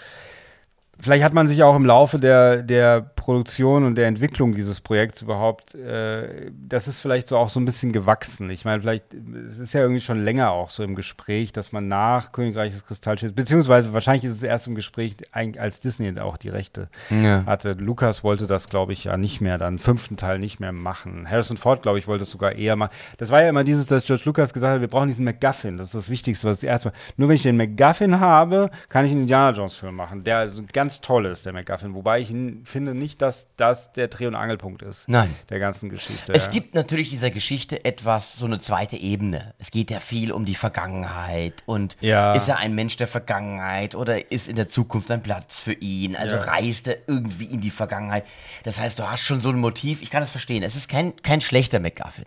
[0.98, 5.20] Vielleicht hat man sich auch im Laufe der, der Produktion und der Entwicklung dieses Projekts
[5.20, 8.48] überhaupt, äh, das ist vielleicht so auch so ein bisschen gewachsen.
[8.50, 11.88] Ich meine, vielleicht, es ist ja irgendwie schon länger auch so im Gespräch, dass man
[11.88, 16.50] nach Königreich des Kristallschiffs, beziehungsweise wahrscheinlich ist es erst im Gespräch, als Disney auch die
[16.50, 17.42] Rechte ja.
[17.46, 17.72] hatte.
[17.72, 21.28] Lukas wollte das, glaube ich, ja nicht mehr, dann fünften Teil nicht mehr machen.
[21.28, 22.92] Harrison Ford, glaube ich, wollte es sogar eher machen.
[23.18, 25.78] Das war ja immer dieses, dass George Lucas gesagt hat, wir brauchen diesen MacGuffin.
[25.78, 29.22] Das ist das Wichtigste, was erstmal, nur wenn ich den MacGuffin habe, kann ich einen
[29.22, 31.94] Indiana Jones Film machen, der ganz toll ist, der MacGuffin.
[31.94, 32.28] Wobei ich
[32.64, 35.08] finde nicht, dass das der Dreh- und Angelpunkt ist.
[35.08, 35.34] Nein.
[35.48, 36.32] Der ganzen Geschichte.
[36.34, 39.54] Es gibt natürlich dieser Geschichte etwas, so eine zweite Ebene.
[39.58, 42.34] Es geht ja viel um die Vergangenheit und ja.
[42.34, 46.16] ist er ein Mensch der Vergangenheit oder ist in der Zukunft ein Platz für ihn?
[46.16, 46.42] Also ja.
[46.42, 48.24] reist er irgendwie in die Vergangenheit.
[48.64, 50.02] Das heißt, du hast schon so ein Motiv.
[50.02, 50.62] Ich kann das verstehen.
[50.62, 52.24] Es ist kein, kein schlechter MacGuffin.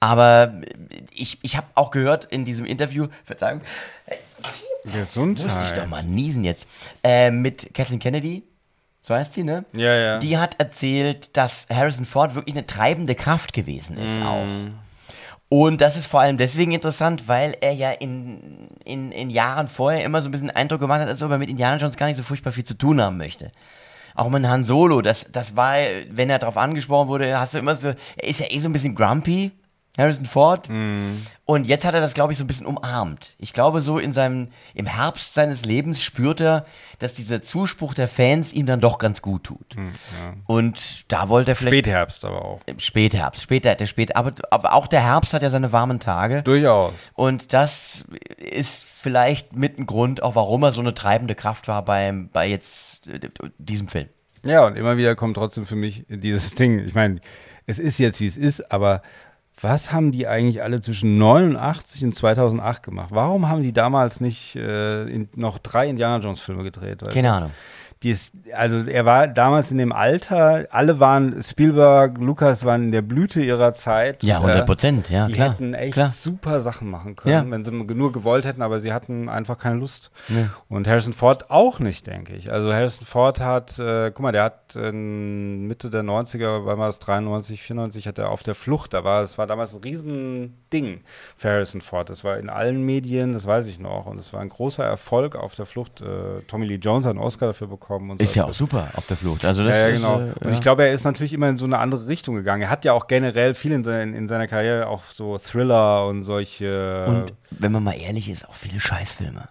[0.00, 0.54] Aber
[1.12, 3.62] ich, ich habe auch gehört in diesem Interview, Verzeihung,
[4.92, 5.46] Gesundheit.
[5.46, 6.66] Musste ich doch mal niesen jetzt.
[7.02, 8.42] Äh, mit Kathleen Kennedy,
[9.02, 9.64] so heißt sie, ne?
[9.72, 10.18] Ja, ja.
[10.18, 14.22] Die hat erzählt, dass Harrison Ford wirklich eine treibende Kraft gewesen ist mm.
[14.26, 14.46] auch.
[15.50, 20.04] Und das ist vor allem deswegen interessant, weil er ja in, in, in Jahren vorher
[20.04, 22.18] immer so ein bisschen Eindruck gemacht hat, als ob er mit Indiana Jones gar nicht
[22.18, 23.50] so furchtbar viel zu tun haben möchte.
[24.14, 25.76] Auch mit Han Solo, das, das war,
[26.10, 28.72] wenn er darauf angesprochen wurde, hast du immer so, er ist ja eh so ein
[28.72, 29.52] bisschen grumpy,
[29.98, 30.68] Harrison Ford.
[30.68, 31.26] Mm.
[31.44, 33.34] Und jetzt hat er das, glaube ich, so ein bisschen umarmt.
[33.38, 36.64] Ich glaube, so in seinem, im Herbst seines Lebens spürt er,
[37.00, 39.76] dass dieser Zuspruch der Fans ihm dann doch ganz gut tut.
[39.76, 40.34] Mm, ja.
[40.46, 41.74] Und da wollte er vielleicht.
[41.74, 42.60] Spätherbst aber auch.
[42.78, 46.42] Spätherbst, später, der spät, aber, aber auch der Herbst hat ja seine warmen Tage.
[46.42, 46.92] Durchaus.
[47.14, 48.04] Und das
[48.36, 52.48] ist vielleicht mit ein Grund, auch warum er so eine treibende Kraft war beim, bei
[52.48, 54.08] jetzt äh, diesem Film.
[54.44, 56.78] Ja, und immer wieder kommt trotzdem für mich dieses Ding.
[56.78, 57.20] Ich meine,
[57.66, 59.02] es ist jetzt, wie es ist, aber
[59.60, 63.08] was haben die eigentlich alle zwischen 89 und 2008 gemacht?
[63.12, 67.02] Warum haben die damals nicht äh, in, noch drei Indiana Jones Filme gedreht?
[67.10, 67.50] Keine Ahnung
[67.87, 72.92] die ist, also er war damals in dem Alter, alle waren, Spielberg, Lukas waren in
[72.92, 74.22] der Blüte ihrer Zeit.
[74.22, 75.50] Ja, 100 Prozent, ja, die klar.
[75.50, 76.08] hätten echt klar.
[76.08, 77.50] super Sachen machen können, ja.
[77.50, 80.12] wenn sie nur gewollt hätten, aber sie hatten einfach keine Lust.
[80.28, 80.50] Ja.
[80.68, 82.52] Und Harrison Ford auch nicht, denke ich.
[82.52, 86.88] Also Harrison Ford hat, äh, guck mal, der hat in Mitte der 90er, wann war
[86.88, 91.00] es, 93, 94, hat er auf der Flucht, da war, es war damals ein Riesending
[91.36, 92.10] für Harrison Ford.
[92.10, 94.06] Das war in allen Medien, das weiß ich noch.
[94.06, 96.00] Und es war ein großer Erfolg auf der Flucht.
[96.00, 98.10] Äh, Tommy Lee Jones hat einen Oscar dafür bekommen bekommen.
[98.10, 98.40] Und ist so.
[98.40, 99.44] ja auch super auf der Flucht.
[99.44, 100.20] Also das ja, ja, genau.
[100.20, 102.62] Ist, äh, und ich glaube, er ist natürlich immer in so eine andere Richtung gegangen.
[102.62, 106.22] Er hat ja auch generell viel in, sein, in seiner Karriere auch so Thriller und
[106.22, 107.04] solche.
[107.06, 109.48] Und wenn man mal ehrlich ist, auch viele Scheißfilme.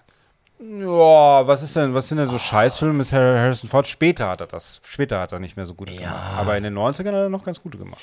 [0.60, 2.40] Ja, was ist denn, was sind denn so oh.
[2.40, 3.88] Scheißfilme mit Harrison Ford?
[3.88, 4.82] Später hat er das.
[4.84, 6.00] Später hat er nicht mehr so gut ja.
[6.00, 6.38] gemacht.
[6.38, 8.02] Aber in den 90ern hat er noch ganz gute gemacht.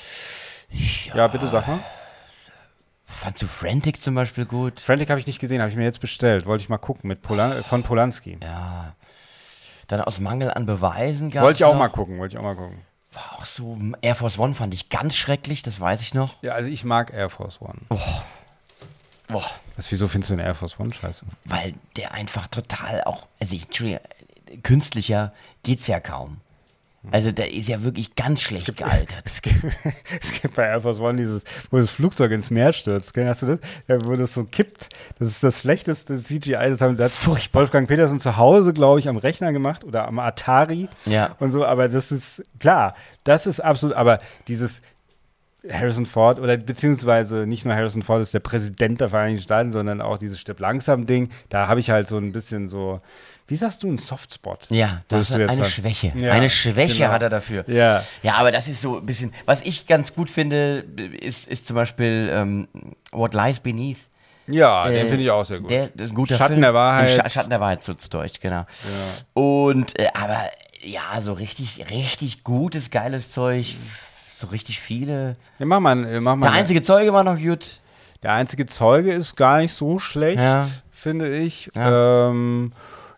[0.69, 1.79] Ja, ja bitte sag mal.
[3.05, 4.79] Fandst du Frantic zum Beispiel gut?
[4.79, 6.45] Frantic habe ich nicht gesehen, habe ich mir jetzt bestellt.
[6.45, 8.37] Wollte ich mal gucken mit Polan von Polanski.
[8.41, 8.95] Ja.
[9.87, 11.79] Dann aus Mangel an Beweisen gab Wollte ich auch noch.
[11.79, 12.79] mal gucken, wollte ich auch mal gucken.
[13.13, 16.41] War auch so, Air Force One fand ich ganz schrecklich, das weiß ich noch.
[16.43, 17.79] Ja, also ich mag Air Force One.
[17.89, 17.99] Oh.
[19.33, 19.41] Oh.
[19.75, 21.25] Was, wieso findest du den Air Force One scheiße?
[21.45, 24.01] Weil der einfach total auch, also ich, Entschuldigung,
[24.63, 25.33] künstlicher
[25.63, 26.41] geht's ja kaum.
[27.11, 29.23] Also der ist ja wirklich ganz schlecht es gibt, gealtert.
[29.25, 29.65] Es gibt,
[30.21, 33.15] es gibt, bei Air Force One dieses, wo das Flugzeug ins Meer stürzt.
[33.17, 33.59] Hast du das?
[33.87, 34.89] Ja, wo das so kippt.
[35.19, 36.69] Das ist das schlechteste CGI.
[36.69, 40.19] Das haben das hat Wolfgang Petersen zu Hause, glaube ich, am Rechner gemacht oder am
[40.19, 40.87] Atari.
[41.05, 41.35] Ja.
[41.39, 41.65] Und so.
[41.65, 42.95] Aber das ist klar.
[43.23, 43.95] Das ist absolut.
[43.95, 44.81] Aber dieses
[45.71, 50.01] Harrison Ford oder beziehungsweise nicht nur Harrison Ford ist der Präsident der Vereinigten Staaten, sondern
[50.01, 51.29] auch dieses Stipp langsam Ding.
[51.49, 53.01] Da habe ich halt so ein bisschen so
[53.47, 54.67] wie sagst du, ein Softspot?
[54.69, 55.65] Ja, das ist eine?
[55.65, 56.13] Schwäche.
[56.15, 57.11] Ja, eine Schwäche genau.
[57.11, 57.63] hat er dafür.
[57.67, 58.03] Ja.
[58.23, 60.83] Ja, aber das ist so ein bisschen, was ich ganz gut finde,
[61.19, 62.67] ist, ist zum Beispiel ähm,
[63.11, 63.99] What Lies Beneath.
[64.47, 65.69] Ja, äh, den finde ich auch sehr gut.
[65.69, 66.61] Der, der ist ein guter Schatten Film.
[66.61, 67.11] der Wahrheit.
[67.11, 68.57] Sch Schatten der Wahrheit zu, zu Deutsch, genau.
[68.57, 68.65] Ja.
[69.33, 70.39] Und, äh, aber
[70.81, 73.75] ja, so richtig, richtig gutes, geiles Zeug.
[74.33, 75.35] So richtig viele.
[75.59, 77.79] Ja, mach mal, mach mal der einzige Zeuge war noch gut.
[78.23, 80.67] Der einzige Zeuge ist gar nicht so schlecht, ja.
[80.89, 81.69] finde ich.
[81.75, 82.29] Ja.
[82.29, 82.71] Ähm,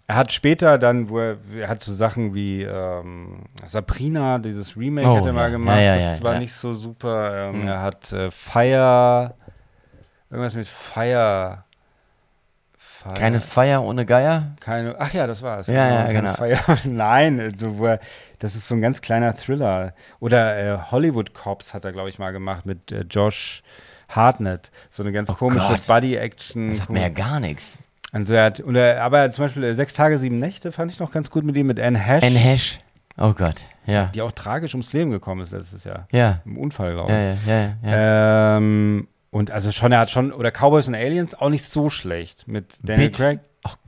[0.07, 5.05] er hat später dann, wo er, er hat so Sachen wie ähm, Sabrina, dieses Remake
[5.05, 5.77] oh, hat er mal gemacht.
[5.77, 7.49] Ja, ja, das war nicht so super.
[7.49, 7.67] Ähm, mhm.
[7.67, 9.33] Er hat äh, Fire,
[10.29, 11.65] irgendwas mit Fire.
[12.77, 13.13] Fire.
[13.15, 14.55] Keine Feier ohne Geier?
[14.61, 15.67] Keine, ach ja, das war es.
[15.67, 16.33] Ja, ja, genau.
[16.33, 17.99] Feier, nein, also, wo er,
[18.39, 19.93] das ist so ein ganz kleiner Thriller.
[20.21, 23.61] Oder äh, Hollywood Cops hat er, glaube ich, mal gemacht mit äh, Josh
[24.07, 24.71] Hartnett.
[24.89, 26.69] So eine ganz oh komische Buddy-Action.
[26.69, 27.77] Das sagt mir ja gar nichts.
[28.11, 31.11] Also er hat, oder, aber zum Beispiel äh, Sechs Tage, Sieben Nächte fand ich noch
[31.11, 32.23] ganz gut mit ihm, mit Anne Hash.
[32.23, 32.79] Anne Hash.
[33.17, 34.05] Oh Gott, ja.
[34.13, 36.07] Die auch tragisch ums Leben gekommen ist letztes Jahr.
[36.11, 36.41] Ja.
[36.45, 37.47] Im Unfall, glaube ich.
[37.47, 38.57] Ja, ja, ja, ja.
[38.57, 42.47] Ähm, und also schon, er hat schon, oder Cowboys and Aliens auch nicht so schlecht
[42.47, 43.17] mit Daniel Bit.
[43.17, 43.39] Craig.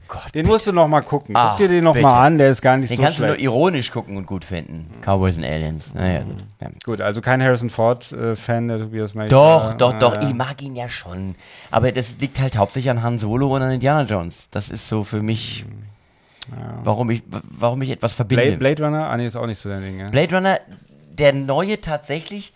[0.10, 1.36] Gott, Den musst du noch mal gucken.
[1.36, 2.03] Ah, Guck dir den noch bitte.
[2.07, 3.38] mal an, der ist gar nicht Den so kannst du schlecht.
[3.38, 4.89] nur ironisch gucken und gut finden.
[5.05, 5.93] Cowboys and Aliens.
[5.93, 6.38] Naja, gut.
[6.60, 6.68] Ja.
[6.84, 9.30] Gut, also kein Harrison Ford-Fan, der Tobias May.
[9.30, 10.16] Doch, Ja, doch, ja, doch.
[10.16, 10.28] ja.
[10.28, 11.36] Ich mag ihn ja schon.
[11.72, 14.49] Aber das liegt halt hauptsächlich an Han Solo und an Indiana Jones.
[14.49, 15.64] Das ist so für mich,
[16.84, 18.43] warum, ich, warum ich etwas verbinde.
[18.43, 19.07] Blade, Blade Runner?
[19.10, 20.10] Ah, nee, ist auch nicht so dein Ding, ja?
[20.10, 20.60] Blade Runner,
[21.12, 22.53] der neue tatsächlich,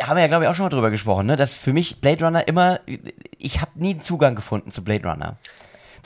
[0.00, 1.36] haben wir ja, glaube ich, auch schon mal drüber gesprochen, ne?
[1.36, 2.80] dass für mich Blade Runner immer,
[3.36, 5.36] ich habe nie einen Zugang gefunden zu Blade Runner.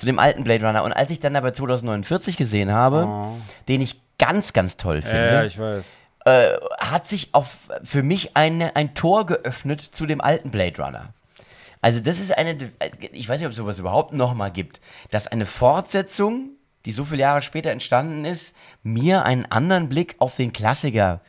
[0.00, 0.82] Zu dem alten Blade Runner.
[0.82, 3.06] Und als ich dann aber 2049 gesehen habe,
[3.68, 5.84] den ich ganz, ganz toll finde, ja, ich weiß.
[6.24, 11.12] äh, hat sich auf, für mich eine, ein Tor geöffnet zu dem alten Blade Runner.
[11.82, 12.56] Also das ist eine,
[13.12, 14.80] ich weiß nicht, ob es sowas überhaupt nochmal gibt,
[15.10, 16.48] dass eine Fortsetzung,
[16.86, 21.20] die so viele Jahre später entstanden ist, mir einen anderen Blick auf den Klassiker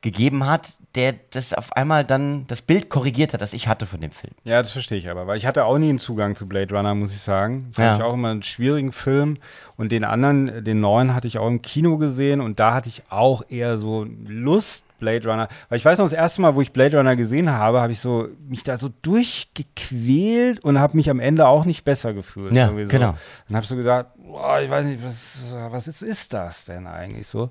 [0.00, 4.00] gegeben hat, der das auf einmal dann das Bild korrigiert hat, das ich hatte von
[4.00, 4.32] dem Film.
[4.44, 6.94] Ja, das verstehe ich aber, weil ich hatte auch nie einen Zugang zu Blade Runner,
[6.94, 7.68] muss ich sagen.
[7.72, 7.96] Fand Ja.
[7.96, 9.36] ich auch immer einen schwierigen Film.
[9.76, 13.02] Und den anderen, den neuen, hatte ich auch im Kino gesehen und da hatte ich
[13.10, 15.46] auch eher so Lust, Blade Runner.
[15.68, 18.00] Weil ich weiß noch, das erste Mal, wo ich Blade Runner gesehen habe, habe ich
[18.00, 22.54] so mich da so durchgequält und habe mich am Ende auch nicht besser gefühlt.
[22.54, 22.74] Ja, so.
[22.88, 23.14] genau.
[23.48, 27.26] Und habe so gesagt, boah, ich weiß nicht, was, was ist, ist das denn eigentlich
[27.26, 27.48] so?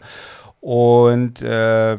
[0.60, 1.98] Und äh,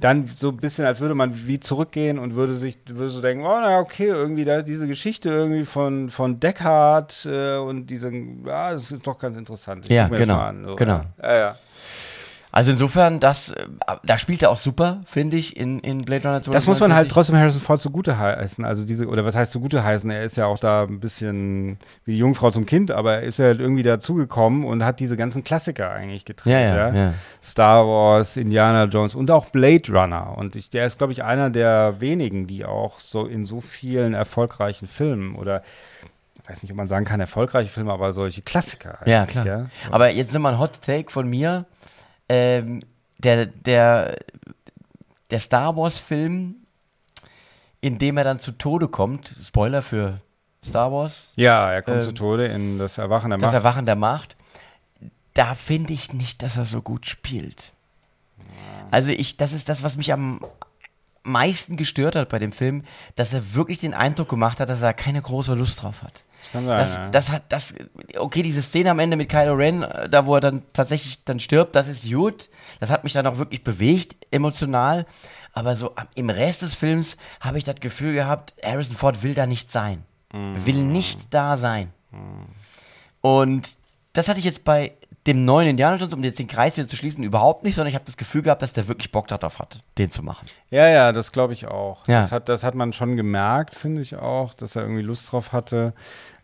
[0.00, 3.44] dann so ein bisschen, als würde man wie zurückgehen und würde sich, würde so denken,
[3.44, 8.72] oh, na okay, irgendwie da diese Geschichte irgendwie von, von Deckard äh, und diese, ja,
[8.72, 9.86] das ist doch ganz interessant.
[9.86, 11.02] Ich Ja, genau, an, so, genau.
[11.22, 11.56] Ja, ja.
[12.56, 12.58] Ja.
[12.58, 13.66] Also insofern, das, äh,
[14.02, 16.52] da spielt er auch super, finde ich, in, in Blade Runner 2049.
[16.52, 18.64] Das muss man halt trotzdem Harrison Ford zugute heißen.
[18.64, 20.10] Also diese, oder was heißt zugute heißen?
[20.10, 23.38] Er ist ja auch da ein bisschen wie die Jungfrau zum Kind, aber er ist
[23.38, 26.52] ja halt irgendwie dazugekommen und hat diese ganzen Klassiker eigentlich gedreht.
[26.52, 27.14] Ja, ja, ja.
[27.42, 30.36] Star Wars, Indiana Jones und auch Blade Runner.
[30.36, 34.14] Und ich, der ist, glaube ich, einer der wenigen, die auch so in so vielen
[34.14, 35.62] erfolgreichen Filmen oder
[36.42, 38.98] ich weiß nicht, ob man sagen kann, erfolgreiche Filme, aber solche Klassiker.
[39.04, 39.44] Ja, eigentlich, klar.
[39.44, 39.66] gell?
[39.90, 41.66] Aber jetzt nochmal ein Hot Take von mir.
[42.28, 42.82] Ähm,
[43.18, 44.16] der, der,
[45.30, 46.56] der Star Wars-Film,
[47.80, 50.20] in dem er dann zu Tode kommt, Spoiler für
[50.66, 53.54] Star Wars, Ja, er kommt Ähm, zu Tode in das Erwachen der das Macht.
[53.54, 54.36] Erwachen der Macht,
[55.34, 57.72] da finde ich nicht, dass er so gut spielt.
[58.90, 60.40] Also ich, das ist das, was mich am
[61.24, 62.84] meisten gestört hat bei dem Film,
[63.16, 66.22] dass er wirklich den Eindruck gemacht hat, dass er keine große Lust drauf hat.
[66.52, 67.08] Sein, Das, ja.
[67.10, 67.74] das hat, das,
[68.18, 71.40] okay, diese Szene am Ende mit Kylo Ren, äh, da wo er dann tatsächlich dann
[71.40, 72.48] stirbt, das ist gut.
[72.80, 75.06] Das hat mich dann auch wirklich bewegt, emotional.
[75.52, 79.46] Aber so im Rest des Films habe ich das Gefühl gehabt, Harrison Ford will da
[79.46, 80.04] nicht sein.
[80.32, 81.92] Will nicht da sein.
[83.22, 83.78] Und
[84.12, 84.92] das hatte ich jetzt bei
[85.26, 87.94] dem neuen Indiana Jones, um jetzt den Kreis wieder zu schließen, überhaupt nicht, sondern ich
[87.94, 90.46] habe das Gefühl gehabt, dass der wirklich Bock darauf hat, den zu machen.
[90.70, 92.06] Ja, ja, das glaube ich auch.
[92.06, 92.20] Ja.
[92.20, 95.52] Das, hat, das hat man schon gemerkt, finde ich auch, dass er irgendwie Lust drauf
[95.52, 95.94] hatte,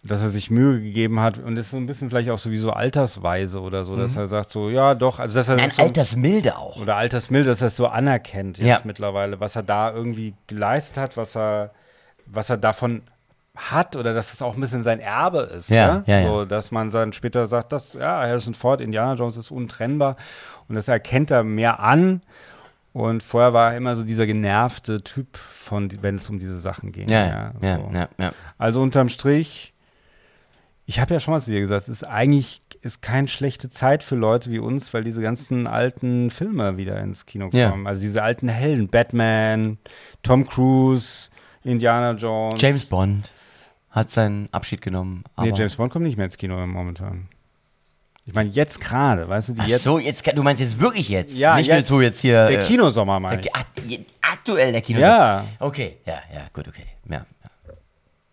[0.04, 1.38] dass er sich Mühe gegeben hat.
[1.38, 4.50] Und das ist so ein bisschen vielleicht auch sowieso altersweise oder so, dass er sagt
[4.50, 5.60] so, ja doch, also dass er Mhm.
[5.60, 6.80] Nein, das so, Altersmilde auch.
[6.80, 8.80] oder altersmilde, dass er es so anerkennt jetzt Ja.
[8.84, 11.70] mittlerweile, was er da irgendwie geleistet hat, was er,
[12.26, 13.02] was er davon
[13.54, 15.68] hat oder dass es auch ein bisschen sein Erbe ist.
[15.68, 16.04] Ja, ne?
[16.06, 16.26] ja, ja.
[16.28, 20.16] So, dass man dann später sagt, dass ja, Harrison Ford, Indiana Jones ist untrennbar
[20.68, 22.22] und das erkennt er mehr an.
[22.94, 26.92] Und vorher war er immer so dieser genervte Typ, von, wenn es um diese Sachen
[26.92, 27.08] ging.
[27.08, 27.90] Ja, ja, so.
[27.94, 28.32] ja, ja.
[28.58, 29.72] Also unterm Strich,
[30.86, 34.02] ich habe ja schon mal zu dir gesagt, es ist eigentlich ist keine schlechte Zeit
[34.02, 37.70] für Leute wie uns, weil diese ganzen alten Filme wieder ins Kino Ja.
[37.70, 37.86] kommen.
[37.86, 39.78] Also diese alten Helden, Batman,
[40.24, 41.30] Tom Cruise,
[41.62, 42.60] Indiana Jones.
[42.60, 43.32] James Bond
[43.90, 45.22] hat seinen Abschied genommen.
[45.40, 47.28] Nee, James Bond kommt nicht mehr ins Kino momentan.
[48.24, 49.82] Ich meine, jetzt gerade, weißt du, die Ach jetzt.
[49.82, 51.36] so, jetzt, du meinst jetzt wirklich jetzt?
[51.36, 51.88] Ja, Nicht jetzt.
[51.88, 52.46] so jetzt hier.
[52.46, 53.48] der äh, Kinosommer, meine ich.
[53.52, 53.64] Ach,
[54.22, 55.00] aktuell der Kino.
[55.00, 55.44] Ja.
[55.58, 56.86] Okay, ja, ja, gut, okay.
[57.08, 57.26] Ja.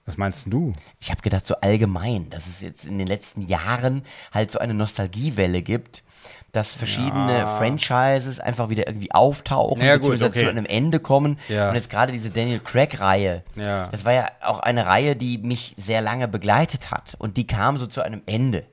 [0.10, 0.14] Ja.
[0.14, 0.74] Was meinst du?
[0.99, 4.03] Ich habe gedacht, so allgemein, dass es jetzt in den letzten Jahren
[4.34, 6.03] halt so eine Nostalgiewelle gibt,
[6.51, 10.43] dass verschiedene Franchises einfach wieder irgendwie auftauchen, Ja, gut, beziehungsweise okay.
[10.45, 11.38] zu einem Ende kommen.
[11.47, 11.70] Ja.
[11.70, 13.88] Und jetzt gerade diese Daniel Craig-Reihe, Ja.
[13.88, 17.16] das war ja auch eine Reihe, die mich sehr lange begleitet hat.
[17.20, 18.66] Und die kam so zu einem Ende.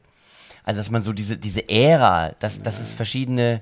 [0.64, 3.60] Also, dass man so diese, diese Ära, dass, dass es verschiedene,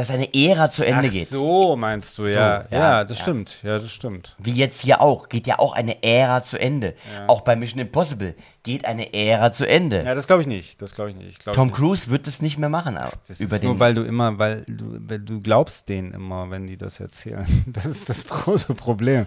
[0.00, 1.28] dass eine Ära zu Ende Ach geht.
[1.28, 2.64] so, meinst du, ja.
[2.70, 3.22] ja, ja, das ja.
[3.22, 3.62] stimmt.
[3.62, 4.34] Ja, das stimmt.
[4.38, 6.94] Wie jetzt hier auch, geht ja auch eine Ära zu Ende.
[7.26, 10.02] Auch bei Mission Impossible geht eine Ära zu Ende.
[10.04, 10.80] Ja, das glaube ich nicht.
[10.80, 11.28] Das glaube ich nicht.
[11.28, 11.76] Ich glaub Tom nicht.
[11.76, 12.96] Cruise wird es nicht mehr machen.
[12.98, 16.12] auch Das über ist den, nur, weil du immer, weil du, weil du glaubst denen
[16.12, 17.46] immer, wenn die das erzählen.
[17.66, 19.26] Das ist das große Problem.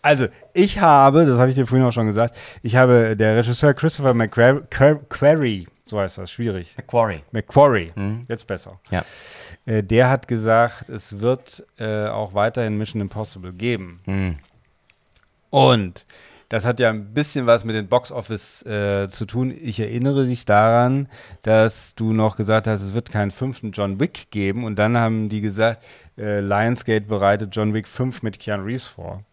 [0.00, 3.74] Also, ich habe, das habe ich dir vorhin auch schon gesagt, ich habe, der Regisseur
[3.74, 6.74] Christopher McQuarrie, so heißt das, schwierig.
[6.86, 7.20] Quarry.
[7.32, 8.26] McQuarrie, Mhm.
[8.28, 8.78] jetzt besser.
[8.90, 9.04] Ja.
[9.66, 14.00] Äh, der hat gesagt, es wird äh, auch weiterhin Mission Impossible geben.
[14.06, 14.38] Mhm.
[15.50, 16.06] Und
[16.48, 19.52] das hat ja ein bisschen was mit dem Box-Office äh, zu tun.
[19.60, 21.08] Ich erinnere dich daran,
[21.42, 24.64] dass du noch gesagt hast, es wird keinen fünften John Wick geben.
[24.64, 25.84] Und dann haben die gesagt,
[26.18, 29.24] äh, Lionsgate bereitet John Wick 5 mit Keanu Reeves vor.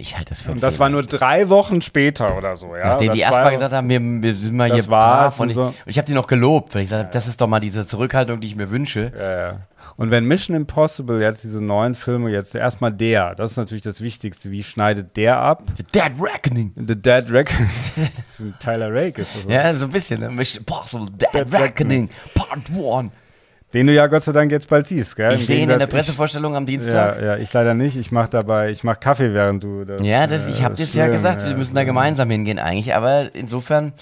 [0.00, 2.88] Ich halte das für Und das war nur drei Wochen später oder so, ja.
[2.88, 5.50] Nachdem oder die erstmal gesagt haben, wir, wir sind mal Das hier brav und und
[5.50, 5.62] ich, so.
[5.66, 7.86] und ich habe die noch gelobt, weil ich gesagt habe, das ist doch mal diese
[7.86, 9.12] Zurückhaltung, die ich mir wünsche.
[9.16, 9.58] Ja, ja.
[9.96, 14.00] Und wenn Mission Impossible jetzt diese neuen Filme jetzt erstmal der, das ist natürlich das
[14.00, 15.62] Wichtigste, wie schneidet der ab?
[15.76, 16.72] The Dead Reckoning.
[16.74, 19.44] The Dead ein Tyler Rake ist das.
[19.44, 19.54] oder?
[19.54, 20.20] Ja, so ein bisschen.
[20.20, 20.30] Ne?
[20.30, 23.10] Mission Impossible, Dead, Dead Reckoning, Part 1.
[23.72, 25.32] Den du ja Gott sei Dank jetzt bald siehst, gell?
[25.32, 27.20] Ich Im sehe ihn in der Pressevorstellung am Ich, Dienstag.
[27.20, 27.96] ja, ja, ich leider nicht.
[27.96, 30.02] Ich mache dabei, ich mache Kaffee, während du das.
[30.02, 32.94] Ja, das, äh, ich habe das dir ja gesagt, wir müssen da gemeinsam hingehen eigentlich.
[32.96, 33.92] Aber insofern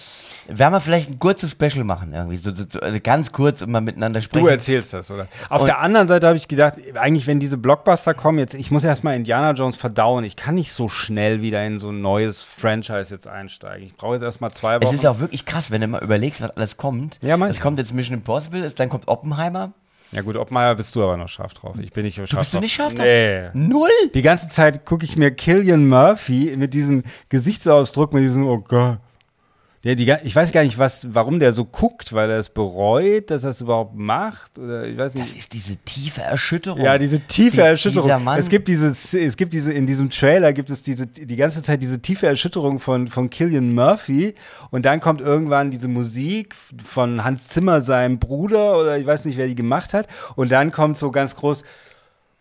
[0.49, 2.13] werden wir vielleicht ein kurzes Special machen.
[2.13, 2.37] Irgendwie.
[2.37, 4.45] So, so, so, also ganz kurz und mal miteinander sprechen.
[4.45, 5.29] Du erzählst das, oder?
[5.51, 8.71] Auf Und- der anderen Seite habe ich gedacht, eigentlich, wenn diese Blockbuster kommen, jetzt, ich
[8.71, 10.25] muss erstmal Indiana Jones verdauen.
[10.25, 13.87] Ich kann nicht so schnell wieder in so ein neues Franchise jetzt einsteigen.
[13.87, 14.85] Ich brauche jetzt erstmal zwei Wochen.
[14.85, 17.19] es ist auch wirklich krass, wenn du mal überlegst, was alles kommt.
[17.23, 19.73] Ja, es kommt jetzt Mission Impossible, es- dann kommt Oppenheimer.
[20.13, 21.77] ja gut, Obmeier bist du aber noch scharf drauf.
[21.81, 22.41] Ich bin nicht scharf drauf.
[22.41, 23.05] bist du nicht scharf drauf?
[23.05, 23.49] Nee.
[23.53, 23.91] Null?
[24.15, 28.99] Die ganze Zeit gucke ich mir Killian Murphy mit diesem Gesichtsausdruck, mit diesem, oh Gott.
[29.85, 33.31] Der, die, ich weiß gar nicht, was, warum der so guckt, weil er es bereut,
[33.31, 34.59] dass er es überhaupt macht.
[34.59, 35.39] Oder ich weiß Das nicht.
[35.39, 36.81] ist diese tiefe Erschütterung.
[36.81, 38.11] Ja, diese tiefe Die- Erschütterung.
[38.37, 41.81] Es gibt dieses, es gibt diese, in diesem Trailer gibt es diese, die ganze Zeit
[41.81, 44.35] diese tiefe Erschütterung von, von Killian Murphy
[44.71, 49.37] und dann kommt irgendwann diese Musik von Hans Zimmer, seinem Bruder oder ich weiß nicht,
[49.39, 51.63] wer die gemacht hat und dann kommt so ganz groß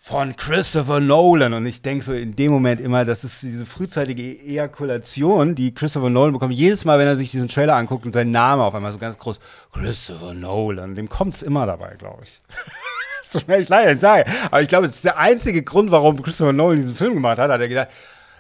[0.08, 4.24] von Christopher Nolan und ich denke so in dem Moment immer, das ist diese frühzeitige
[4.24, 8.32] Ejakulation, die Christopher Nolan bekommt, jedes Mal, wenn er sich diesen Trailer anguckt und sein
[8.32, 9.42] Name auf einmal so ganz groß,
[9.74, 12.40] Christopher Nolan, dem kommt es immer dabei, glaube ich.
[13.30, 14.24] so schnell ich leider sage.
[14.46, 17.52] Aber ich glaube, es ist der einzige Grund, warum Christopher Nolan diesen Film gemacht hat.
[17.52, 17.92] Hat er gesagt,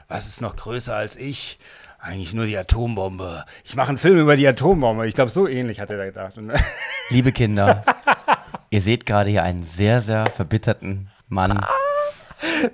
[0.07, 1.59] was ist noch größer als ich?
[1.99, 3.43] Eigentlich nur die Atombombe.
[3.65, 5.05] Ich mache einen Film über die Atombombe.
[5.05, 6.35] Ich glaube, so ähnlich hat er da gedacht.
[7.09, 7.83] Liebe Kinder,
[8.69, 11.59] ihr seht gerade hier einen sehr, sehr verbitterten Mann.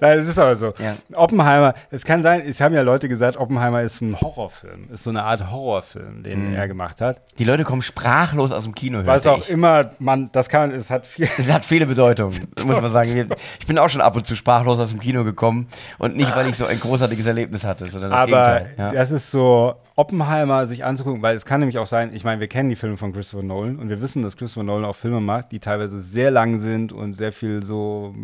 [0.01, 0.73] Nein, das ist aber so.
[0.77, 0.95] Ja.
[1.13, 4.89] Oppenheimer, es kann sein, es haben ja Leute gesagt, Oppenheimer ist ein Horrorfilm.
[4.91, 6.55] Ist so eine Art Horrorfilm, den Mhm.
[6.55, 7.21] er gemacht hat.
[7.39, 8.99] Die Leute kommen sprachlos aus dem Kino.
[9.05, 9.49] Was auch ich.
[9.49, 11.29] immer man, das kann, es hat viel.
[11.37, 13.29] Das hat viele Bedeutungen, muss man sagen.
[13.61, 16.47] Ich bin auch schon ab und zu sprachlos aus dem Kino gekommen und nicht, weil
[16.49, 18.27] ich so ein großartiges Erlebnis hatte, sondern das Aber
[18.59, 18.73] Gegenteil.
[18.77, 18.91] Ja.
[18.91, 22.47] das ist so, Oppenheimer sich anzugucken, weil es kann nämlich auch sein, ich meine, wir
[22.47, 25.51] kennen die Filme von Christopher Nolan und wir wissen, dass Christopher Nolan auch Filme macht,
[25.51, 28.15] die teilweise sehr lang sind und sehr viel so.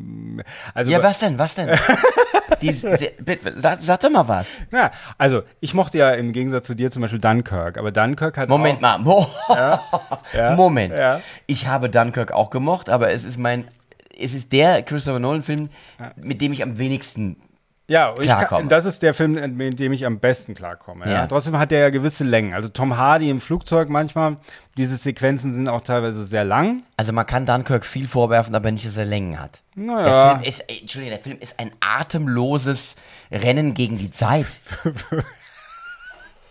[0.73, 1.69] Also, ja, was denn, was denn?
[2.61, 4.47] Die, die, bitte, sag, doch mal was.
[4.71, 8.49] Ja, also ich mochte ja im Gegensatz zu dir zum Beispiel Dunkirk, aber Dunkirk hat
[8.49, 8.97] Moment auch, mal.
[8.99, 9.27] Mo
[10.33, 10.93] ja, Moment.
[10.93, 11.21] ja.
[11.45, 13.65] Ich habe Dunkirk auch gemocht, aber es ist mein.
[14.19, 15.69] Es ist der Christopher Nolan-Film,
[16.17, 17.37] mit dem ich am wenigsten.
[17.89, 18.13] Ja,
[18.45, 21.05] kann, das ist der Film, mit dem ich am besten klarkomme.
[21.05, 21.11] Ja.
[21.11, 21.27] Ja.
[21.27, 22.53] Trotzdem hat der ja gewisse Längen.
[22.53, 24.37] Also Tom Hardy im Flugzeug manchmal,
[24.77, 26.83] diese Sequenzen sind auch teilweise sehr lang.
[26.97, 29.61] Also man kann Dunkirk viel vorwerfen, aber nicht, dass er Längen hat.
[29.75, 30.03] Naja.
[30.05, 32.95] Der Film ist, ey, Entschuldigung, der Film ist ein atemloses
[33.31, 34.45] Rennen gegen die Zeit.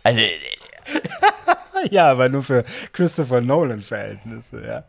[0.02, 0.28] Also, äh,
[1.90, 4.84] Ja, aber nur für Christopher Nolan-Verhältnisse, ja.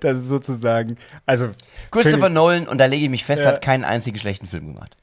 [0.00, 0.96] Das ist sozusagen,
[1.26, 1.50] also
[1.90, 3.48] Christopher Nolan, und da lege ich mich fest, Ja.
[3.48, 4.96] hat keinen einzigen schlechten Film gemacht.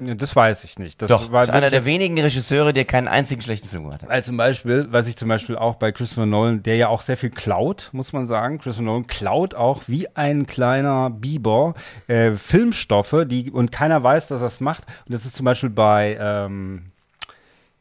[0.00, 1.02] Das weiß ich nicht.
[1.02, 4.08] Das Doch, war ist einer der wenigen Regisseure, der keinen einzigen schlechten Film gemacht hat.
[4.08, 7.16] Weil zum Beispiel, was ich zum Beispiel auch bei Christopher Nolan, der ja auch sehr
[7.16, 8.58] viel klaut, muss man sagen.
[8.58, 11.74] Christopher Nolan klaut auch wie ein kleiner Biber
[12.06, 14.84] äh, Filmstoffe, die und keiner weiß, dass er es macht.
[15.06, 16.84] Und das ist zum Beispiel bei ähm,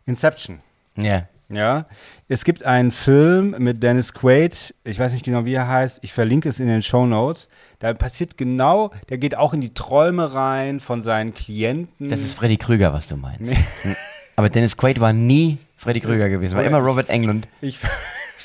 [0.05, 0.59] Inception.
[0.95, 1.27] Ja.
[1.51, 1.85] Ja,
[2.27, 6.13] es gibt einen Film mit Dennis Quaid, ich weiß nicht genau, wie er heißt, ich
[6.13, 7.49] verlinke es in den Show Notes.
[7.79, 12.09] Da passiert genau, der geht auch in die Träume rein von seinen Klienten.
[12.09, 13.51] Das ist Freddy Krüger, was du meinst.
[13.81, 13.95] Hm.
[14.35, 17.47] Aber Dennis Quaid war nie Freddy Krüger gewesen, war immer Robert Englund.
[17.61, 17.79] Ich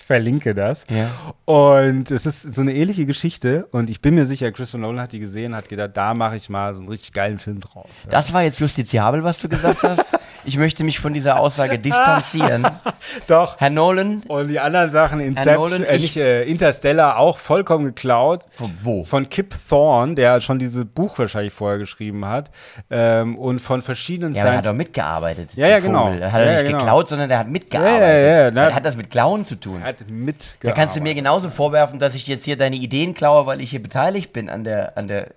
[0.06, 0.85] verlinke das.
[0.90, 1.10] Ja.
[1.47, 5.12] Und es ist so eine ähnliche Geschichte und ich bin mir sicher, Christopher Nolan hat
[5.12, 7.89] die gesehen, hat gedacht, da mache ich mal so einen richtig geilen Film draus.
[8.05, 8.10] Ja.
[8.10, 10.05] Das war jetzt justiziabel, was du gesagt hast.
[10.47, 12.66] Ich möchte mich von dieser Aussage distanzieren.
[13.27, 13.57] Doch.
[13.59, 17.87] Herr Nolan, Und die anderen Sachen, Inception, Nolan, äh, ich- nicht, äh, Interstellar, auch vollkommen
[17.87, 18.45] geklaut.
[18.53, 19.05] Von wo?
[19.05, 22.51] Von Kip Thorne, der schon dieses Buch wahrscheinlich vorher geschrieben hat.
[22.91, 25.55] Ähm, und von verschiedenen ja, aber er hat auch mitgearbeitet.
[25.55, 26.05] Ja, ja, der genau.
[26.07, 26.23] Vogel.
[26.23, 26.79] Er hat er Ja, nicht genau.
[26.79, 28.01] geklaut, sondern er hat mitgearbeitet.
[28.01, 29.83] Ja, ja, ja, na- Er hat das mit Klauen zu tun.
[29.83, 30.59] Hat mitgearbeitet.
[30.62, 33.71] Da kannst du mir genauso vorwerfen, dass ich jetzt hier deine Ideen klaue, weil ich
[33.71, 35.29] hier beteiligt bin an der, an der.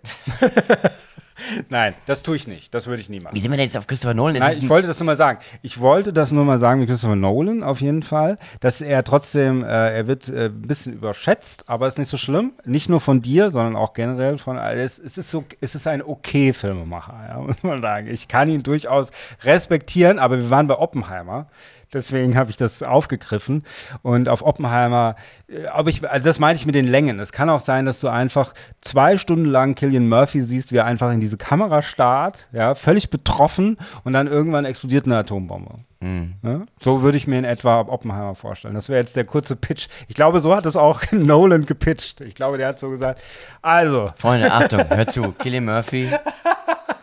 [1.70, 2.74] Nein, das tue ich nicht.
[2.74, 3.36] Das würde ich nie machen.
[3.36, 4.38] Wie sind wir denn jetzt auf Christopher Nolan?
[4.38, 5.40] Nein, ich wollte das nur mal sagen.
[5.62, 9.64] Ich wollte das nur mal sagen mit Christopher Nolan auf jeden Fall, dass er trotzdem,
[9.64, 12.54] äh, er wird äh, ein bisschen überschätzt, aber ist nicht so schlimm.
[12.66, 15.00] Nicht nur von dir, sondern auch generell von alles.
[15.00, 18.08] Es ist so, es ist ein okay Filmemacher, ja, muss man sagen.
[18.08, 19.12] Ich kann ihn durchaus
[19.44, 21.48] respektieren, aber wir waren bei Oppenheimer.
[21.94, 23.64] Deswegen habe ich das aufgegriffen.
[24.02, 25.16] Und auf Oppenheimer,
[25.48, 27.20] äh, ob ich, also das meine ich mit den Längen.
[27.20, 30.86] Es kann auch sein, dass du einfach zwei Stunden lang Killian Murphy siehst, wie er
[30.86, 35.80] einfach in diese Kamera starrt, ja, völlig betroffen und dann irgendwann explodiert eine Atombombe.
[36.02, 36.62] Ja?
[36.80, 38.76] So würde ich mir in etwa Oppenheimer vorstellen.
[38.76, 39.88] Das wäre jetzt der kurze Pitch.
[40.08, 42.22] Ich glaube, so hat es auch Nolan gepitcht.
[42.22, 43.22] Ich glaube, der hat so gesagt,
[43.62, 45.32] also, Freunde, Achtung, hör zu.
[45.34, 46.10] Killian Murphy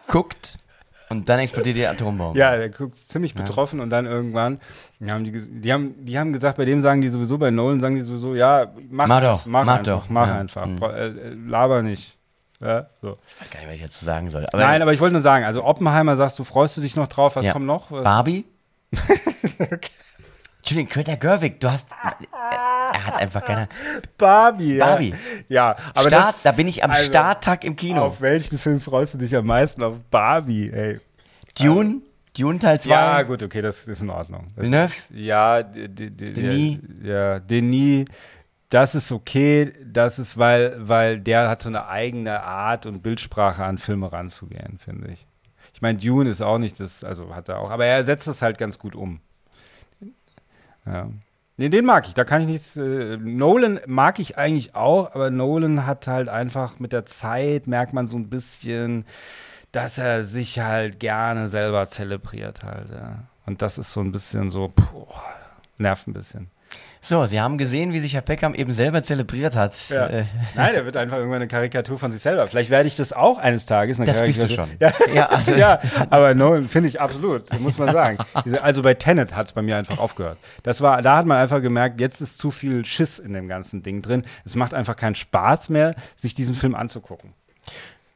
[0.08, 0.58] guckt
[1.18, 2.38] und dann explodiert die Atombombe.
[2.38, 4.60] Ja, der guckt ziemlich betroffen und dann irgendwann,
[5.00, 7.80] die haben, die, die, haben, die haben gesagt, bei dem sagen die sowieso, bei Nolan
[7.80, 10.08] sagen die sowieso, ja, mach, Mach doch, mach, mach einfach, doch.
[10.08, 10.38] mach Ja.
[10.38, 10.82] einfach, Mhm.
[10.82, 12.16] Äh, äh, laber nicht.
[12.60, 13.16] Ja, so.
[13.36, 14.46] Ich weiß gar nicht, was ich dazu sagen soll.
[14.46, 17.08] Aber Nein, aber ich wollte nur sagen, also Oppenheimer sagst du, freust du dich noch
[17.08, 17.52] drauf, was Ja.
[17.52, 17.90] kommt noch?
[17.90, 18.04] Was?
[18.04, 18.44] Barbie?
[20.64, 21.86] Entschuldigung, Greta Gerwig, du hast.
[21.92, 23.68] Er hat einfach keine.
[24.16, 24.86] Barbie, ja.
[24.86, 25.14] Barbie.
[25.46, 28.00] Ja, aber Start, das, da bin ich am also, Starttag im Kino.
[28.00, 29.82] Auf welchen Film freust du dich am meisten?
[29.82, 31.00] Auf Barbie, ey.
[31.60, 32.00] Dune?
[32.34, 32.90] Dune Teil 2?
[32.90, 34.46] Ja, gut, okay, das ist in Ordnung.
[34.56, 34.94] Das, Villeneuve?
[35.10, 36.78] Ja, Denis?
[37.02, 38.06] Ja, Denis,
[38.70, 39.70] das ist okay.
[39.84, 44.78] Das ist, weil, weil der hat so eine eigene Art und Bildsprache an Filme ranzugehen,
[44.78, 45.26] finde ich.
[45.74, 48.40] Ich meine, Dune ist auch nicht das, also hat er auch, aber er setzt es
[48.40, 49.20] halt ganz gut um.
[50.86, 51.08] Ja.
[51.56, 52.76] Nee, den mag ich, da kann ich nichts.
[52.76, 57.92] Äh, Nolan mag ich eigentlich auch, aber Nolan hat halt einfach mit der Zeit, merkt
[57.92, 59.04] man so ein bisschen,
[59.70, 62.90] dass er sich halt gerne selber zelebriert halt.
[62.90, 63.24] Ja.
[63.46, 65.06] Und das ist so ein bisschen so, puh,
[65.78, 66.50] nervt ein bisschen.
[67.00, 69.74] So, Sie haben gesehen, wie sich Herr Peckham eben selber zelebriert hat.
[69.90, 70.06] Ja.
[70.06, 70.24] Äh,
[70.54, 72.48] Nein, er wird einfach irgendwann eine Karikatur von sich selber.
[72.48, 73.98] Vielleicht werde ich das auch eines Tages.
[74.00, 74.70] Eine Das bist du Karikatur- schon.
[74.80, 75.78] Ja, Ja, also- ja
[76.08, 78.16] aber Nolan finde ich absolut, muss man sagen.
[78.62, 80.38] Also bei Tenet hat es bei mir einfach aufgehört.
[80.62, 83.82] Das war, da hat man einfach gemerkt, jetzt ist zu viel Schiss in dem ganzen
[83.82, 84.24] Ding drin.
[84.46, 87.34] Es macht einfach keinen Spaß mehr, sich diesen Film anzugucken.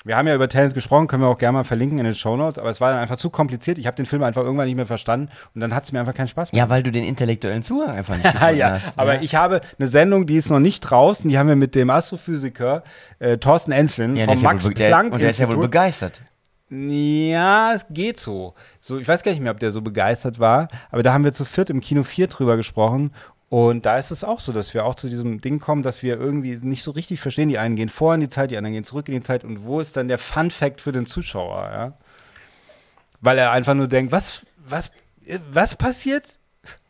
[0.08, 2.58] Wir haben ja über Tenet gesprochen, können wir auch gerne mal verlinken in den Shownotes,
[2.58, 3.76] aber es war dann einfach zu kompliziert.
[3.76, 6.14] Ich habe den Film einfach irgendwann nicht mehr verstanden und dann hat es mir einfach
[6.14, 8.90] keinen Spaß mehr ja, weil du den intellektuellen Zugang einfach nicht gefunden ja, hast.
[8.96, 9.20] aber ja.
[9.20, 12.84] ich habe eine Sendung, die ist noch nicht draußen, die haben wir mit dem Astrophysiker
[13.18, 15.48] äh, Thorsten Enslin ja, vom ja Max wohl, be- der, Planck Und der ist ja
[15.48, 16.22] wohl begeistert.
[16.70, 18.54] Ja, es geht so.
[18.80, 18.98] so.
[18.98, 21.44] Ich weiß gar nicht mehr, ob der so begeistert war, aber da haben wir zu
[21.44, 23.12] viert im Kino 4 drüber gesprochen.
[23.50, 26.18] Und da ist es auch so, dass wir auch zu diesem Ding kommen, dass wir
[26.18, 27.48] irgendwie nicht so richtig verstehen.
[27.48, 29.42] Die einen gehen vor in die Zeit, die anderen gehen zurück in die Zeit.
[29.42, 31.70] Und wo ist dann der Fun-Fact für den Zuschauer?
[31.72, 31.92] Ja?
[33.22, 34.90] Weil er einfach nur denkt, was, was,
[35.50, 36.24] was passiert?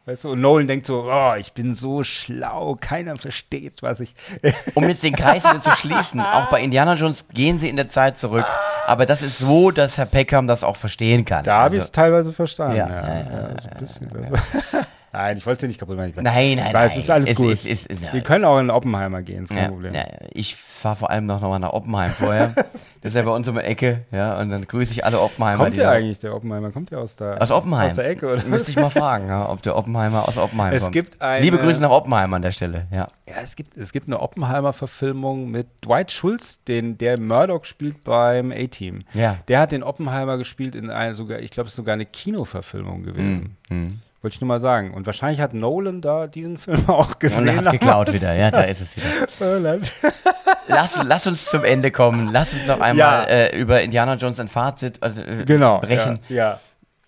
[0.05, 4.15] Weißt du, und Nolan denkt so, oh, ich bin so schlau, keiner versteht, was ich.
[4.75, 7.89] Um jetzt den Kreis wieder zu schließen, auch bei Indiana Jones gehen sie in der
[7.89, 8.47] Zeit zurück.
[8.87, 11.45] Aber das ist so, dass Herr Peckham das auch verstehen kann.
[11.45, 12.79] Da habe ich Also- es teilweise verstanden.
[12.79, 14.11] Ja, Ja, ja, ja, so ein bisschen.
[14.17, 14.87] Also.
[15.13, 16.13] Nein, ich wollte es dir nicht kaputt machen.
[16.17, 16.87] Nein, nein, nein.
[16.87, 17.53] Es ist alles Es gut.
[17.53, 18.13] ist- ist- nein.
[18.13, 19.95] Wir können auch in Oppenheimer gehen, ist kein Ja, Problem.
[19.95, 22.49] ja, ich fahre vor allem noch mal nach Oppenheim vorher.
[23.01, 25.65] das ist ja bei uns um die Ecke, ja, und dann grüße ich alle Oppenheimer.
[25.65, 26.71] Kommt der da- eigentlich, der Oppenheimer?
[26.71, 27.87] Kommt der aus der, Aus Oppenheim.
[27.89, 28.43] Aus der Ecke, oder?
[28.45, 30.93] Müsste ich mal fragen, ja, ob der Oppenheimer aus Oppenheim Es kommt.
[30.93, 33.09] gibt eine- Liebe Grüße nach Oppenheim an der Stelle, ja.
[33.29, 38.53] Ja, es gibt, es gibt eine Oppenheimer-Verfilmung mit Dwight Schultz, den, der Murdoch spielt beim
[38.53, 39.01] A-Team.
[39.15, 39.37] Ja.
[39.49, 43.03] Der hat den Oppenheimer gespielt in einer sogar, ich glaube, es ist sogar eine Kinoverfilmung
[43.03, 43.57] gewesen.
[43.69, 44.01] Mhm.
[44.21, 44.93] Wollte ich nur mal sagen.
[44.95, 47.43] Und wahrscheinlich hat Nolan da diesen Film auch gesehen.
[47.43, 49.79] Und er hat geklaut wieder, ja, da ist es wieder.
[50.71, 52.29] Lass, lass uns zum Ende kommen.
[52.31, 53.25] Lass uns noch einmal Ja.
[53.25, 55.79] äh, über Indiana Jones ein Fazit äh, Genau.
[55.81, 56.19] brechen.
[56.29, 56.61] Ja.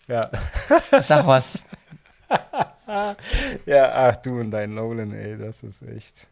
[0.09, 0.31] Ja.
[0.93, 1.01] ja.
[1.03, 1.59] Sag was.
[3.67, 6.27] Ja, ach du und dein Nolan, ey, das ist echt.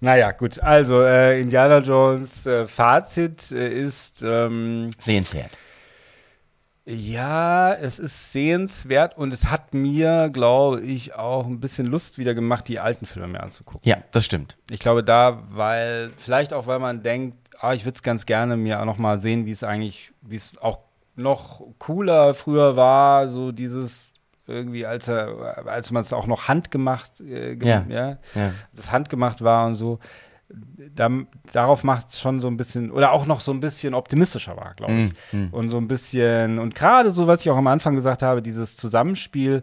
[0.00, 0.58] Naja, gut.
[0.62, 5.50] Also, äh, Indiana Jones äh, Fazit äh, ist, ähm, Sehenswert.
[6.88, 12.32] Ja, es ist sehenswert und es hat mir, glaube ich, auch ein bisschen Lust wieder
[12.34, 13.80] gemacht, die alten Filme mir anzugucken.
[13.88, 14.56] Ja, das stimmt.
[14.70, 18.56] Ich glaube, da, weil, vielleicht auch, weil man denkt, ah, ich würde es ganz gerne
[18.56, 20.78] mir auch noch mal sehen, wie es eigentlich, wie es auch
[21.16, 24.10] noch cooler früher war, so dieses
[24.46, 27.84] irgendwie, als er, als man es auch noch handgemacht, äh, Ja.
[27.88, 28.52] ja, Ja.
[28.72, 29.98] das handgemacht war und so.
[30.94, 31.10] Da,
[31.52, 34.74] darauf macht es schon so ein bisschen, oder auch noch so ein bisschen optimistischer war,
[34.74, 35.12] glaube ich.
[35.32, 38.42] Mm, Und so ein bisschen, und gerade so, was ich auch am Anfang gesagt habe,
[38.42, 39.62] dieses Zusammenspiel,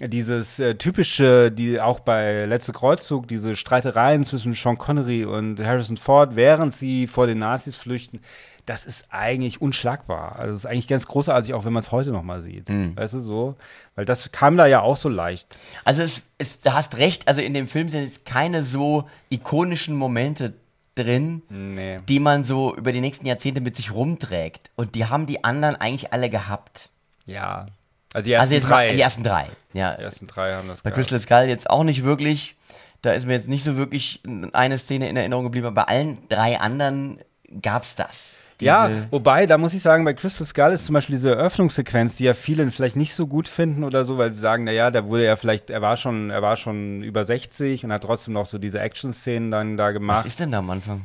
[0.00, 5.98] dieses äh, typische, die auch bei Letzte Kreuzzug, diese Streitereien zwischen Sean Connery und Harrison
[5.98, 8.20] Ford, während sie vor den Nazis flüchten,
[8.66, 10.36] das ist eigentlich unschlagbar.
[10.36, 12.68] Also es ist eigentlich ganz großartig, auch wenn man es heute noch mal sieht.
[12.68, 13.56] Weißt du so?
[13.96, 15.58] Weil das kam da ja auch so leicht.
[15.84, 19.96] Also es, es, du hast recht, also in dem Film sind jetzt keine so ikonischen
[19.96, 20.54] Momente
[20.94, 21.96] drin, Nee.
[22.08, 24.70] die man so über die nächsten Jahrzehnte mit sich rumträgt.
[24.76, 26.90] Und die haben die anderen eigentlich alle gehabt.
[27.26, 27.66] Ja.
[28.14, 28.88] Also die ersten Also drei.
[28.88, 29.48] mal die ersten drei.
[29.72, 29.94] Ja.
[29.94, 30.96] Die ersten drei haben das Bei gehabt.
[31.08, 32.56] Crystal Skull jetzt auch nicht wirklich.
[33.00, 34.22] Da ist mir jetzt nicht so wirklich
[34.52, 37.18] eine Szene in Erinnerung geblieben, aber bei allen drei anderen
[37.62, 38.38] gab's das.
[38.60, 42.24] Ja, wobei, da muss ich sagen, bei Crystal Skull ist zum Beispiel diese Eröffnungssequenz, die
[42.24, 45.24] ja viele vielleicht nicht so gut finden oder so, weil sie sagen, naja, da wurde
[45.24, 48.58] er vielleicht, er war schon, er war schon über 60 und hat trotzdem noch so
[48.58, 50.26] diese Action-Szenen dann da Was gemacht.
[50.26, 51.02] ist denn da am Anfang?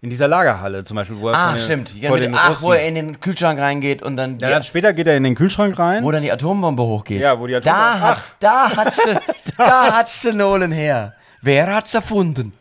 [0.00, 1.94] In dieser Lagerhalle zum Beispiel, wo er Ah, stimmt.
[1.94, 4.50] Ja, vor mit, den ach, Russen- wo er in den Kühlschrank reingeht und dann, ja,
[4.50, 6.02] dann später geht er in den Kühlschrank rein.
[6.02, 7.20] wo dann die Atombombe hochgeht.
[7.20, 9.18] Ja, wo die Da Atombombe- hat's, da hat's, de-
[9.56, 11.12] da hat's den Nolan her.
[11.42, 12.52] Wer hat's erfunden?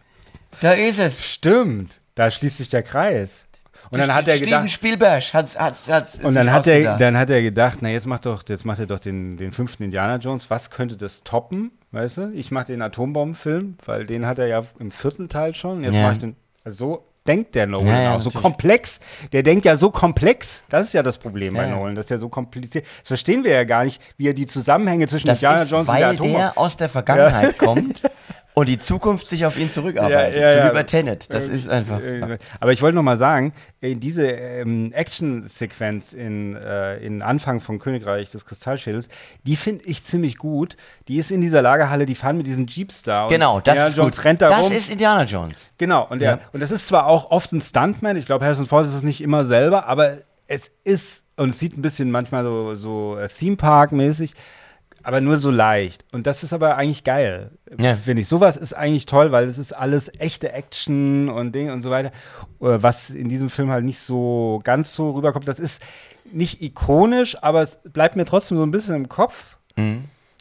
[0.62, 1.26] Da ist es.
[1.26, 3.46] Stimmt, da schließt sich der Kreis.
[3.92, 7.18] Und dann hat er Steven gedacht, Spielberg hat's, hat's, hat's und dann hat er, dann
[7.18, 10.16] hat er gedacht, na jetzt macht doch, jetzt macht er doch den, den fünften Indiana
[10.16, 10.50] Jones.
[10.50, 11.72] Was könnte das toppen?
[11.92, 12.32] Weißt du?
[12.34, 15.84] Ich mache den Atombombenfilm, weil den hat er ja im vierten Teil schon.
[15.84, 16.04] Jetzt Ja.
[16.04, 16.36] mache ich den.
[16.64, 18.22] Also so denkt der Nolan Ja, ja, auch.
[18.22, 18.42] So natürlich.
[18.44, 19.00] komplex.
[19.34, 20.64] Der denkt ja so komplex.
[20.70, 21.76] Das ist ja das Problem bei Ja, ja.
[21.76, 21.96] Nolan.
[21.96, 22.86] Das ist ja so kompliziert.
[23.02, 25.90] Das verstehen wir ja gar nicht, wie er die Zusammenhänge zwischen das Indiana ist, Jones
[25.90, 26.38] und der weil Atombombe.
[26.40, 28.04] der aus der Vergangenheit kommt
[28.54, 30.36] und die Zukunft sich auf ihn zurückarbeitet.
[30.36, 30.70] Ja, ja, so ja.
[30.70, 31.34] wie bei Tenet.
[31.34, 32.02] Das ist einfach.
[32.02, 37.60] Äh, Aber ich wollte noch mal sagen, äh, diese ähm, Action-Sequenz in, äh, in Anfang
[37.60, 39.08] von Königreich des Kristallschädels,
[39.44, 40.76] die finde ich ziemlich gut.
[41.08, 43.24] Die ist in dieser Lagerhalle, die fahren mit diesen Jeeps da.
[43.24, 44.26] und Genau, das Indiana ist Jones gut.
[44.26, 44.72] rennt da das rum.
[44.74, 45.72] ist Indiana Jones.
[45.78, 48.86] Genau, und, der, und das ist zwar auch oft ein Stuntman, ich glaube, Harrison Ford
[48.86, 50.18] ist es nicht immer selber, aber
[50.48, 54.34] es ist, und es sieht ein bisschen manchmal so, so äh, Theme Park-mäßig,
[55.04, 56.06] aber nur so leicht.
[56.12, 57.96] Und das ist aber eigentlich geil, Ja.
[57.96, 58.28] finde ich.
[58.28, 62.12] Sowas ist eigentlich toll, weil es ist alles echte Action und Ding und so weiter,
[62.60, 65.48] was in diesem Film halt nicht so ganz so rüberkommt.
[65.48, 65.82] Das ist
[66.32, 69.58] nicht ikonisch, aber es bleibt mir trotzdem so ein bisschen im Kopf,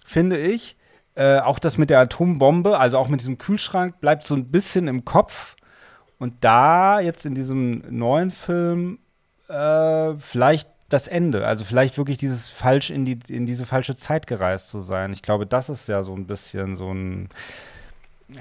[0.05, 0.77] finde ich.
[1.17, 4.87] Äh, auch das mit der Atombombe, also auch mit diesem Kühlschrank, bleibt so ein bisschen
[4.89, 5.57] im Kopf.
[6.19, 8.99] Und da jetzt in diesem neuen Film
[9.49, 14.27] äh, vielleicht das Ende, also vielleicht wirklich dieses falsch in die in diese falsche Zeit
[14.27, 15.13] gereist zu sein.
[15.13, 17.29] Ich glaube, das ist ja so ein bisschen so ein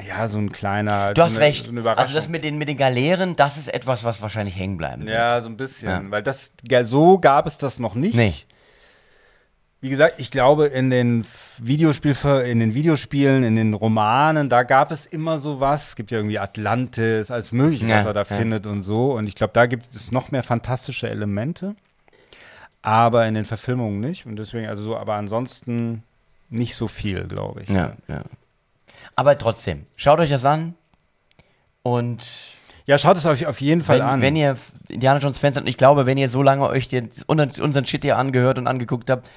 [0.08, 1.14] ja so ein kleiner.
[1.14, 1.68] Du so hast eine, recht.
[1.68, 5.06] So also das mit den, mit den Galeeren, das ist etwas, was wahrscheinlich hängen bleiben
[5.06, 5.16] wird.
[5.16, 5.90] Ja, so ein bisschen.
[5.90, 6.12] Ja.
[6.12, 6.54] Weil das,
[6.84, 8.16] so gab es das noch nicht.
[8.16, 8.34] Nee.
[9.82, 11.26] Wie gesagt, ich glaube, in den
[11.58, 12.14] Videospiel,
[12.46, 15.90] in den Videospielen, in den Romanen, da gab es immer sowas.
[15.90, 18.26] Es gibt ja irgendwie Atlantis, alles Mögliche, Ja, was er da ja.
[18.26, 19.14] findet und so.
[19.14, 21.76] Und ich glaube, da gibt es noch mehr fantastische Elemente.
[22.82, 24.26] Aber in den Verfilmungen nicht.
[24.26, 26.04] Und deswegen, also so, aber ansonsten
[26.50, 27.70] nicht so viel, glaube ich.
[27.70, 28.24] Ja, ja.
[29.16, 30.76] Aber trotzdem, schaut euch das an
[31.84, 32.20] und
[32.86, 34.22] Ja, schaut es euch auf jeden Fall wenn, an.
[34.22, 34.58] wenn ihr
[34.88, 38.04] Indiana Jones Fans seid, und ich glaube, wenn ihr so lange euch den, unseren Shit
[38.04, 39.30] hier angehört und angeguckt habt,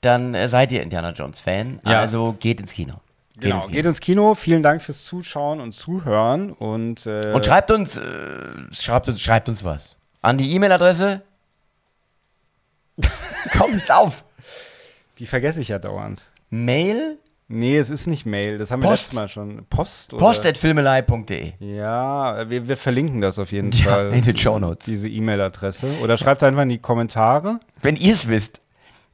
[0.00, 1.80] dann äh, seid ihr Indiana Jones Fan.
[1.86, 2.00] Ja.
[2.00, 2.94] Also geht ins Kino.
[3.34, 3.74] Geht genau, ins Kino.
[3.76, 4.34] geht ins Kino.
[4.34, 6.50] Vielen Dank fürs Zuschauen und Zuhören.
[6.52, 8.02] Und, äh, Und schreibt uns, äh,
[8.72, 9.96] schreibt uns, schreibt uns was.
[10.22, 11.22] An die E-Mail-Adresse.
[13.56, 14.24] Kommt jetzt auf.
[15.18, 16.22] die vergesse ich ja dauernd.
[16.50, 17.18] Mail
[17.48, 19.02] Nee, es ist nicht Mail, das haben wir Post.
[19.04, 19.64] letztes Mal schon.
[19.70, 20.20] Post oder?
[20.20, 21.52] post.filmelei.de.
[21.60, 24.12] Ja, wir, wir verlinken das auf jeden Ja, Fall.
[24.14, 24.84] in den Shownotes.
[24.86, 25.86] Diese E-Mail-Adresse.
[26.02, 27.60] Oder schreibt einfach in die Kommentare.
[27.80, 28.60] Wenn ihr es wisst.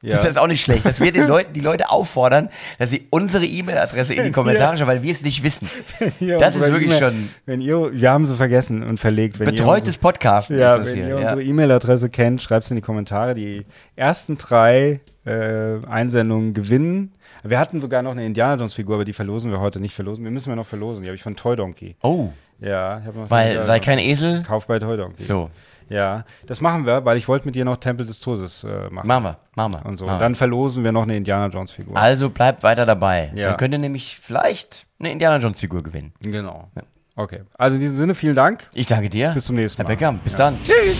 [0.03, 0.17] Ja.
[0.17, 3.45] Das ist auch nicht schlecht, dass wir den Leuten, die Leute auffordern, dass sie unsere
[3.45, 5.67] E-Mail-Adresse in die Kommentare schreiben, weil wir es nicht wissen.
[6.19, 9.39] Hier Das ist wirklich E-Mail- schon Wenn ihr, wir haben sie vergessen und verlegt.
[9.39, 11.03] Wenn betreutes ihr Podcast ja, ist das wenn hier.
[11.07, 11.31] ihr Ja.
[11.31, 13.33] unsere E-Mail-Adresse kennt, schreibt es in die Kommentare.
[13.33, 13.65] Die
[13.95, 17.13] ersten drei äh, Einsendungen gewinnen.
[17.43, 20.23] Wir hatten sogar noch eine Indiana Jones-Figur, aber die verlosen wir heute nicht verlosen.
[20.25, 21.03] Wir müssen wir noch verlosen.
[21.03, 21.95] Die habe ich von Toy Donkey.
[22.03, 22.27] Oh,
[22.59, 23.85] Ja, ich habe noch weil sei Jones.
[23.85, 24.43] kein Esel.
[24.43, 25.23] Kauf bei Toy Donkey.
[25.23, 25.49] So,
[25.89, 29.07] Ja, das machen wir, weil ich wollte mit dir noch Tempel des Todes äh, machen.
[29.07, 29.85] machen wir, machen wir.
[29.85, 30.05] Und so.
[30.07, 31.95] Und dann verlosen wir noch eine Indiana Jones Figur.
[31.97, 33.31] Also bleibt weiter dabei.
[33.35, 33.49] Ja.
[33.49, 36.13] Dann könnt ihr nämlich vielleicht eine Indiana Jones Figur gewinnen.
[36.21, 36.69] Genau.
[37.15, 37.41] Okay.
[37.57, 38.67] Also in diesem Sinne, vielen Dank.
[38.73, 39.31] Ich danke dir.
[39.33, 39.95] Bis zum nächsten Herr Mal.
[39.95, 40.19] Beckham.
[40.19, 40.37] Bis Ja.
[40.39, 40.57] dann.
[40.63, 40.97] Tschüss.